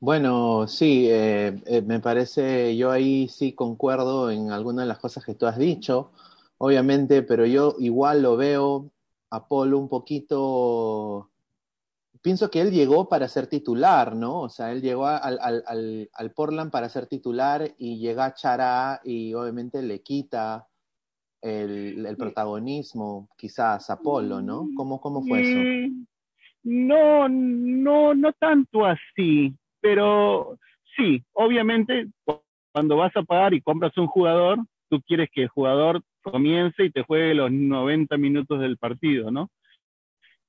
Bueno, 0.00 0.68
sí, 0.68 1.08
eh, 1.10 1.60
eh, 1.66 1.82
me 1.82 1.98
parece, 1.98 2.76
yo 2.76 2.92
ahí 2.92 3.26
sí 3.28 3.52
concuerdo 3.52 4.30
en 4.30 4.52
algunas 4.52 4.84
de 4.84 4.88
las 4.88 5.00
cosas 5.00 5.24
que 5.24 5.34
tú 5.34 5.46
has 5.46 5.58
dicho, 5.58 6.12
obviamente, 6.58 7.22
pero 7.22 7.44
yo 7.46 7.74
igual 7.80 8.22
lo 8.22 8.36
veo 8.36 8.92
a 9.30 9.48
Polo 9.48 9.76
un 9.76 9.88
poquito, 9.88 11.30
pienso 12.22 12.48
que 12.48 12.60
él 12.60 12.70
llegó 12.70 13.08
para 13.08 13.26
ser 13.28 13.48
titular, 13.48 14.14
¿no? 14.14 14.42
O 14.42 14.48
sea, 14.48 14.70
él 14.70 14.82
llegó 14.82 15.08
al, 15.08 15.38
al, 15.42 16.08
al, 16.12 16.30
Portland 16.32 16.70
para 16.70 16.88
ser 16.88 17.06
titular 17.06 17.74
y 17.76 17.98
llega 17.98 18.34
Chará 18.34 19.00
y 19.02 19.34
obviamente 19.34 19.82
le 19.82 20.02
quita 20.02 20.67
el, 21.42 22.04
el 22.04 22.16
protagonismo 22.16 23.28
quizás 23.36 23.90
a 23.90 24.00
Polo, 24.00 24.42
¿no? 24.42 24.68
¿Cómo, 24.76 25.00
cómo 25.00 25.22
fue 25.22 25.40
eso? 25.40 25.58
Mm, 25.58 26.06
no, 26.64 27.28
no, 27.28 28.14
no 28.14 28.32
tanto 28.32 28.84
así 28.84 29.54
pero 29.80 30.58
sí, 30.96 31.22
obviamente 31.32 32.06
cuando 32.72 32.96
vas 32.96 33.16
a 33.16 33.22
pagar 33.22 33.54
y 33.54 33.60
compras 33.60 33.96
un 33.96 34.06
jugador, 34.06 34.58
tú 34.88 35.00
quieres 35.02 35.28
que 35.32 35.42
el 35.42 35.48
jugador 35.48 36.02
comience 36.22 36.84
y 36.84 36.90
te 36.90 37.02
juegue 37.02 37.34
los 37.34 37.50
90 37.50 38.16
minutos 38.16 38.60
del 38.60 38.76
partido, 38.76 39.30
¿no? 39.30 39.50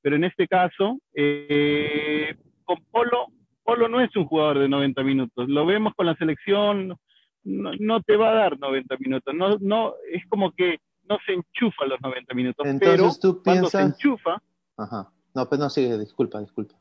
Pero 0.01 0.15
en 0.15 0.23
este 0.23 0.47
caso, 0.47 0.99
eh, 1.13 2.35
con 2.63 2.77
Polo, 2.91 3.27
Polo 3.63 3.87
no 3.87 4.01
es 4.01 4.15
un 4.15 4.25
jugador 4.25 4.59
de 4.59 4.69
90 4.69 5.03
minutos. 5.03 5.49
Lo 5.49 5.65
vemos 5.65 5.93
con 5.95 6.05
la 6.05 6.15
selección, 6.15 6.95
no, 7.43 8.01
te 8.01 8.15
va 8.15 8.31
a 8.31 8.35
dar 8.35 8.59
90 8.59 8.97
minutos. 8.97 9.33
No, 9.33 9.57
no, 9.59 9.93
es 10.11 10.23
como 10.27 10.51
que 10.51 10.79
no 11.07 11.17
se 11.25 11.33
enchufa 11.33 11.85
los 11.85 11.99
90 12.01 12.33
minutos. 12.33 12.65
Entonces 12.65 12.97
pero 12.97 13.09
tú 13.21 13.41
piensas... 13.41 13.43
cuando 13.43 13.69
se 13.69 13.81
enchufa... 13.81 14.41
Ajá. 14.77 15.11
No, 15.33 15.47
pues 15.47 15.59
no, 15.59 15.69
sigue, 15.69 15.97
disculpa, 15.97 16.39
disculpa. 16.41 16.75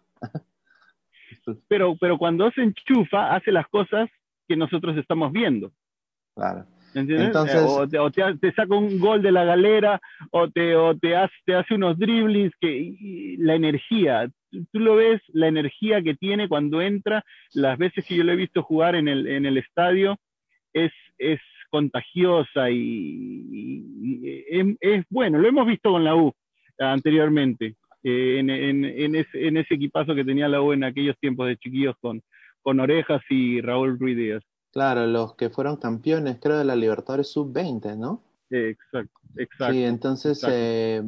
pero, 1.69 1.97
pero 2.01 2.19
cuando 2.19 2.51
se 2.53 2.63
enchufa, 2.63 3.35
hace 3.35 3.53
las 3.53 3.67
cosas 3.69 4.09
que 4.47 4.57
nosotros 4.57 4.97
estamos 4.97 5.33
viendo. 5.33 5.73
Claro. 6.35 6.67
Entonces... 6.95 7.63
O, 7.67 8.11
te, 8.11 8.53
saca 8.53 8.75
un 8.75 8.99
gol 8.99 9.23
de 9.23 9.33
la 9.33 9.45
galera, 9.45 10.01
o 10.31 10.49
te, 10.49 10.75
o 10.75 10.97
te, 10.97 11.17
hace, 11.17 11.35
te 11.45 11.55
hace 11.55 11.75
unos 11.75 11.99
driblings, 11.99 12.53
que, 12.61 13.37
la 13.39 13.55
energía, 13.55 14.31
tú 14.51 14.81
lo 14.81 14.97
ves, 14.97 15.21
la 15.29 15.49
energía 15.49 16.03
que 16.03 16.15
tiene 16.15 16.49
cuando 16.49 16.81
entra, 16.81 17.25
las 17.53 17.79
veces 17.79 18.05
que 18.07 18.17
yo 18.17 18.25
lo 18.25 18.33
he 18.33 18.37
visto 18.37 18.63
jugar 18.63 18.95
en 18.95 19.09
el, 19.09 19.27
en 19.27 19.47
el 19.47 19.59
estadio, 19.59 20.19
es, 20.85 20.93
es 21.19 21.41
contagiosa 21.71 22.71
y, 22.71 24.27
es, 24.81 25.05
bueno, 25.11 25.39
lo 25.39 25.49
hemos 25.49 25.67
visto 25.67 25.91
con 25.91 26.05
la 26.05 26.17
U 26.17 26.33
anteriormente. 26.79 27.77
Eh, 28.03 28.39
en, 28.39 28.51
en, 28.51 29.15
ese, 29.17 29.49
en, 29.49 29.57
ese, 29.57 29.75
equipazo 29.75 30.15
que 30.15 30.25
tenía 30.25 30.49
la 30.49 30.63
U 30.63 30.73
en 30.73 30.85
aquellos 30.85 31.17
tiempos 31.19 31.49
de 31.49 31.57
chiquillos 31.57 31.97
con, 32.01 32.23
con 32.63 32.79
Orejas 32.81 33.21
y 33.29 33.61
Raúl 33.61 33.99
Ruiz 33.99 34.17
Díaz. 34.17 34.43
Claro, 34.71 35.07
los 35.07 35.35
que 35.35 35.51
fueron 35.51 35.77
campeones, 35.77 36.39
creo, 36.41 36.59
de 36.59 36.65
la 36.65 36.77
Libertadores 36.77 37.29
Sub-20, 37.33 37.97
¿no? 37.97 38.23
exacto, 38.51 39.21
exacto. 39.37 39.75
Sí, 39.75 39.85
entonces, 39.85 40.47
Eh, 40.49 41.03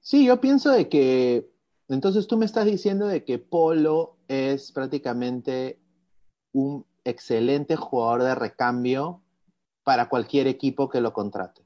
sí, 0.00 0.26
yo 0.26 0.40
pienso 0.40 0.70
de 0.70 0.88
que, 0.88 1.48
entonces 1.88 2.26
tú 2.26 2.36
me 2.36 2.44
estás 2.44 2.66
diciendo 2.66 3.06
de 3.06 3.24
que 3.24 3.38
Polo 3.38 4.16
es 4.28 4.72
prácticamente 4.72 5.78
un 6.52 6.84
excelente 7.08 7.76
jugador 7.76 8.22
de 8.22 8.34
recambio 8.34 9.22
para 9.84 10.08
cualquier 10.08 10.46
equipo 10.46 10.88
que 10.88 11.00
lo 11.00 11.12
contrate. 11.12 11.62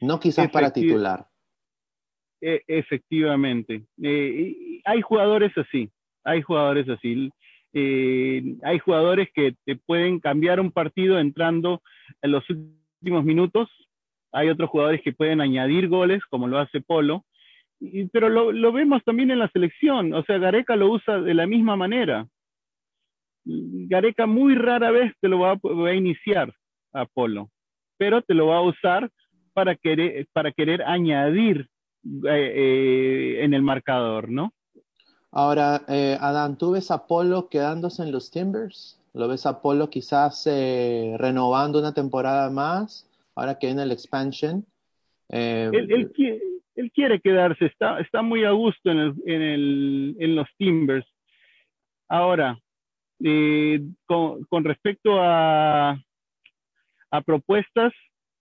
No 0.00 0.20
quizás 0.20 0.50
para 0.50 0.72
titular. 0.72 1.26
E, 2.40 2.62
efectivamente. 2.68 3.82
Eh, 4.02 4.80
hay 4.84 5.00
jugadores 5.00 5.52
así, 5.56 5.90
hay 6.24 6.42
jugadores 6.42 6.88
así. 6.88 7.30
Eh, 7.72 8.56
hay 8.62 8.78
jugadores 8.78 9.28
que 9.34 9.54
te 9.64 9.76
pueden 9.76 10.20
cambiar 10.20 10.60
un 10.60 10.70
partido 10.70 11.18
entrando 11.18 11.82
en 12.22 12.32
los 12.32 12.44
últimos 12.48 13.24
minutos. 13.24 13.68
Hay 14.32 14.48
otros 14.48 14.70
jugadores 14.70 15.02
que 15.02 15.12
pueden 15.12 15.40
añadir 15.40 15.88
goles, 15.88 16.22
como 16.30 16.46
lo 16.46 16.58
hace 16.58 16.80
Polo. 16.80 17.24
pero 18.12 18.28
lo, 18.28 18.72
vemos 18.72 19.02
también 19.04 19.30
en 19.30 19.38
la 19.38 19.48
selección. 19.48 20.12
O 20.14 20.22
sea, 20.24 20.38
Gareca 20.38 20.76
lo 20.76 20.90
usa 20.90 21.20
de 21.20 21.34
la 21.34 21.46
misma 21.46 21.76
manera. 21.76 22.26
Gareca 23.46 24.26
muy 24.26 24.56
rara 24.56 24.90
vez 24.90 25.12
te 25.20 25.28
lo 25.28 25.38
va 25.40 25.52
a, 25.52 25.54
va 25.54 25.88
a 25.88 25.94
iniciar 25.94 26.52
a 26.92 27.06
Polo, 27.06 27.50
pero 27.96 28.20
te 28.22 28.34
lo 28.34 28.48
va 28.48 28.58
a 28.58 28.62
usar 28.62 29.10
para 29.52 29.76
querer, 29.76 30.26
para 30.32 30.52
querer 30.52 30.82
añadir 30.82 31.68
eh, 32.24 32.52
eh, 32.54 33.44
en 33.44 33.54
el 33.54 33.62
marcador, 33.62 34.28
¿no? 34.28 34.52
Ahora, 35.32 35.82
eh, 35.88 36.16
Adán, 36.20 36.56
¿tú 36.56 36.72
ves 36.72 36.90
a 36.90 37.06
Polo 37.06 37.48
quedándose 37.48 38.02
en 38.02 38.12
los 38.12 38.30
Timbers? 38.30 39.00
¿Lo 39.12 39.28
ves 39.28 39.44
a 39.46 39.60
Polo 39.60 39.90
quizás 39.90 40.46
renovando 40.46 41.78
una 41.78 41.94
temporada 41.94 42.48
más, 42.50 43.08
ahora 43.34 43.58
que 43.58 43.66
viene 43.66 43.82
el 43.82 43.92
expansion? 43.92 44.64
Él, 45.28 46.12
quiere, 46.94 47.20
quedarse, 47.20 47.66
está, 47.66 47.98
está 48.00 48.22
muy 48.22 48.44
a 48.44 48.50
gusto 48.50 48.90
en, 48.90 49.16
en, 49.26 50.36
los 50.36 50.48
Timbers. 50.58 51.06
Ahora, 52.08 52.58
con, 53.18 54.44
con, 54.44 54.64
respecto 54.64 55.20
a, 55.20 55.98
a 57.10 57.20
propuestas, 57.22 57.92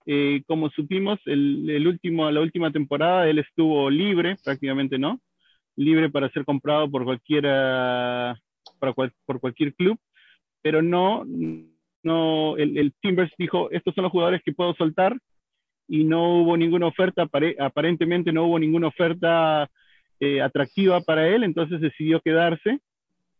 eh, 0.06 0.44
como 0.48 0.70
supimos, 0.70 1.20
el, 1.26 1.88
último, 1.88 2.30
la 2.30 2.42
última 2.42 2.72
temporada 2.72 3.28
él 3.28 3.40
estuvo 3.40 3.90
libre, 3.90 4.36
prácticamente 4.44 5.00
no, 5.00 5.20
libre 5.76 6.10
para 6.10 6.30
ser 6.30 6.46
comprado 6.46 6.90
por 6.90 7.04
cualquiera, 7.06 8.40
por 8.80 9.40
cualquier 9.40 9.74
club, 9.74 9.98
pero 10.62 10.82
no, 10.82 11.26
no, 12.04 12.56
el, 12.58 12.94
Timbers 13.02 13.34
dijo, 13.38 13.72
estos 13.72 13.96
son 13.96 14.04
los 14.04 14.12
jugadores 14.12 14.42
que 14.44 14.54
puedo 14.54 14.76
soltar 14.76 15.18
y 15.88 16.04
no 16.04 16.42
hubo 16.42 16.56
ninguna 16.56 16.88
oferta, 16.88 17.28
aparentemente 17.60 18.32
no 18.32 18.46
hubo 18.46 18.60
ninguna 18.60 18.88
oferta 18.88 19.70
eh, 20.20 20.42
atractiva 20.42 21.02
para 21.02 21.28
él, 21.28 21.44
entonces 21.44 21.82
decidió 21.82 22.22
quedarse. 22.22 22.80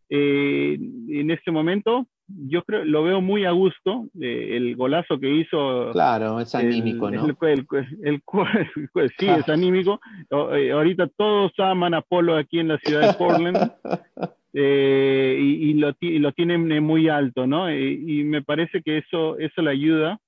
Eh, 0.08 0.78
en 1.08 1.30
este 1.30 1.50
momento 1.50 2.06
yo 2.28 2.62
creo, 2.64 2.84
lo 2.84 3.04
veo 3.04 3.20
muy 3.20 3.44
a 3.44 3.52
gusto, 3.52 4.08
eh, 4.20 4.56
el 4.56 4.74
golazo 4.76 5.18
que 5.18 5.32
hizo. 5.32 5.90
Claro, 5.92 6.40
es 6.40 6.54
anímico, 6.54 7.10
¿no? 7.10 7.26
El, 7.42 7.66
sí, 9.18 9.26
es 9.28 9.48
anímico. 9.48 10.00
Eh, 10.52 10.72
ahorita 10.72 11.08
todos 11.16 11.52
aman 11.58 11.94
a 11.94 12.02
Polo 12.02 12.36
aquí 12.36 12.58
en 12.58 12.68
la 12.68 12.78
ciudad 12.78 13.08
de 13.08 13.14
Portland 13.14 13.56
eh, 14.54 15.38
y, 15.40 15.74
lo, 15.74 15.92
y, 16.00 16.18
lo, 16.18 16.32
tienen 16.32 16.82
muy 16.82 17.08
alto, 17.08 17.46
¿no? 17.46 17.72
y 17.72 18.24
me 18.24 18.42
parece 18.42 18.82
que 18.82 18.98
eso, 18.98 19.38
eso 19.38 19.62
le 19.62 19.70
ayuda 19.70 20.18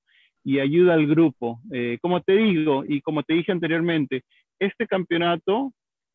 y 0.45 0.61
ayuda 0.61 0.95
al 0.95 1.07
grupo. 1.07 1.61
como 2.01 2.21
te 2.21 2.35
digo 2.35 2.85
y 2.87 3.01
como 3.01 3.23
te 3.23 3.35
dije 3.35 3.53
anteriormente, 3.53 4.23
este 4.61 4.87
campeonato 4.87 5.73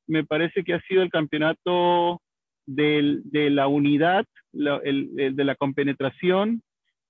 me 0.08 0.24
parece 0.24 0.64
que 0.64 0.74
ha 0.74 0.82
sido 0.82 1.02
el 1.02 1.10
campeonato 1.10 2.22
de 2.66 3.50
la 3.50 3.68
unidad, 3.68 4.26
el, 4.54 5.36
de 5.36 5.44
la 5.44 5.56
compenetración, 5.56 6.62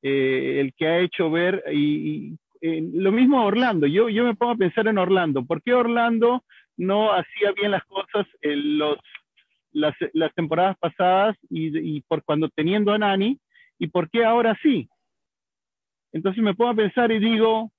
eh, 0.01 0.59
el 0.59 0.73
que 0.73 0.87
ha 0.87 0.99
hecho 0.99 1.29
ver, 1.29 1.63
y, 1.73 2.35
lo 2.61 3.11
mismo 3.11 3.43
Orlando, 3.45 3.87
yo, 3.87 4.07
yo 4.07 4.23
me 4.23 4.35
pongo 4.35 4.53
a 4.53 4.57
pensar 4.57 4.87
en 4.87 4.97
Orlando, 4.97 5.43
¿por 5.43 5.61
qué 5.61 5.73
Orlando 5.73 6.45
no 6.77 7.11
hacía 7.11 7.51
bien 7.51 7.71
las 7.71 7.83
cosas 7.83 8.25
en 8.41 8.77
los, 8.77 8.97
las, 9.73 9.93
las 10.13 10.33
temporadas 10.33 10.77
pasadas 10.79 11.35
y, 11.49 11.99
por 12.01 12.23
cuando 12.23 12.47
teniendo 12.47 12.93
a 12.93 12.97
Nani, 12.97 13.37
y 13.79 13.87
por 13.87 14.09
qué 14.09 14.23
ahora 14.23 14.57
sí? 14.63 14.87
Entonces 16.13 16.41
me 16.41 16.53
pongo 16.53 16.71
a 16.71 16.75
pensar 16.75 17.11
y 17.11 17.19
digo, 17.19 17.72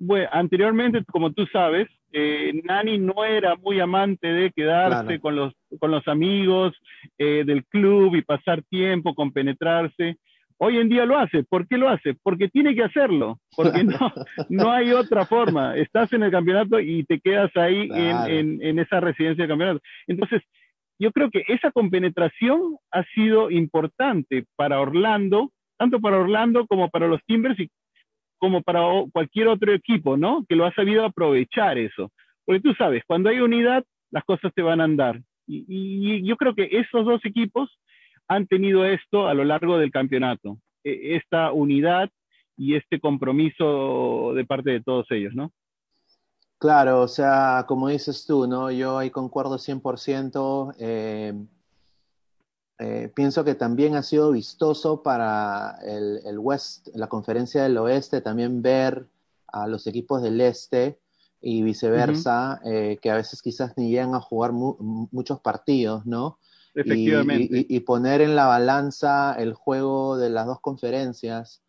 bueno, 0.00 0.28
anteriormente, 0.32 1.04
como 1.04 1.30
tú 1.32 1.46
sabes, 1.52 1.86
eh, 2.10 2.58
Nani 2.64 2.98
no 2.98 3.22
era 3.24 3.54
muy 3.56 3.80
amante 3.80 4.26
de 4.28 4.50
quedarse 4.50 5.20
con, 5.20 5.36
los, 5.36 5.52
con 5.78 5.90
los 5.90 6.08
amigos 6.08 6.72
eh, 7.18 7.44
del 7.44 7.66
club 7.66 8.16
y 8.16 8.22
pasar 8.22 8.62
tiempo, 8.62 9.14
compenetrarse. 9.14 10.16
Hoy 10.56 10.78
en 10.78 10.88
día 10.88 11.04
lo 11.04 11.18
hace. 11.18 11.44
¿Por 11.44 11.68
qué 11.68 11.76
lo 11.76 11.90
hace? 11.90 12.14
Porque 12.22 12.48
tiene 12.48 12.74
que 12.74 12.82
hacerlo. 12.82 13.38
Porque 13.54 13.84
no, 13.84 13.98
no 14.48 14.72
hay 14.72 14.92
otra 14.92 15.26
forma. 15.26 15.76
Estás 15.76 16.10
en 16.14 16.22
el 16.22 16.30
campeonato 16.30 16.80
y 16.80 17.04
te 17.04 17.20
quedas 17.20 17.54
ahí 17.54 17.88
en, 17.92 18.62
en, 18.62 18.78
esa 18.78 19.00
residencia 19.00 19.44
de 19.44 19.48
campeonato. 19.48 19.80
Entonces, 20.06 20.42
yo 20.98 21.12
creo 21.12 21.30
que 21.30 21.44
esa 21.48 21.70
compenetración 21.72 22.78
ha 22.90 23.04
sido 23.14 23.50
importante 23.50 24.46
para 24.56 24.80
Orlando, 24.80 25.50
tanto 25.78 26.00
para 26.00 26.18
Orlando 26.18 26.66
como 26.66 26.88
para 26.88 27.06
los 27.06 27.22
Timbers 27.26 27.60
y 27.60 27.70
como 28.40 28.62
para 28.62 28.80
cualquier 29.12 29.48
otro 29.48 29.72
equipo, 29.72 30.16
¿no? 30.16 30.44
Que 30.48 30.56
lo 30.56 30.64
ha 30.64 30.74
sabido 30.74 31.04
aprovechar 31.04 31.78
eso. 31.78 32.10
Porque 32.44 32.60
tú 32.60 32.74
sabes, 32.74 33.04
cuando 33.06 33.28
hay 33.28 33.38
unidad, 33.38 33.84
las 34.10 34.24
cosas 34.24 34.52
te 34.54 34.62
van 34.62 34.80
a 34.80 34.84
andar. 34.84 35.20
Y, 35.46 36.26
yo 36.26 36.36
creo 36.36 36.54
que 36.54 36.68
esos 36.72 37.04
dos 37.04 37.24
equipos 37.24 37.70
han 38.28 38.46
tenido 38.46 38.84
esto 38.84 39.28
a 39.28 39.34
lo 39.34 39.44
largo 39.44 39.78
del 39.78 39.90
campeonato, 39.90 40.58
e, 40.82 41.16
esta 41.16 41.52
unidad 41.52 42.08
y 42.56 42.76
este 42.76 42.98
compromiso 42.98 44.32
de 44.34 44.44
parte 44.44 44.70
de 44.70 44.82
todos 44.82 45.06
ellos, 45.10 45.34
¿no? 45.34 45.52
Claro, 46.58 47.02
o 47.02 47.08
sea, 47.08 47.64
como 47.66 47.88
dices 47.88 48.26
tú, 48.26 48.46
¿no? 48.46 48.70
Yo 48.70 48.98
ahí 48.98 49.10
concuerdo 49.10 49.58
100%. 49.58 50.74
Eh, 50.78 51.32
eh, 52.80 53.12
pienso 53.14 53.44
que 53.44 53.54
también 53.54 53.94
ha 53.94 54.02
sido 54.02 54.30
vistoso 54.30 55.02
para 55.02 55.78
el, 55.82 56.38
West, 56.38 56.88
la 56.94 57.08
conferencia 57.08 57.62
del 57.62 57.76
oeste, 57.76 58.22
también 58.22 58.62
ver 58.62 59.06
a 59.48 59.66
los 59.66 59.86
equipos 59.86 60.22
del 60.22 60.40
este 60.40 60.98
y 61.42 61.62
viceversa, 61.62 62.58
eh, 62.64 62.98
que 63.02 63.10
a 63.10 63.16
veces 63.16 63.42
quizás 63.42 63.74
ni 63.76 63.90
llegan 63.90 64.14
a 64.14 64.20
jugar 64.20 64.52
muchos 64.52 65.40
partidos, 65.40 66.06
¿no? 66.06 66.38
Efectivamente. 66.74 67.66
Y, 67.68 67.80
poner 67.80 68.22
en 68.22 68.34
la 68.34 68.46
balanza 68.46 69.34
el 69.34 69.52
juego 69.52 70.16
de 70.16 70.30
las 70.30 70.46
dos 70.46 70.60
conferencias. 70.60 71.62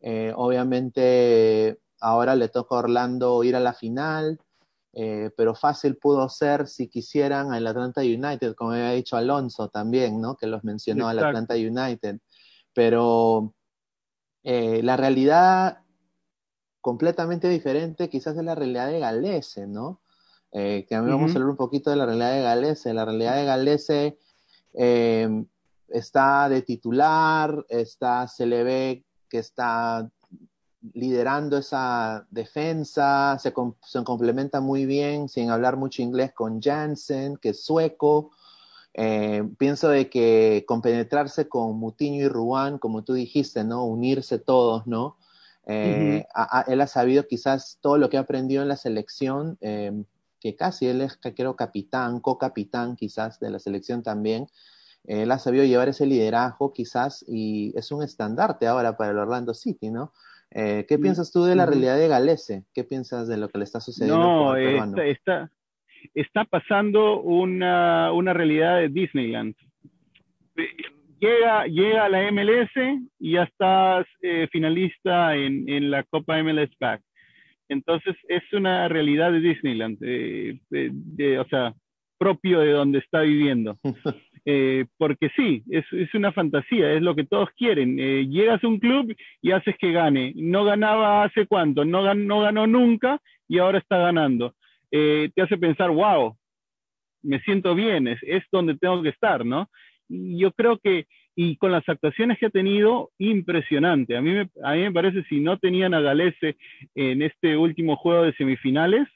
Eh, 0.00 0.32
obviamente 0.34 1.78
ahora 2.00 2.34
le 2.34 2.48
toca 2.48 2.74
a 2.74 2.78
Orlando 2.78 3.44
ir 3.44 3.54
a 3.54 3.60
la 3.60 3.72
final, 3.72 4.40
eh, 4.98 5.30
pero 5.36 5.54
fácil 5.54 5.98
pudo 5.98 6.26
ser 6.30 6.66
si 6.66 6.88
quisieran 6.88 7.52
al 7.52 7.66
Atlanta 7.66 8.00
United, 8.00 8.54
como 8.54 8.70
había 8.70 8.92
dicho 8.92 9.14
Alonso 9.14 9.68
también, 9.68 10.22
¿no? 10.22 10.38
Que 10.38 10.46
los 10.46 10.64
mencionó 10.64 11.06
al 11.06 11.18
Atlanta 11.18 11.52
United. 11.54 12.18
Pero 12.72 13.54
eh, 14.42 14.80
la 14.82 14.96
realidad 14.96 15.80
completamente 16.80 17.46
diferente 17.46 18.08
quizás 18.08 18.38
es 18.38 18.42
la 18.42 18.54
realidad 18.54 18.88
de 18.88 19.00
Galese, 19.00 19.66
¿no? 19.66 20.00
Eh, 20.50 20.86
que 20.88 20.94
a 20.94 21.02
mí 21.02 21.10
vamos 21.10 21.32
a 21.32 21.34
hablar 21.34 21.50
un 21.50 21.56
poquito 21.56 21.90
de 21.90 21.96
la 21.96 22.06
realidad 22.06 22.32
de 22.32 22.42
Galese. 22.42 22.94
La 22.94 23.04
realidad 23.04 23.36
de 23.36 23.44
Galese 23.44 24.18
está 25.88 26.48
de 26.48 26.62
titular, 26.62 27.66
está, 27.68 28.26
se 28.28 28.46
le 28.46 28.64
ve 28.64 29.04
que 29.28 29.40
está 29.40 30.10
liderando 30.94 31.58
esa 31.58 32.26
defensa, 32.30 33.38
se, 33.38 33.52
complementa 34.04 34.60
muy 34.60 34.86
bien, 34.86 35.28
sin 35.28 35.50
hablar 35.50 35.76
mucho 35.76 36.02
inglés, 36.02 36.32
con 36.32 36.60
Jansen, 36.60 37.36
que 37.36 37.50
es 37.50 37.64
sueco. 37.64 38.30
Eh, 38.94 39.48
pienso 39.58 39.88
de 39.88 40.08
que 40.08 40.64
compenetrarse 40.66 41.48
con 41.48 41.76
Mutiño 41.78 42.24
y 42.24 42.28
Ruán, 42.28 42.78
como 42.78 43.04
tú 43.04 43.14
dijiste, 43.14 43.64
¿no? 43.64 43.84
Unirse 43.84 44.38
todos, 44.38 44.86
¿no? 44.86 45.16
Eh, 45.66 46.24
él 46.68 46.80
ha 46.80 46.86
sabido 46.86 47.26
quizás 47.26 47.78
todo 47.80 47.98
lo 47.98 48.08
que 48.08 48.16
ha 48.16 48.20
aprendido 48.20 48.62
en 48.62 48.68
la 48.68 48.76
selección, 48.76 49.58
eh, 49.60 49.92
que 50.40 50.54
casi 50.54 50.86
él 50.86 51.00
es, 51.00 51.18
creo, 51.20 51.56
capitán, 51.56 52.20
co-capitán 52.20 52.96
quizás 52.96 53.40
de 53.40 53.50
la 53.50 53.58
selección 53.58 54.02
también. 54.02 54.48
Él 55.04 55.30
ha 55.30 55.38
sabido 55.38 55.64
llevar 55.64 55.88
ese 55.88 56.06
liderazgo 56.06 56.72
quizás 56.72 57.24
y 57.28 57.72
es 57.76 57.92
un 57.92 58.02
estandarte 58.02 58.66
ahora 58.66 58.96
para 58.96 59.12
el 59.12 59.18
Orlando 59.18 59.54
City, 59.54 59.90
¿no? 59.90 60.12
Eh, 60.52 60.86
¿Qué 60.88 60.98
piensas 60.98 61.32
tú 61.32 61.44
de 61.44 61.56
la 61.56 61.66
realidad 61.66 61.98
de 61.98 62.08
Galese? 62.08 62.64
¿Qué 62.74 62.84
piensas 62.84 63.28
de 63.28 63.36
lo 63.36 63.48
que 63.48 63.58
le 63.58 63.64
está 63.64 63.80
sucediendo? 63.80 64.18
No, 64.18 64.56
está, 64.56 65.50
está, 66.14 66.44
pasando 66.44 67.20
una, 67.20 68.12
una, 68.12 68.32
realidad 68.32 68.78
de 68.78 68.88
Disneyland. 68.88 69.54
Llega, 71.18 71.66
llega 71.66 72.04
a 72.04 72.08
la 72.08 72.30
MLS 72.30 72.70
y 73.18 73.32
ya 73.32 73.42
estás 73.44 74.06
eh, 74.22 74.48
finalista 74.52 75.34
en, 75.34 75.68
en, 75.68 75.90
la 75.90 76.04
Copa 76.04 76.42
MLS 76.42 76.70
Back. 76.78 77.02
Entonces 77.68 78.14
es 78.28 78.42
una 78.52 78.88
realidad 78.88 79.32
de 79.32 79.40
Disneyland, 79.40 79.98
de, 79.98 81.38
o 81.38 81.48
sea, 81.48 81.74
propio 82.18 82.60
de 82.60 82.70
donde 82.70 82.98
está 82.98 83.20
viviendo. 83.20 83.78
Eh, 84.48 84.86
porque 84.96 85.28
sí, 85.34 85.64
es, 85.68 85.84
una 86.14 86.30
fantasía, 86.30 86.92
es 86.92 87.02
lo 87.02 87.16
que 87.16 87.24
todos 87.24 87.50
quieren. 87.56 87.98
Eh, 87.98 88.28
llegas 88.28 88.62
a 88.62 88.68
un 88.68 88.78
club 88.78 89.12
y 89.42 89.50
haces 89.50 89.76
que 89.76 89.90
gane. 89.90 90.32
No 90.36 90.64
ganaba 90.64 91.24
hace 91.24 91.46
cuánto, 91.46 91.84
no, 91.84 92.14
no 92.14 92.40
ganó 92.40 92.66
nunca 92.68 93.20
y 93.48 93.58
ahora 93.58 93.78
está 93.78 93.98
ganando. 93.98 94.54
Eh, 94.92 95.30
te 95.34 95.42
hace 95.42 95.58
pensar, 95.58 95.90
wow, 95.90 96.36
me 97.22 97.40
siento 97.40 97.74
bien, 97.74 98.06
es, 98.06 98.44
donde 98.52 98.76
tengo 98.76 99.02
que 99.02 99.08
estar, 99.08 99.44
¿no? 99.44 99.68
Yo 100.08 100.52
creo 100.52 100.78
que, 100.78 101.06
y 101.34 101.56
con 101.56 101.72
las 101.72 101.86
actuaciones 101.88 102.38
que 102.38 102.46
ha 102.46 102.50
tenido, 102.50 103.10
impresionante. 103.18 104.16
A 104.16 104.22
mí 104.22 104.30
me, 104.30 104.48
a 104.62 104.74
mí 104.74 104.82
me 104.82 104.92
parece, 104.92 105.24
si 105.24 105.40
no 105.40 105.58
tenían 105.58 105.92
a 105.92 106.00
Galese 106.00 106.56
en 106.94 107.22
este 107.22 107.56
último 107.56 107.96
juego 107.96 108.22
de 108.22 108.32
semifinales, 108.34 109.08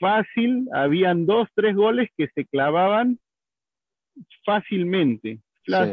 fácil, 0.00 0.66
habían 0.74 1.24
dos, 1.24 1.48
tres 1.54 1.76
goles 1.76 2.10
que 2.16 2.26
se 2.34 2.46
clavaban 2.46 3.20
fácilmente, 4.44 5.40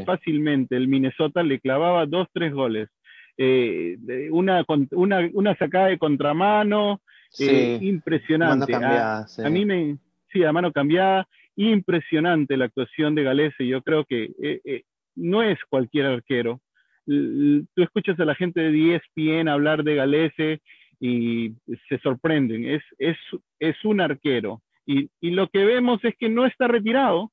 fácilmente. 0.05 0.75
El 0.75 0.87
Minnesota 0.87 1.43
le 1.43 1.59
clavaba 1.59 2.05
dos, 2.05 2.27
tres 2.33 2.53
goles. 2.53 2.89
Eh, 3.37 3.97
una, 4.31 4.63
una, 4.91 5.29
una, 5.33 5.55
sacada 5.55 5.87
de 5.87 5.97
contramano, 5.97 7.01
eh, 7.39 7.79
impresionante. 7.81 8.75
a, 8.75 9.25
mí 9.49 9.65
me, 9.65 9.97
sí, 10.31 10.43
a 10.43 10.51
mano 10.51 10.71
cambiada, 10.71 11.27
impresionante 11.55 12.57
la 12.57 12.65
actuación 12.65 13.15
de 13.15 13.23
Galese. 13.23 13.65
Yo 13.65 13.81
creo 13.81 14.05
que 14.05 14.31
eh, 14.39 14.83
no 15.15 15.41
es 15.41 15.57
cualquier 15.67 16.05
arquero. 16.05 16.61
tú 17.05 17.81
escuchas 17.81 18.19
a 18.19 18.25
la 18.25 18.35
gente 18.35 18.61
de 18.61 18.95
ESPN 18.95 19.47
hablar 19.47 19.83
de 19.83 19.95
Galese 19.95 20.61
y 20.99 21.53
se 21.89 21.97
sorprenden. 21.99 22.65
Es, 22.65 22.83
es, 22.99 23.17
es 23.59 23.75
un 23.83 23.99
arquero. 23.99 24.61
Y, 24.85 25.09
y, 25.21 25.31
lo 25.31 25.47
que 25.47 25.65
vemos 25.65 26.03
es 26.03 26.13
que 26.19 26.29
no 26.29 26.45
está 26.45 26.67
retirado, 26.67 27.31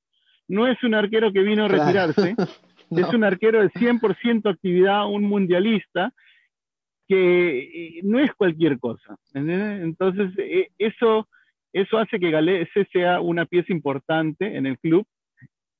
no 0.50 0.66
es 0.66 0.82
un 0.82 0.94
arquero 0.94 1.32
que 1.32 1.42
vino 1.42 1.64
a 1.64 1.68
retirarse, 1.68 2.34
es 2.90 3.14
un 3.14 3.24
arquero 3.24 3.62
de 3.62 3.70
100% 3.70 4.50
actividad, 4.50 5.08
un 5.08 5.22
mundialista, 5.22 6.12
que 7.06 7.58
eh, 7.58 8.00
no 8.02 8.18
es 8.18 8.32
cualquier 8.34 8.78
cosa. 8.78 9.16
Entonces, 9.32 10.32
eh, 10.38 10.68
eso, 10.78 11.28
eso 11.72 11.98
hace 11.98 12.18
que 12.18 12.30
Galese 12.30 12.86
sea 12.92 13.20
una 13.20 13.46
pieza 13.46 13.72
importante 13.72 14.56
en 14.56 14.66
el 14.66 14.78
club 14.78 15.06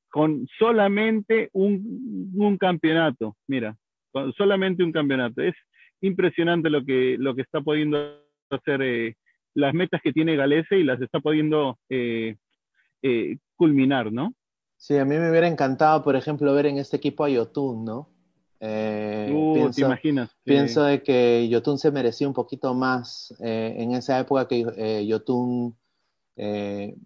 con 0.08 0.46
solamente 0.58 1.50
un, 1.52 2.32
un 2.34 2.56
campeonato. 2.56 3.36
Mira, 3.48 3.76
con 4.12 4.32
solamente 4.34 4.82
un 4.82 4.92
campeonato. 4.92 5.42
Es 5.42 5.54
impresionante 6.00 6.70
lo 6.70 6.84
que, 6.84 7.16
lo 7.18 7.34
que 7.34 7.42
está 7.42 7.60
pudiendo 7.60 8.22
hacer, 8.50 8.82
eh, 8.82 9.16
las 9.54 9.74
metas 9.74 10.00
que 10.02 10.12
tiene 10.12 10.36
Galese 10.36 10.78
y 10.78 10.84
las 10.84 11.00
está 11.00 11.20
pudiendo 11.20 11.76
culminar, 13.56 14.12
¿no? 14.12 14.32
Sí, 14.80 14.96
a 14.96 15.04
mí 15.04 15.18
me 15.18 15.28
hubiera 15.28 15.46
encantado, 15.46 16.02
por 16.02 16.16
ejemplo, 16.16 16.54
ver 16.54 16.64
en 16.64 16.78
este 16.78 16.96
equipo 16.96 17.22
a 17.22 17.28
Yotun, 17.28 17.84
¿no? 17.84 18.08
Eh, 18.60 19.30
uh, 19.30 19.52
pienso, 19.52 19.76
¿te 19.76 19.80
imaginas? 19.82 20.30
Pienso 20.42 20.84
de 20.84 21.02
que 21.02 21.46
Yotun 21.50 21.78
se 21.78 21.90
merecía 21.90 22.26
un 22.26 22.32
poquito 22.32 22.72
más 22.72 23.34
en 23.40 23.92
esa 23.92 24.18
época 24.18 24.48
que 24.48 24.66
eh, 24.78 25.04
Yotun 25.06 25.76
eh, 26.34 26.96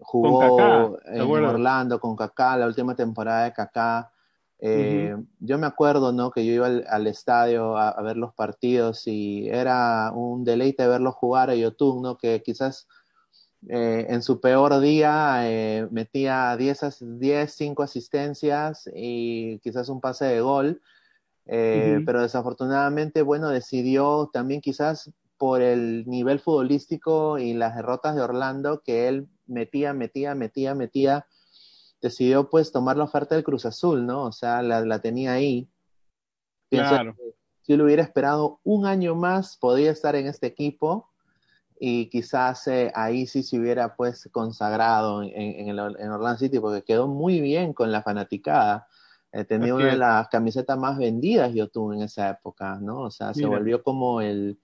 jugó 0.00 0.98
en 1.06 1.20
Orlando 1.20 2.00
con 2.00 2.16
Kaká, 2.16 2.56
la 2.56 2.66
última 2.66 2.96
temporada 2.96 3.44
de 3.44 3.52
Kaká. 3.52 4.10
Yo 5.38 5.56
me 5.56 5.68
acuerdo, 5.68 6.10
¿no? 6.10 6.32
Que 6.32 6.44
yo 6.44 6.52
iba 6.52 6.66
al, 6.66 7.06
estadio 7.06 7.76
a, 7.76 7.90
a, 7.90 8.02
ver 8.02 8.16
los 8.16 8.34
partidos 8.34 9.06
y 9.06 9.48
era 9.48 10.10
un 10.12 10.42
deleite 10.42 10.84
verlo 10.88 11.12
jugar 11.12 11.50
a 11.50 11.54
Yotun, 11.54 12.02
¿no? 12.02 12.18
Que 12.18 12.42
quizás 12.42 12.88
eh, 13.68 14.06
en 14.08 14.22
su 14.22 14.40
peor 14.40 14.80
día 14.80 15.42
eh, 15.44 15.86
metía 15.90 16.56
10, 16.56 17.18
10, 17.18 17.52
5 17.52 17.82
asistencias 17.82 18.88
y 18.94 19.58
quizás 19.58 19.90
un 19.90 20.00
pase 20.00 20.24
de 20.24 20.40
gol, 20.40 20.80
eh, 21.44 22.00
pero 22.06 22.22
desafortunadamente, 22.22 23.22
bueno, 23.22 23.50
decidió 23.50 24.30
también 24.32 24.62
quizás 24.62 25.12
por 25.36 25.60
el 25.60 26.06
nivel 26.06 26.40
futbolístico 26.40 27.38
y 27.38 27.52
las 27.52 27.76
derrotas 27.76 28.14
de 28.14 28.22
Orlando 28.22 28.82
que 28.82 29.08
él 29.08 29.28
metía, 29.46 29.92
metía, 29.92 30.34
metía, 30.34 30.74
metía, 30.74 31.26
decidió 32.00 32.48
pues 32.48 32.72
tomar 32.72 32.96
la 32.96 33.04
oferta 33.04 33.34
del 33.34 33.44
Cruz 33.44 33.66
Azul, 33.66 34.06
¿no? 34.06 34.24
O 34.24 34.32
sea, 34.32 34.62
la, 34.62 34.80
la 34.86 35.00
tenía 35.00 35.32
ahí. 35.32 35.68
Pienso, 36.70 36.96
si 37.62 37.76
lo 37.76 37.84
hubiera 37.84 38.02
esperado 38.02 38.60
un 38.64 38.86
año 38.86 39.14
más, 39.14 39.56
podría 39.58 39.90
estar 39.90 40.16
en 40.16 40.26
este 40.26 40.46
equipo 40.46 41.09
y 41.82 42.10
quizás 42.10 42.68
eh, 42.68 42.92
ahí 42.94 43.26
sí 43.26 43.42
se 43.42 43.58
hubiera 43.58 43.96
pues 43.96 44.28
consagrado 44.30 45.22
en, 45.22 45.30
en, 45.34 45.68
el, 45.68 45.78
en, 45.98 46.10
Orlando 46.10 46.38
City 46.38 46.60
porque 46.60 46.82
quedó 46.82 47.08
muy 47.08 47.40
bien 47.40 47.72
con 47.72 47.90
la 47.90 48.02
fanaticada. 48.02 48.86
Eh, 49.32 49.44
tenía 49.44 49.74
una 49.74 49.86
de 49.86 49.96
las 49.96 50.28
camisetas 50.28 50.76
más 50.76 50.98
vendidas 50.98 51.54
yo 51.54 51.68
tuve 51.68 51.96
en 51.96 52.02
esa 52.02 52.28
época, 52.28 52.78
¿no? 52.82 53.02
O 53.02 53.10
sea, 53.10 53.32
se 53.32 53.46
volvió 53.46 53.82
como 53.82 54.20
el, 54.20 54.58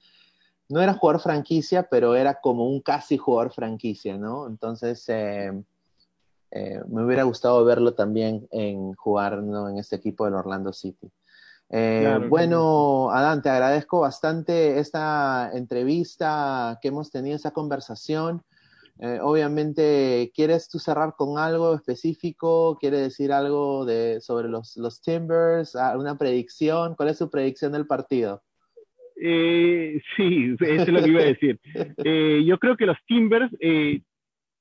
no 0.68 0.82
era 0.82 0.92
jugador 0.92 1.22
franquicia, 1.22 1.88
pero 1.88 2.14
era 2.14 2.38
como 2.40 2.68
un 2.68 2.82
casi 2.82 3.16
jugador 3.16 3.50
franquicia, 3.50 4.18
¿no? 4.18 4.46
Entonces, 4.46 5.08
eh, 5.08 5.52
me 6.50 7.02
hubiera 7.02 7.22
gustado 7.22 7.64
verlo 7.64 7.94
también 7.94 8.46
en 8.50 8.92
jugar 8.92 9.42
¿no? 9.42 9.68
en 9.70 9.78
este 9.78 9.96
equipo 9.96 10.26
del 10.26 10.34
Orlando 10.34 10.72
City. 10.72 11.10
Eh, 11.70 12.18
bueno, 12.28 13.10
Adán, 13.10 13.42
te 13.42 13.50
agradezco 13.50 14.00
bastante 14.00 14.78
esta 14.78 15.50
entrevista 15.52 16.78
que 16.80 16.88
hemos 16.88 17.10
tenido, 17.10 17.36
esa 17.36 17.50
conversación. 17.52 18.42
Eh, 18.98 19.18
obviamente, 19.20 20.32
¿quieres 20.34 20.68
tú 20.68 20.78
cerrar 20.78 21.14
con 21.16 21.38
algo 21.38 21.74
específico? 21.74 22.78
¿Quieres 22.80 23.00
decir 23.00 23.32
algo 23.32 23.84
de, 23.84 24.20
sobre 24.20 24.48
los, 24.48 24.76
los 24.76 25.02
Timbers? 25.02 25.74
¿Una 25.74 26.16
predicción? 26.16 26.94
¿Cuál 26.94 27.10
es 27.10 27.18
tu 27.18 27.28
predicción 27.28 27.72
del 27.72 27.86
partido? 27.86 28.42
Eh, 29.16 30.00
sí, 30.16 30.54
eso 30.60 30.82
es 30.82 30.88
lo 30.88 31.02
que 31.02 31.10
iba 31.10 31.20
a 31.22 31.26
decir. 31.26 31.58
Eh, 32.04 32.42
yo 32.46 32.58
creo 32.58 32.76
que 32.76 32.86
los 32.86 32.98
Timbers 33.06 33.50
eh, 33.60 34.02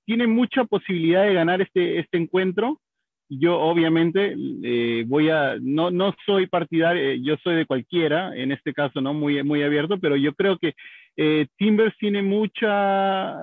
tienen 0.05 0.31
mucha 0.31 0.65
posibilidad 0.65 1.23
de 1.23 1.33
ganar 1.33 1.61
este, 1.61 1.99
este 1.99 2.17
encuentro 2.17 2.81
yo 3.29 3.59
obviamente 3.59 4.35
eh, 4.63 5.03
voy 5.07 5.29
a, 5.29 5.55
no, 5.59 5.89
no 5.89 6.13
soy 6.25 6.47
partidario, 6.47 7.01
eh, 7.01 7.21
yo 7.21 7.35
soy 7.43 7.55
de 7.55 7.65
cualquiera, 7.65 8.35
en 8.35 8.51
este 8.51 8.73
caso 8.73 9.01
no 9.01 9.13
muy, 9.13 9.43
muy 9.43 9.63
abierto, 9.63 9.99
pero 9.99 10.15
yo 10.15 10.33
creo 10.33 10.57
que 10.57 10.75
eh, 11.17 11.47
Timbers 11.57 11.97
tiene 11.97 12.21
mucha, 12.21 13.35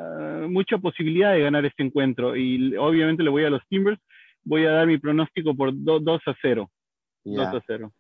mucha 0.49 0.79
posibilidad 0.79 1.33
de 1.33 1.41
ganar 1.41 1.65
este 1.65 1.83
encuentro 1.83 2.37
y 2.37 2.77
obviamente 2.77 3.23
le 3.23 3.31
voy 3.31 3.45
a 3.45 3.51
los 3.51 3.67
Timbers, 3.69 4.01
voy 4.45 4.67
a 4.67 4.73
dar 4.73 4.87
mi 4.87 4.99
pronóstico 4.99 5.55
por 5.55 5.73
2 5.75 6.23
a 6.27 6.35
0. 6.41 6.71
2 7.25 7.47
a 7.47 7.63
0. 7.67 7.93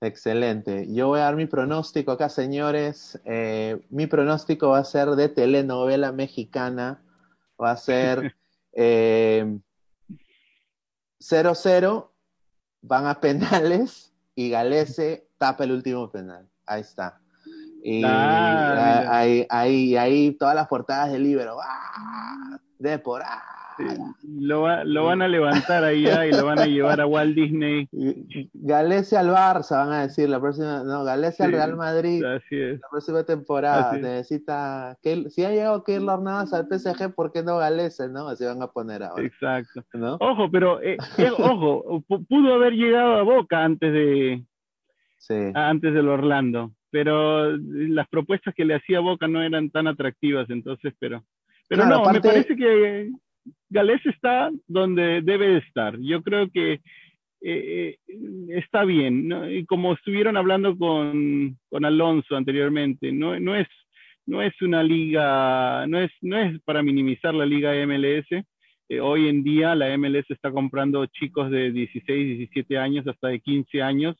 Excelente. 0.00 0.86
Yo 0.94 1.08
voy 1.08 1.20
a 1.20 1.24
dar 1.24 1.36
mi 1.36 1.46
pronóstico 1.46 2.12
acá, 2.12 2.28
señores. 2.28 3.20
mi 3.90 4.06
pronóstico 4.06 4.70
va 4.70 4.78
a 4.78 4.84
ser 4.84 5.08
de 5.10 5.28
telenovela 5.28 6.12
mexicana. 6.12 7.02
Va 7.60 7.72
a 7.72 7.76
ser 7.76 8.34
0-0, 11.28 12.10
van 12.82 13.06
a 13.06 13.20
penales 13.20 14.12
y 14.34 14.50
Galese 14.50 15.28
tapa 15.38 15.64
el 15.64 15.72
último 15.72 16.10
penal. 16.10 16.48
Ahí 16.66 16.82
está. 16.82 17.20
Y 17.82 18.02
ah, 18.04 19.04
ahí, 19.08 19.46
ahí, 19.48 19.96
ahí, 19.96 20.32
todas 20.32 20.54
las 20.54 20.66
portadas 20.66 21.12
del 21.12 21.22
libro. 21.22 21.58
¡Ah! 21.62 22.58
De 22.78 22.98
por 22.98 23.22
¡ah! 23.22 23.55
Lo, 24.38 24.84
lo, 24.84 25.04
van 25.04 25.22
a 25.22 25.28
levantar 25.28 25.84
allá 25.84 26.26
y 26.26 26.32
lo 26.32 26.46
van 26.46 26.58
a 26.58 26.66
llevar 26.66 27.00
a 27.00 27.06
Walt 27.06 27.34
Disney. 27.34 27.88
Galese 28.54 29.16
al 29.16 29.28
Barça, 29.28 29.84
van 29.84 29.92
a 29.92 30.02
decir 30.02 30.28
la 30.28 30.40
próxima, 30.40 30.82
no, 30.84 31.04
Galese 31.04 31.44
al 31.44 31.52
Real 31.52 31.76
Madrid. 31.76 32.24
Así 32.24 32.56
es. 32.56 32.80
La 32.80 32.88
próxima 32.90 33.24
temporada 33.24 33.92
necesita, 33.92 34.96
que, 35.02 35.28
si 35.30 35.44
ha 35.44 35.50
llegado 35.50 35.84
Keylor 35.84 36.22
Navas 36.22 36.52
al 36.52 36.66
PSG, 36.68 37.14
¿por 37.14 37.32
qué 37.32 37.42
no 37.42 37.58
Galese, 37.58 38.08
no? 38.08 38.28
Así 38.28 38.44
van 38.44 38.62
a 38.62 38.68
poner 38.68 39.02
ahora. 39.02 39.22
Exacto. 39.22 39.84
Ojo, 40.20 40.50
pero, 40.50 40.80
eh, 40.82 40.96
eh, 41.18 41.30
ojo, 41.30 42.02
pudo 42.28 42.54
haber 42.54 42.72
llegado 42.72 43.16
a 43.16 43.22
Boca 43.22 43.64
antes 43.64 43.92
de, 43.92 44.44
sí. 45.18 45.52
antes 45.54 45.92
del 45.92 46.08
Orlando, 46.08 46.72
pero 46.90 47.56
las 47.56 48.08
propuestas 48.08 48.54
que 48.54 48.64
le 48.64 48.74
hacía 48.74 49.00
Boca 49.00 49.28
no 49.28 49.42
eran 49.42 49.70
tan 49.70 49.86
atractivas, 49.86 50.48
entonces, 50.50 50.94
pero, 50.98 51.24
pero 51.68 51.86
no, 51.86 52.04
me 52.10 52.20
parece 52.20 52.56
que 52.56 53.10
Galés 53.68 54.04
está 54.06 54.50
donde 54.66 55.22
debe 55.22 55.58
estar. 55.58 55.98
Yo 56.00 56.22
creo 56.22 56.48
que 56.50 56.80
eh, 57.42 57.96
eh, 58.08 58.16
está 58.48 58.84
bien, 58.84 59.30
Y 59.50 59.64
como 59.66 59.92
estuvieron 59.92 60.36
hablando 60.36 60.76
con, 60.76 61.56
con 61.68 61.84
Alonso 61.84 62.36
anteriormente, 62.36 63.12
no, 63.12 63.38
no, 63.38 63.54
es, 63.54 63.68
no 64.26 64.42
es 64.42 64.60
una 64.62 64.82
liga, 64.82 65.86
no 65.86 66.00
es, 66.00 66.10
no 66.22 66.38
es 66.38 66.60
para 66.62 66.82
minimizar 66.82 67.34
la 67.34 67.46
liga 67.46 67.74
MLS. 67.86 68.26
Eh, 68.88 69.00
hoy 69.00 69.28
en 69.28 69.42
día 69.42 69.74
la 69.74 69.96
MLS 69.96 70.30
está 70.30 70.50
comprando 70.50 71.06
chicos 71.06 71.50
de 71.50 71.72
16, 71.72 72.38
17 72.38 72.78
años 72.78 73.06
hasta 73.06 73.28
de 73.28 73.40
15 73.40 73.82
años 73.82 74.16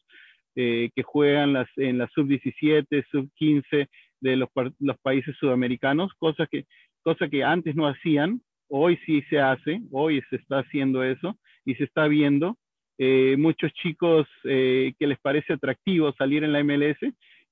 que 0.55 1.03
juegan 1.05 1.53
las, 1.53 1.69
en 1.77 1.99
la 1.99 2.09
sub-17, 2.15 3.05
sub-15 3.11 3.89
de 4.23 4.37
los, 4.37 4.49
los 4.81 4.99
países 5.01 5.37
sudamericanos, 5.39 6.15
cosa 6.17 6.47
que, 6.47 6.65
cosa 7.03 7.29
que 7.29 7.45
antes 7.45 7.77
no 7.77 7.87
hacían 7.87 8.41
Hoy 8.69 8.99
sí 9.07 9.23
se 9.31 9.39
hace, 9.39 9.81
hoy 9.93 10.23
se 10.31 10.37
está 10.37 10.61
haciendo 10.61 11.03
eso 11.03 11.39
y 11.65 11.75
se 11.75 11.85
está 11.85 12.09
viendo. 12.09 12.57
Eh, 12.99 13.37
muchos 13.39 13.73
chicos 13.75 14.27
eh, 14.45 14.95
que 14.99 15.07
les 15.07 15.19
parece 15.19 15.53
atractivo 15.53 16.13
salir 16.13 16.45
en 16.45 16.53
la 16.53 16.65
MLS 16.65 16.99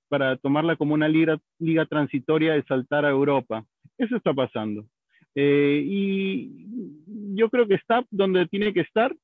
para 0.08 0.36
tomarla 0.36 0.76
como 0.76 0.94
una 0.94 1.08
liga, 1.08 1.38
liga 1.58 1.86
transitoria 1.86 2.54
de 2.54 2.62
saltar 2.64 3.04
a 3.04 3.10
Europa. 3.10 3.64
Eso 3.98 4.16
está 4.16 4.32
pasando. 4.32 4.86
Eh, 5.34 5.82
y 5.84 6.66
yo 7.34 7.50
creo 7.50 7.66
que 7.66 7.74
está 7.74 8.04
donde 8.10 8.46
tiene 8.46 8.72
que 8.72 8.80
estar. 8.80 9.14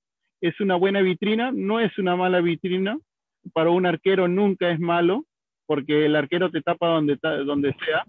Es 0.40 0.58
una 0.60 0.76
buena 0.76 1.00
vitrina, 1.00 1.52
no 1.52 1.80
es 1.80 1.96
una 1.98 2.16
mala 2.16 2.40
vitrina. 2.40 2.98
Para 3.52 3.70
un 3.70 3.86
arquero 3.86 4.28
nunca 4.28 4.70
es 4.70 4.78
malo, 4.78 5.24
porque 5.66 6.06
el 6.06 6.16
arquero 6.16 6.50
te 6.50 6.60
tapa 6.60 6.88
donde, 6.88 7.18
donde 7.22 7.74
sea, 7.84 8.04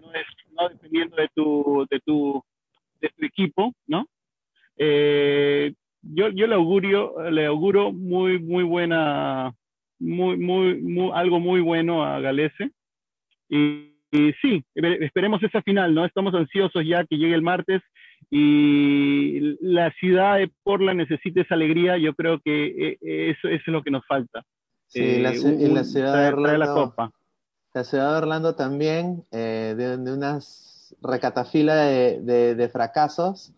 no, 0.00 0.12
es, 0.12 0.26
no 0.52 0.68
dependiendo 0.68 1.16
de 1.16 1.28
tu, 1.34 1.86
de 1.90 2.00
tu 2.00 2.42
de 3.00 3.10
tu 3.16 3.24
equipo, 3.24 3.74
¿no? 3.86 4.06
Eh, 4.78 5.74
yo, 6.02 6.28
yo 6.28 6.46
le 6.46 6.54
augurio, 6.54 7.30
le 7.30 7.46
auguro 7.46 7.92
muy, 7.92 8.38
muy 8.38 8.62
buena, 8.62 9.52
muy, 9.98 10.36
muy, 10.36 11.10
algo 11.12 11.40
muy 11.40 11.60
bueno 11.60 12.04
a 12.04 12.20
Galese. 12.20 12.70
Y, 13.48 13.94
sí, 14.40 14.64
esperemos 14.74 15.42
esa 15.42 15.60
final, 15.62 15.94
¿no? 15.94 16.06
Estamos 16.06 16.34
ansiosos 16.34 16.82
ya 16.86 17.04
que 17.04 17.18
llegue 17.18 17.34
el 17.34 17.42
martes 17.42 17.82
y 18.30 19.56
la 19.60 19.90
ciudad 19.92 20.38
de 20.38 20.50
Portland 20.62 20.98
necesita 20.98 21.42
esa 21.42 21.54
alegría. 21.54 21.98
Yo 21.98 22.14
creo 22.14 22.40
que 22.40 22.96
eh, 23.02 23.30
eso, 23.30 23.48
es 23.48 23.66
lo 23.66 23.82
que 23.82 23.90
nos 23.90 24.06
falta. 24.06 24.42
Sí, 24.86 25.18
la, 25.18 25.32
eh, 25.32 25.68
la, 25.70 25.84
ciudad 25.84 26.22
de 26.22 26.28
Orlando. 26.28 26.58
La, 26.58 26.72
Copa. 26.72 27.12
la 27.74 27.84
ciudad 27.84 28.12
de 28.12 28.18
Orlando 28.18 28.54
también, 28.54 29.24
de, 29.30 29.74
de 29.74 30.12
unas 30.12 30.77
recatafila 31.02 31.74
de, 31.76 32.54
de, 32.54 32.68
fracasos 32.68 33.52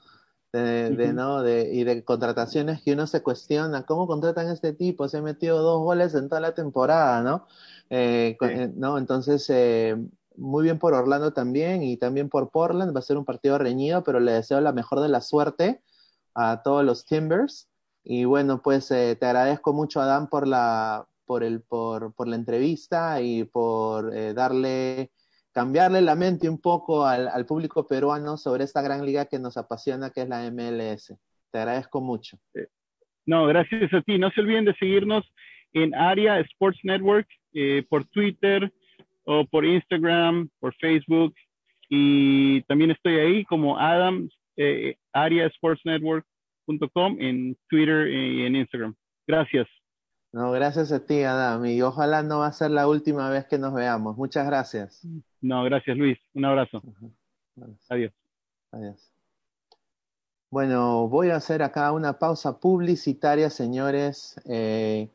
de, 0.53 1.13
¿no? 1.13 1.43
de, 1.43 1.73
y 1.73 1.85
de 1.85 2.05
contrataciones 2.05 2.83
que 2.83 2.93
uno 2.93 3.07
se 3.07 3.23
cuestiona, 3.23 3.85
¿cómo 3.85 4.07
contratan 4.07 4.49
a 4.49 4.53
este 4.53 4.73
tipo? 4.73 5.09
Se 5.09 5.19
ha 5.19 5.23
metido 5.23 5.63
dos 5.63 5.81
goles 5.83 6.15
en 6.15 6.29
toda 6.29 6.41
la 6.41 6.55
temporada, 6.55 7.23
¿no? 7.23 7.47
Eh, 7.89 8.37
eh, 8.41 8.73
¿no? 8.75 8.99
Entonces, 8.99 9.49
eh, 9.51 9.97
muy 10.37 10.65
bien 10.65 10.79
por 10.79 10.95
Orlando 10.95 11.33
también 11.33 11.83
y 11.83 11.97
también 11.97 12.29
por 12.29 12.51
Portland, 12.51 12.95
va 12.95 13.01
a 13.01 13.03
ser 13.03 13.17
un 13.17 13.25
partido 13.25 13.59
reñido, 13.59 14.03
pero 14.03 14.21
le 14.21 14.33
deseo 14.33 14.61
la 14.61 14.73
mejor 14.73 15.01
de 15.01 15.09
la 15.09 15.21
suerte 15.21 15.83
a 16.35 16.63
todos 16.63 16.85
los 16.85 17.05
Timbers. 17.05 17.69
Y 18.03 18.25
bueno, 18.25 18.63
pues 18.63 18.89
te 18.89 19.19
agradezco 19.21 19.73
mucho, 19.73 20.01
Adam, 20.01 20.29
por 20.29 20.47
la, 20.47 21.07
por, 21.27 21.45
el, 21.45 21.61
por, 21.61 22.13
por 22.15 22.29
la 22.29 22.37
entrevista 22.37 23.21
y 23.21 23.45
por 23.45 24.13
darle 24.35 25.11
cambiarle 25.61 26.01
la 26.01 26.15
mente 26.15 26.49
un 26.49 26.59
poco 26.59 27.05
al, 27.05 27.45
público 27.45 27.87
peruano 27.87 28.39
sobre 28.39 28.65
esta 28.65 28.81
gran 28.81 29.05
liga 29.05 29.27
que 29.27 29.39
nos 29.39 29.59
apasiona, 29.59 30.09
que 30.09 30.23
es 30.23 30.29
la 30.31 30.51
MLS. 30.51 31.15
Te 31.51 31.59
agradezco 31.59 32.01
mucho. 32.01 32.39
Eh, 32.55 32.69
no, 33.27 33.45
gracias 33.45 33.93
a 33.93 34.01
ti. 34.01 34.17
No 34.17 34.31
se 34.31 34.41
olviden 34.41 34.65
de 34.65 34.75
seguirnos 34.77 35.31
en 35.75 35.95
Aria 35.95 36.41
Sports 36.41 36.81
Network 36.83 37.29
eh, 37.53 37.85
por 37.91 38.07
Twitter 38.07 38.73
o 39.25 39.45
por 39.45 39.67
Instagram, 39.67 40.49
por 40.61 40.75
Facebook. 40.77 41.35
Y 41.91 42.63
también 42.63 42.93
estoy 42.93 43.17
ahí 43.17 43.45
como 43.45 43.79
Adam, 43.79 44.31
eh, 44.57 44.97
ariasportsnetwork.com 45.13 47.17
en 47.21 47.55
Twitter 47.69 48.09
y 48.09 48.47
en 48.47 48.57
Instagram. 48.57 48.95
Gracias. 49.27 49.69
No, 50.33 50.53
gracias 50.53 50.91
a 50.91 51.05
ti, 51.05 51.23
Adam. 51.23 51.67
Y 51.67 51.83
ojalá 51.83 52.23
no 52.23 52.39
va 52.39 52.47
a 52.47 52.53
ser 52.53 52.71
la 52.71 52.89
última 52.89 53.29
vez 53.29 53.45
que 53.45 53.59
nos 53.59 53.75
veamos. 53.75 54.17
Muchas 54.17 54.47
gracias. 54.47 55.07
No, 55.41 55.65
gracias, 55.65 55.97
Luis. 55.97 56.19
Un 56.35 56.45
abrazo. 56.45 56.83
Adiós. 57.89 58.13
Adiós. 58.73 59.13
Bueno, 60.51 61.09
voy 61.09 61.31
a 61.31 61.37
hacer 61.37 61.63
acá 61.63 61.93
una 61.93 62.19
pausa 62.19 62.59
publicitaria, 62.59 63.51
señores. 63.51 64.41
Eh, 64.47 65.09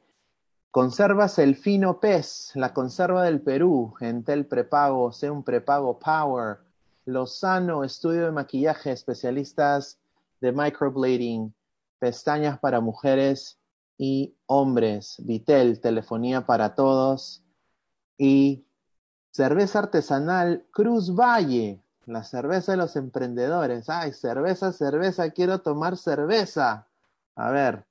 conservas 0.71 1.39
el 1.39 1.55
fino 1.55 1.99
pez, 1.99 2.51
la 2.55 2.73
conserva 2.73 3.23
del 3.23 3.41
Perú, 3.41 3.93
Entel 3.99 4.45
Prepago, 4.45 5.11
sea 5.11 5.31
un 5.31 5.43
prepago 5.43 5.99
Power, 5.99 6.59
Lozano, 7.05 7.83
estudio 7.83 8.25
de 8.25 8.31
maquillaje, 8.31 8.91
especialistas 8.91 9.99
de 10.41 10.51
microblading, 10.51 11.53
pestañas 11.99 12.57
para 12.59 12.79
mujeres 12.79 13.59
y 13.97 14.35
hombres, 14.47 15.17
Vitel, 15.19 15.79
telefonía 15.79 16.45
para 16.45 16.75
todos, 16.75 17.43
Y 18.17 18.65
cerveza 19.35 19.79
artesanal 19.79 20.65
Cruz 20.71 21.13
Valle, 21.13 21.83
la 22.05 22.23
cerveza 22.23 22.71
de 22.71 22.77
los 22.77 22.95
emprendedores. 22.95 23.89
Ay, 23.89 24.13
cerveza, 24.13 24.71
cerveza, 24.71 25.29
quiero 25.31 25.59
tomar 25.59 25.97
cerveza. 25.97 26.87
A 27.35 27.51
ver, 27.51 27.85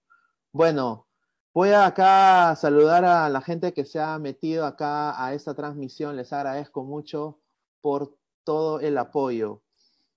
bueno, 0.52 1.06
voy 1.52 1.68
a 1.68 1.84
acá 1.84 2.56
saludar 2.56 3.04
a 3.04 3.28
la 3.28 3.42
gente 3.42 3.74
que 3.74 3.84
se 3.84 4.00
ha 4.00 4.18
metido 4.18 4.64
acá 4.64 5.22
a 5.22 5.34
esta 5.34 5.52
transmisión. 5.52 6.16
Les 6.16 6.32
agradezco 6.32 6.82
mucho 6.82 7.38
por 7.82 8.16
todo 8.44 8.80
el 8.80 8.96
apoyo. 8.96 9.60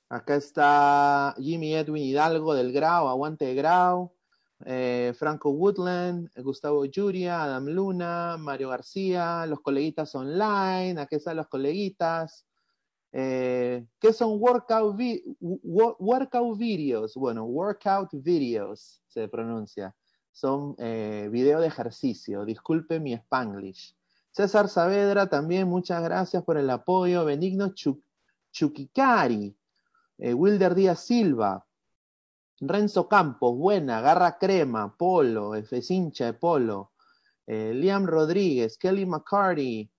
Acá 0.08 0.36
está 0.36 1.36
Jimmy 1.38 1.76
Edwin 1.76 2.04
Hidalgo 2.04 2.54
del 2.54 2.72
Grau, 2.72 3.10
Aguante 3.10 3.54
Grau. 3.54 4.14
Eh, 4.66 5.14
Franco 5.18 5.52
Woodland, 5.52 6.30
Gustavo 6.38 6.86
Yuria, 6.86 7.44
Adam 7.44 7.68
Luna, 7.68 8.38
Mario 8.40 8.70
García, 8.70 9.46
los 9.46 9.62
coleguitas 9.62 10.16
online, 10.16 11.00
aquí 11.00 11.16
están 11.16 11.38
los 11.38 11.48
coleguitas. 11.48 12.46
Eh, 13.12 13.86
¿Qué 14.00 14.14
son 14.14 14.40
workout, 14.42 15.00
workout 15.40 16.58
videos? 16.58 17.14
Bueno, 17.16 17.46
workout 17.46 18.10
videos 18.14 19.02
se 19.08 19.28
pronuncia. 19.28 19.96
Son 20.32 20.76
eh, 20.78 21.30
video 21.32 21.60
de 21.60 21.68
ejercicio. 21.68 22.44
Disculpe 22.44 23.00
mi 23.00 23.14
spanglish. 23.14 23.96
César 24.32 24.70
Saavedra, 24.70 25.28
también 25.28 25.68
muchas 25.68 26.04
gracias 26.04 26.44
por 26.44 26.58
el 26.58 26.70
apoyo. 26.70 27.26
Benigno 27.26 27.74
Chukikari, 28.52 29.56
Wilder 30.20 30.76
Díaz 30.76 31.00
Silva, 31.00 31.67
Renzo 32.60 33.08
Campos, 33.08 33.56
buena, 33.56 34.02
Garra 34.02 34.38
Crema, 34.38 34.96
Polo, 34.98 35.54
Fecincha 35.64 36.26
de 36.26 36.34
Polo, 36.34 36.92
eh, 37.46 37.72
Liam 37.74 38.06
Rodríguez, 38.06 38.78
Kelly 38.78 39.06
McCarty, 39.06 39.90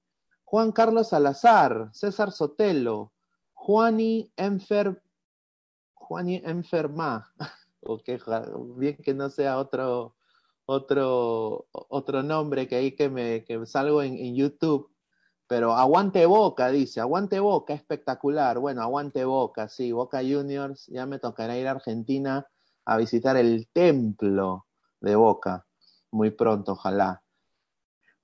Juan 0.45 0.73
Carlos 0.73 1.09
Salazar, 1.09 1.91
César 1.93 2.33
Sotelo, 2.33 3.13
Juani 3.55 4.33
Enfer, 4.37 5.03
Juani 5.95 6.43
Enferma, 6.45 7.33
okay, 7.83 8.19
bien 8.77 8.97
que 8.97 9.15
no 9.15 9.31
sea 9.31 9.59
otro, 9.59 10.17
otro, 10.67 11.67
otro 11.71 12.23
nombre 12.23 12.67
que 12.67 12.77
ahí 12.77 12.93
que 12.93 13.09
me 13.09 13.45
que 13.45 13.65
salgo 13.67 14.03
en 14.03 14.35
YouTube, 14.35 14.91
pero 15.49 15.73
aguante 15.75 16.27
Boca, 16.27 16.69
dice, 16.69 17.01
aguante 17.01 17.41
Boca, 17.41 17.73
espectacular. 17.73 18.59
Bueno, 18.59 18.83
aguante 18.83 19.25
Boca, 19.25 19.69
sí, 19.69 19.93
Boca 19.93 20.19
Juniors, 20.19 20.87
ya 20.89 21.07
me 21.07 21.19
tocará 21.19 21.57
ir 21.57 21.67
a 21.67 21.73
Argentina 21.73 22.47
a 22.85 22.97
visitar 22.99 23.37
el 23.37 23.69
templo 23.73 24.67
de 25.01 25.17
Boca, 25.17 25.67
muy 26.11 26.31
pronto, 26.31 26.73
ojalá. 26.73 27.23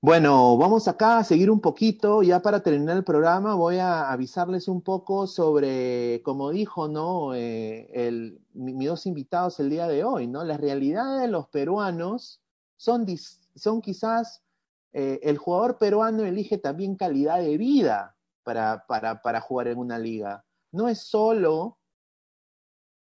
Bueno, 0.03 0.59
vamos 0.59 0.87
acá 0.87 1.17
a 1.17 1.25
seguir 1.25 1.51
un 1.51 1.63
poquito, 1.63 2.23
ya 2.23 2.43
para 2.43 2.63
terminar 2.63 2.99
el 2.99 3.05
programa 3.05 3.55
voy 3.55 3.79
a 3.79 4.13
avisarles 4.13 4.69
un 4.69 4.83
poco 4.83 5.27
sobre, 5.27 6.21
como 6.23 6.51
dijo, 6.51 6.89
¿no? 6.89 7.35
Eh, 7.35 8.37
mis 8.53 8.87
dos 8.87 9.07
invitados 9.07 9.59
el 9.61 9.71
día 9.71 9.89
de 9.89 10.05
hoy, 10.05 10.27
¿no? 10.27 10.45
Las 10.45 10.61
realidades 10.61 11.23
de 11.23 11.29
los 11.29 11.49
peruanos 11.49 12.43
son, 12.77 13.07
son 13.57 13.81
quizás 13.81 14.44
eh, 14.97 15.19
el 15.25 15.39
jugador 15.39 15.77
peruano 15.77 16.25
elige 16.25 16.57
también 16.57 16.95
calidad 16.95 17.41
de 17.41 17.59
vida 17.59 18.15
para, 18.45 18.87
para, 18.87 19.41
jugar 19.41 19.67
en 19.67 19.79
una 19.79 19.99
liga. 19.99 20.45
No 20.71 20.89
es 20.89 21.01
solo, 21.01 21.79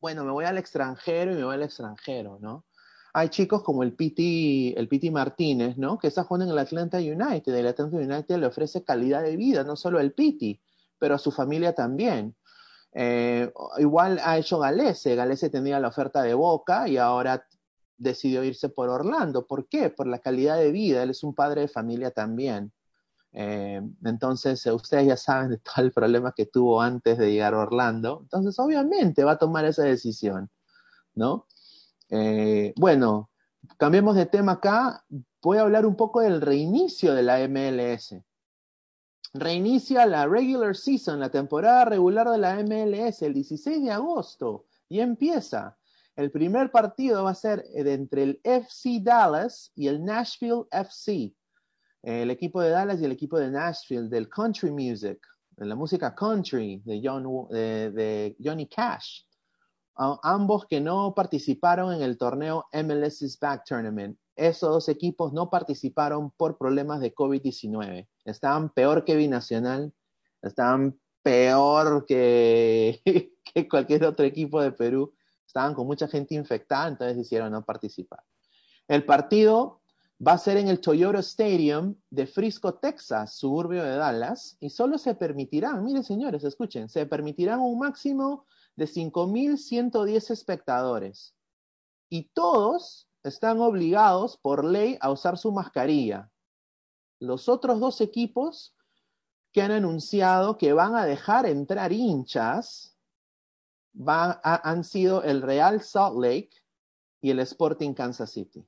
bueno, 0.02 0.24
me 0.26 0.32
voy 0.32 0.46
al 0.46 0.58
extranjero 0.58 1.32
y 1.32 1.36
me 1.36 1.44
voy 1.44 1.54
al 1.54 1.62
extranjero, 1.62 2.40
¿no? 2.42 2.66
Hay 3.14 3.30
chicos 3.30 3.62
como 3.62 3.84
el 3.84 3.94
Piti, 3.94 4.74
el 4.76 4.88
Piti 4.88 5.12
Martínez, 5.12 5.78
¿no? 5.78 6.00
Que 6.00 6.08
está 6.08 6.24
jugando 6.24 6.46
en 6.46 6.52
el 6.52 6.60
Atlanta 6.60 6.98
United. 6.98 7.54
El 7.54 7.68
Atlanta 7.68 7.96
United 7.96 8.38
le 8.38 8.48
ofrece 8.48 8.84
calidad 8.84 9.22
de 9.22 9.36
vida, 9.36 9.64
no 9.64 9.76
solo 9.76 10.00
al 10.00 10.14
Piti, 10.14 10.60
pero 10.98 11.14
a 11.14 11.20
su 11.20 11.32
familia 11.32 11.74
también. 11.74 12.36
Eh, 12.94 13.52
igual 13.78 14.20
ha 14.24 14.40
hecho 14.40 14.58
Galese. 14.58 15.16
Galese 15.16 15.52
tenía 15.52 15.80
la 15.80 15.90
oferta 15.90 16.24
de 16.24 16.34
Boca 16.34 16.88
y 16.88 16.98
ahora 16.98 17.47
decidió 17.98 18.44
irse 18.44 18.70
por 18.70 18.90
Orlando. 18.90 19.48
¿Por 19.48 19.68
qué? 19.68 19.90
Por 19.90 20.08
la 20.08 20.20
calidad 20.20 20.58
de 20.58 20.72
vida. 20.72 21.04
Él 21.04 21.10
es 21.10 21.24
un 21.24 21.34
padre 21.34 21.62
de 21.62 21.68
familia 21.68 22.12
también. 22.12 22.72
Eh, 23.34 23.82
entonces, 24.04 24.66
eh, 24.66 24.72
ustedes 24.72 25.08
ya 25.08 25.18
saben 25.18 25.50
de 25.50 25.58
todo 25.58 25.86
el 25.86 25.92
problema 25.92 26.32
que 26.32 26.46
tuvo 26.46 26.82
antes 26.82 27.18
de 27.18 27.32
llegar 27.32 27.54
a 27.54 27.60
Orlando. 27.60 28.20
Entonces, 28.24 28.58
obviamente 28.60 29.24
va 29.24 29.34
a 29.34 29.38
tomar 29.38 29.66
esa 29.66 29.84
decisión, 29.84 30.50
¿no? 31.14 31.46
Eh, 32.10 32.74
bueno, 32.78 33.30
cambiemos 33.78 34.16
de 34.16 34.26
tema 34.26 34.54
acá. 34.54 35.04
Voy 35.42 35.58
a 35.58 35.62
hablar 35.62 35.86
un 35.86 35.96
poco 35.96 36.22
del 36.22 36.42
reinicio 36.42 37.14
de 37.14 37.24
la 37.24 37.40
MLS. 37.48 38.16
Reinicia 39.34 40.06
la 40.06 40.26
regular 40.26 40.76
season, 40.76 41.20
la 41.20 41.30
temporada 41.30 41.86
regular 41.86 42.30
de 42.30 42.38
la 42.38 42.56
MLS, 42.64 43.22
el 43.22 43.34
16 43.34 43.84
de 43.84 43.92
agosto. 43.92 44.66
Y 44.90 45.00
empieza. 45.00 45.78
El 46.18 46.32
primer 46.32 46.72
partido 46.72 47.26
va 47.26 47.30
a 47.30 47.36
ser 47.36 47.64
entre 47.76 48.24
el 48.24 48.42
FC 48.44 49.00
Dallas 49.04 49.72
y 49.76 49.88
el 49.88 50.04
Nashville 50.04 50.64
FC. 50.72 51.32
El 52.02 52.32
equipo 52.32 52.60
de 52.60 52.72
Dallas 52.72 53.00
y 53.00 53.06
el 53.06 53.12
equipo 53.12 53.38
de 53.38 53.52
Nashville 53.52 54.10
del 54.10 54.28
country 54.28 54.72
music, 54.72 55.20
de 55.52 55.66
la 55.68 55.76
música 55.76 56.16
country 56.16 56.82
de, 56.84 57.00
de, 57.00 58.36
Johnny 58.44 58.68
Cash. 58.68 59.26
ambos 59.96 60.66
que 60.66 60.82
no 60.82 61.14
participaron 61.14 61.94
en 61.94 62.02
el 62.02 62.18
torneo 62.18 62.66
MLS's 62.74 63.38
Back 63.40 63.66
Tournament. 63.66 64.18
Esos 64.36 64.72
dos 64.72 64.90
equipos 64.90 65.34
no 65.34 65.52
participaron 65.52 66.32
por 66.32 66.58
problemas 66.58 67.00
de 67.00 67.14
COVID-19. 67.14 68.08
Estaban 68.26 68.72
peor 68.72 69.06
que 69.06 69.16
Binacional, 69.16 69.94
estaban 70.42 71.00
peor 71.22 72.08
que 72.08 73.04
cualquier 73.70 74.04
otro 74.06 74.26
equipo 74.26 74.60
de 74.64 74.72
Perú 74.72 75.14
estaban 75.58 75.74
con 75.74 75.88
mucha 75.88 76.08
gente 76.08 76.36
infectada, 76.36 76.88
entonces 76.88 77.18
decidieron 77.18 77.52
no 77.52 77.66
participar. 77.66 78.24
El 78.88 79.04
partido 79.06 79.82
va 80.26 80.34
a 80.34 80.38
ser 80.38 80.58
en 80.58 80.68
el 80.68 80.80
Toyota 80.80 81.18
Stadium 81.20 81.96
de 82.12 82.28
Frisco, 82.28 82.76
Texas, 82.76 83.34
suburbio 83.34 83.84
de 83.84 83.96
Dallas, 83.96 84.56
y 84.60 84.70
solo 84.70 85.00
se 85.00 85.16
permitirán, 85.16 85.84
miren 85.84 86.04
señores, 86.04 86.44
escuchen, 86.44 86.90
se 86.90 87.08
permitirán 87.08 87.60
un 87.60 87.80
máximo 87.80 88.46
de 88.76 88.86
5.110 88.86 90.30
espectadores. 90.30 91.34
Y 92.08 92.30
todos 92.34 93.10
están 93.24 93.60
obligados 93.60 94.38
por 94.38 94.64
ley 94.64 95.00
a 95.02 95.10
usar 95.10 95.40
su 95.40 95.52
mascarilla. 95.52 96.30
Los 97.20 97.50
otros 97.50 97.80
dos 97.80 98.00
equipos 98.00 98.76
que 99.52 99.64
han 99.64 99.72
anunciado 99.72 100.60
que 100.60 100.74
van 100.74 100.96
a 100.96 101.06
dejar 101.06 101.48
entrar 101.48 101.92
hinchas 101.92 102.97
han 104.06 104.84
sido 104.84 105.24
el 105.24 105.42
Real 105.42 105.82
Salt 105.82 106.18
Lake 106.18 106.52
y 107.22 107.32
el 107.32 107.40
Sporting 107.40 107.94
Kansas 107.94 108.32
City. 108.32 108.66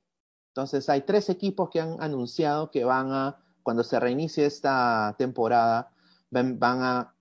Entonces 0.48 0.88
hay 0.88 1.02
tres 1.02 1.28
equipos 1.28 1.70
que 1.70 1.80
han 1.80 2.02
anunciado 2.02 2.70
que 2.70 2.84
van 2.84 3.12
a, 3.12 3.38
cuando 3.62 3.84
se 3.84 4.00
reinicie 4.00 4.46
esta 4.46 5.14
temporada, 5.16 5.92
van, 6.30 6.58
a, 6.60 7.14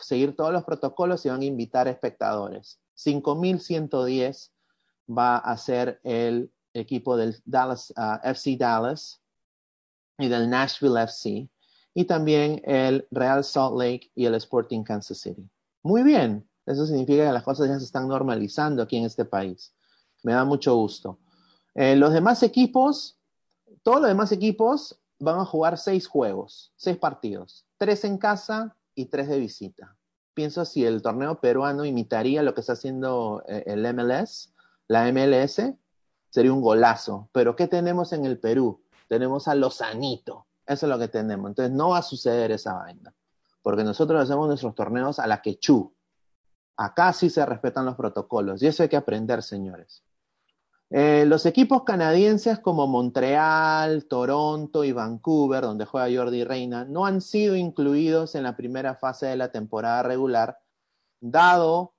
seguir 0.00 0.34
todos 0.34 0.52
los 0.52 0.64
protocolos 0.64 1.24
y 1.26 1.28
van 1.28 1.42
a 1.42 1.44
invitar 1.44 1.88
espectadores. 1.88 2.80
5.110 2.96 4.50
va 5.08 5.36
a 5.36 5.56
ser 5.56 6.00
el 6.02 6.50
equipo 6.72 7.16
del 7.16 7.36
Dallas, 7.44 7.92
uh, 7.96 8.18
FC 8.22 8.56
Dallas 8.56 9.20
y 10.18 10.28
del 10.28 10.48
Nashville 10.48 11.02
FC 11.02 11.48
y 11.94 12.04
también 12.04 12.60
el 12.64 13.06
Real 13.10 13.44
Salt 13.44 13.76
Lake 13.76 14.10
y 14.14 14.24
el 14.26 14.34
Sporting 14.34 14.82
Kansas 14.82 15.18
City. 15.18 15.48
Muy 15.82 16.02
bien, 16.02 16.48
eso 16.66 16.86
significa 16.86 17.26
que 17.26 17.32
las 17.32 17.44
cosas 17.44 17.68
ya 17.68 17.78
se 17.78 17.84
están 17.84 18.08
normalizando 18.08 18.82
aquí 18.82 18.96
en 18.96 19.04
este 19.04 19.24
país. 19.24 19.72
Me 20.22 20.32
da 20.32 20.44
mucho 20.44 20.74
gusto. 20.74 21.18
Eh, 21.74 21.94
los 21.96 22.12
demás 22.12 22.42
equipos, 22.42 23.18
todos 23.82 24.00
los 24.00 24.08
demás 24.08 24.32
equipos 24.32 25.00
van 25.18 25.38
a 25.38 25.44
jugar 25.44 25.78
seis 25.78 26.06
juegos, 26.06 26.72
seis 26.76 26.96
partidos, 26.96 27.64
tres 27.78 28.04
en 28.04 28.18
casa 28.18 28.76
y 28.94 29.06
tres 29.06 29.28
de 29.28 29.38
visita. 29.38 29.96
Pienso 30.34 30.64
si 30.64 30.84
el 30.84 31.00
torneo 31.00 31.40
peruano 31.40 31.84
imitaría 31.84 32.42
lo 32.42 32.54
que 32.54 32.60
está 32.60 32.74
haciendo 32.74 33.42
eh, 33.46 33.62
el 33.66 33.82
MLS, 33.94 34.52
la 34.88 35.10
MLS, 35.10 35.60
sería 36.30 36.52
un 36.52 36.60
golazo. 36.60 37.30
Pero 37.32 37.56
¿qué 37.56 37.66
tenemos 37.68 38.12
en 38.12 38.26
el 38.26 38.38
Perú? 38.38 38.82
Tenemos 39.08 39.48
a 39.48 39.54
Lozanito. 39.54 40.46
Eso 40.66 40.86
es 40.86 40.90
lo 40.90 40.98
que 40.98 41.08
tenemos. 41.08 41.48
Entonces 41.48 41.74
no 41.74 41.90
va 41.90 41.98
a 41.98 42.02
suceder 42.02 42.50
esa 42.50 42.74
vaina. 42.74 43.14
Porque 43.62 43.84
nosotros 43.84 44.22
hacemos 44.22 44.46
nuestros 44.46 44.74
torneos 44.74 45.18
a 45.18 45.26
la 45.26 45.40
quechú. 45.40 45.95
Acá 46.76 47.12
sí 47.12 47.30
se 47.30 47.44
respetan 47.46 47.86
los 47.86 47.96
protocolos 47.96 48.62
y 48.62 48.66
eso 48.66 48.82
hay 48.82 48.88
que 48.88 48.96
aprender, 48.96 49.42
señores. 49.42 50.02
Eh, 50.90 51.24
los 51.26 51.46
equipos 51.46 51.82
canadienses 51.82 52.60
como 52.60 52.86
Montreal, 52.86 54.06
Toronto 54.06 54.84
y 54.84 54.92
Vancouver, 54.92 55.62
donde 55.62 55.84
juega 55.84 56.16
Jordi 56.16 56.44
Reina, 56.44 56.84
no 56.84 57.06
han 57.06 57.20
sido 57.20 57.56
incluidos 57.56 58.36
en 58.36 58.44
la 58.44 58.56
primera 58.56 58.94
fase 58.94 59.26
de 59.26 59.36
la 59.36 59.50
temporada 59.50 60.04
regular, 60.04 60.58
dado 61.20 61.94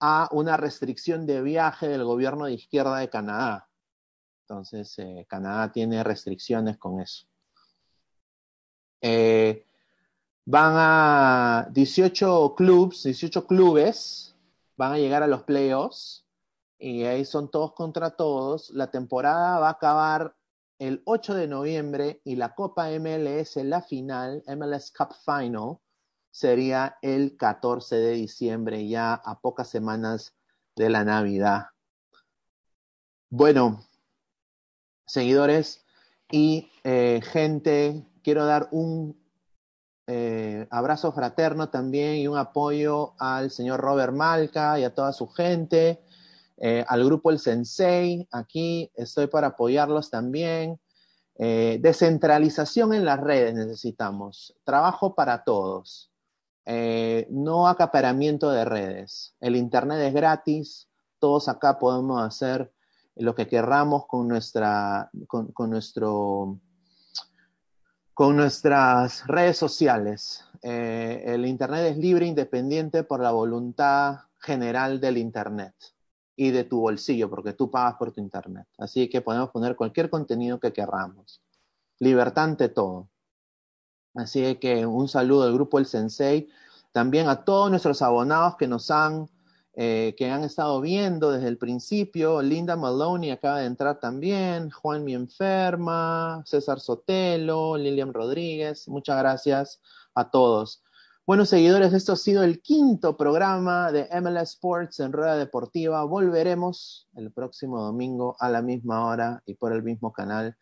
a 0.00 0.28
una 0.30 0.56
restricción 0.56 1.26
de 1.26 1.42
viaje 1.42 1.88
del 1.88 2.04
gobierno 2.04 2.44
de 2.44 2.52
izquierda 2.52 2.98
de 2.98 3.10
Canadá. 3.10 3.68
Entonces, 4.42 4.96
eh, 4.98 5.26
Canadá 5.28 5.72
tiene 5.72 6.04
restricciones 6.04 6.78
con 6.78 7.00
eso. 7.00 7.26
Eh, 9.00 9.67
van 10.50 10.72
a 10.76 11.68
18 11.72 12.54
clubes, 12.56 13.02
18 13.02 13.46
clubes, 13.46 14.34
van 14.78 14.92
a 14.92 14.96
llegar 14.96 15.22
a 15.22 15.26
los 15.26 15.42
playoffs 15.42 16.24
y 16.78 17.02
ahí 17.02 17.26
son 17.26 17.50
todos 17.50 17.74
contra 17.74 18.16
todos. 18.16 18.70
La 18.70 18.90
temporada 18.90 19.58
va 19.58 19.68
a 19.68 19.72
acabar 19.72 20.34
el 20.78 21.02
8 21.04 21.34
de 21.34 21.48
noviembre 21.48 22.22
y 22.24 22.36
la 22.36 22.54
Copa 22.54 22.88
MLS, 22.98 23.56
la 23.56 23.82
final, 23.82 24.42
MLS 24.46 24.90
Cup 24.90 25.12
Final, 25.22 25.80
sería 26.30 26.96
el 27.02 27.36
14 27.36 27.96
de 27.96 28.12
diciembre, 28.12 28.88
ya 28.88 29.12
a 29.12 29.40
pocas 29.40 29.68
semanas 29.68 30.34
de 30.76 30.88
la 30.88 31.04
Navidad. 31.04 31.66
Bueno, 33.28 33.84
seguidores 35.06 35.84
y 36.30 36.72
eh, 36.84 37.20
gente, 37.22 38.06
quiero 38.22 38.46
dar 38.46 38.68
un 38.70 39.17
eh, 40.08 40.66
abrazo 40.70 41.12
fraterno 41.12 41.68
también 41.68 42.16
y 42.16 42.26
un 42.26 42.36
apoyo 42.36 43.14
al 43.18 43.52
señor 43.52 43.80
Robert 43.80 44.12
Malca 44.12 44.80
y 44.80 44.84
a 44.84 44.92
toda 44.92 45.12
su 45.12 45.28
gente, 45.28 46.02
eh, 46.56 46.84
al 46.88 47.04
grupo 47.04 47.30
El 47.30 47.38
Sensei, 47.38 48.26
aquí 48.32 48.90
estoy 48.96 49.28
para 49.28 49.48
apoyarlos 49.48 50.10
también. 50.10 50.80
descentralización 51.36 52.94
en 52.94 53.04
las 53.04 53.20
redes 53.20 53.54
necesitamos, 53.54 54.56
trabajo 54.64 55.14
para 55.14 55.44
todos. 55.44 56.10
Eh, 56.70 57.26
no 57.30 57.66
acaparamiento 57.66 58.50
de 58.50 58.66
redes. 58.66 59.34
El 59.40 59.56
Internet 59.56 60.00
es 60.00 60.12
gratis, 60.12 60.86
todos 61.18 61.48
acá 61.48 61.78
podemos 61.78 62.22
hacer 62.22 62.70
lo 63.16 63.34
que 63.34 63.46
querramos 63.46 64.04
con, 64.06 64.28
nuestra, 64.28 65.10
con, 65.26 65.70
nuestro, 65.70 66.58
con 68.18 68.34
nuestras 68.34 69.24
redes 69.28 69.56
sociales. 69.56 70.44
Eh, 70.62 71.22
el 71.24 71.46
Internet 71.46 71.92
es 71.92 71.98
libre 71.98 72.24
e 72.24 72.28
independiente 72.28 73.04
por 73.04 73.20
la 73.20 73.30
voluntad 73.30 74.22
general 74.40 75.00
del 75.00 75.18
Internet 75.18 75.72
y 76.34 76.50
de 76.50 76.64
tu 76.64 76.80
bolsillo, 76.80 77.30
porque 77.30 77.52
tú 77.52 77.70
pagas 77.70 77.94
por 77.94 78.10
tu 78.10 78.20
Internet. 78.20 78.66
Así 78.76 79.08
que 79.08 79.20
podemos 79.20 79.50
poner 79.50 79.76
cualquier 79.76 80.10
contenido 80.10 80.58
que 80.58 80.72
querramos. 80.72 81.40
Libertad 82.00 82.42
ante 82.46 82.68
todo. 82.68 83.08
Así 84.16 84.56
que 84.56 84.84
un 84.84 85.06
saludo 85.06 85.44
al 85.44 85.54
grupo 85.54 85.78
El 85.78 85.86
Sensei, 85.86 86.48
también 86.90 87.28
a 87.28 87.44
todos 87.44 87.70
nuestros 87.70 88.02
abonados 88.02 88.56
que 88.56 88.66
nos 88.66 88.90
han, 88.90 89.28
eh, 89.80 90.16
que 90.18 90.28
han 90.28 90.42
estado 90.42 90.80
viendo 90.80 91.30
desde 91.30 91.46
el 91.46 91.56
principio. 91.56 92.42
Linda 92.42 92.74
Maloney 92.74 93.30
acaba 93.30 93.60
de 93.60 93.66
entrar 93.66 94.00
también, 94.00 94.70
Juan 94.70 95.04
Mi 95.04 95.14
Enferma, 95.14 96.42
César 96.44 96.80
Sotelo, 96.80 97.76
Lilian 97.76 98.12
Rodríguez, 98.12 98.88
muchas 98.88 99.16
gracias 99.18 99.80
a 100.16 100.32
todos. 100.32 100.82
Bueno, 101.24 101.44
seguidores, 101.44 101.92
esto 101.92 102.14
ha 102.14 102.16
sido 102.16 102.42
el 102.42 102.60
quinto 102.60 103.16
programa 103.16 103.92
de 103.92 104.08
MLS 104.20 104.54
Sports 104.54 104.98
en 104.98 105.12
Rueda 105.12 105.36
Deportiva. 105.36 106.02
Volveremos 106.02 107.06
el 107.14 107.30
próximo 107.30 107.80
domingo 107.80 108.34
a 108.40 108.48
la 108.48 108.62
misma 108.62 109.06
hora 109.06 109.44
y 109.46 109.54
por 109.54 109.72
el 109.72 109.84
mismo 109.84 110.12
canal. 110.12 110.56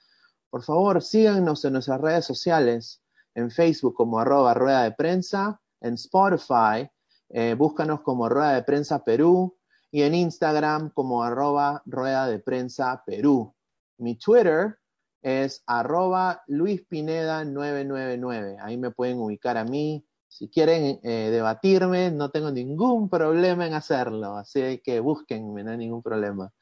Por 0.50 0.62
favor, 0.62 1.02
síganos 1.02 1.64
en 1.64 1.72
nuestras 1.72 2.02
redes 2.02 2.26
sociales 2.26 3.00
en 3.34 3.50
Facebook 3.50 3.94
como 3.94 4.18
arroba 4.18 4.52
rueda 4.52 4.82
de 4.82 4.92
prensa, 4.92 5.58
en 5.80 5.94
Spotify, 5.94 6.86
eh, 7.28 7.54
búscanos 7.54 8.00
como 8.00 8.28
Rueda 8.28 8.54
de 8.54 8.62
Prensa 8.62 9.04
Perú 9.04 9.56
y 9.90 10.02
en 10.02 10.14
Instagram 10.14 10.90
como 10.90 11.22
arroba 11.22 11.82
Rueda 11.86 12.26
de 12.26 12.38
Prensa 12.38 13.02
Perú. 13.04 13.54
Mi 13.98 14.16
Twitter 14.16 14.78
es 15.22 15.62
arroba 15.66 16.42
Luis 16.46 16.82
Pineda 16.86 17.44
999. 17.44 18.58
Ahí 18.60 18.76
me 18.76 18.90
pueden 18.90 19.18
ubicar 19.18 19.56
a 19.56 19.64
mí. 19.64 20.06
Si 20.28 20.48
quieren 20.48 21.00
eh, 21.02 21.30
debatirme, 21.30 22.10
no 22.10 22.30
tengo 22.30 22.50
ningún 22.50 23.08
problema 23.08 23.66
en 23.66 23.74
hacerlo. 23.74 24.36
Así 24.36 24.80
que 24.84 25.00
búsquenme, 25.00 25.64
no 25.64 25.70
hay 25.70 25.78
ningún 25.78 26.02
problema. 26.02 26.52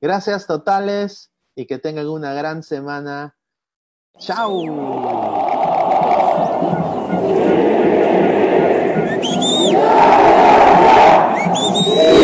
Gracias 0.00 0.46
totales 0.46 1.32
y 1.54 1.66
que 1.66 1.78
tengan 1.78 2.08
una 2.08 2.32
gran 2.32 2.62
semana. 2.62 3.36
¡Chao! 4.18 4.62
Yeah. 11.94 12.23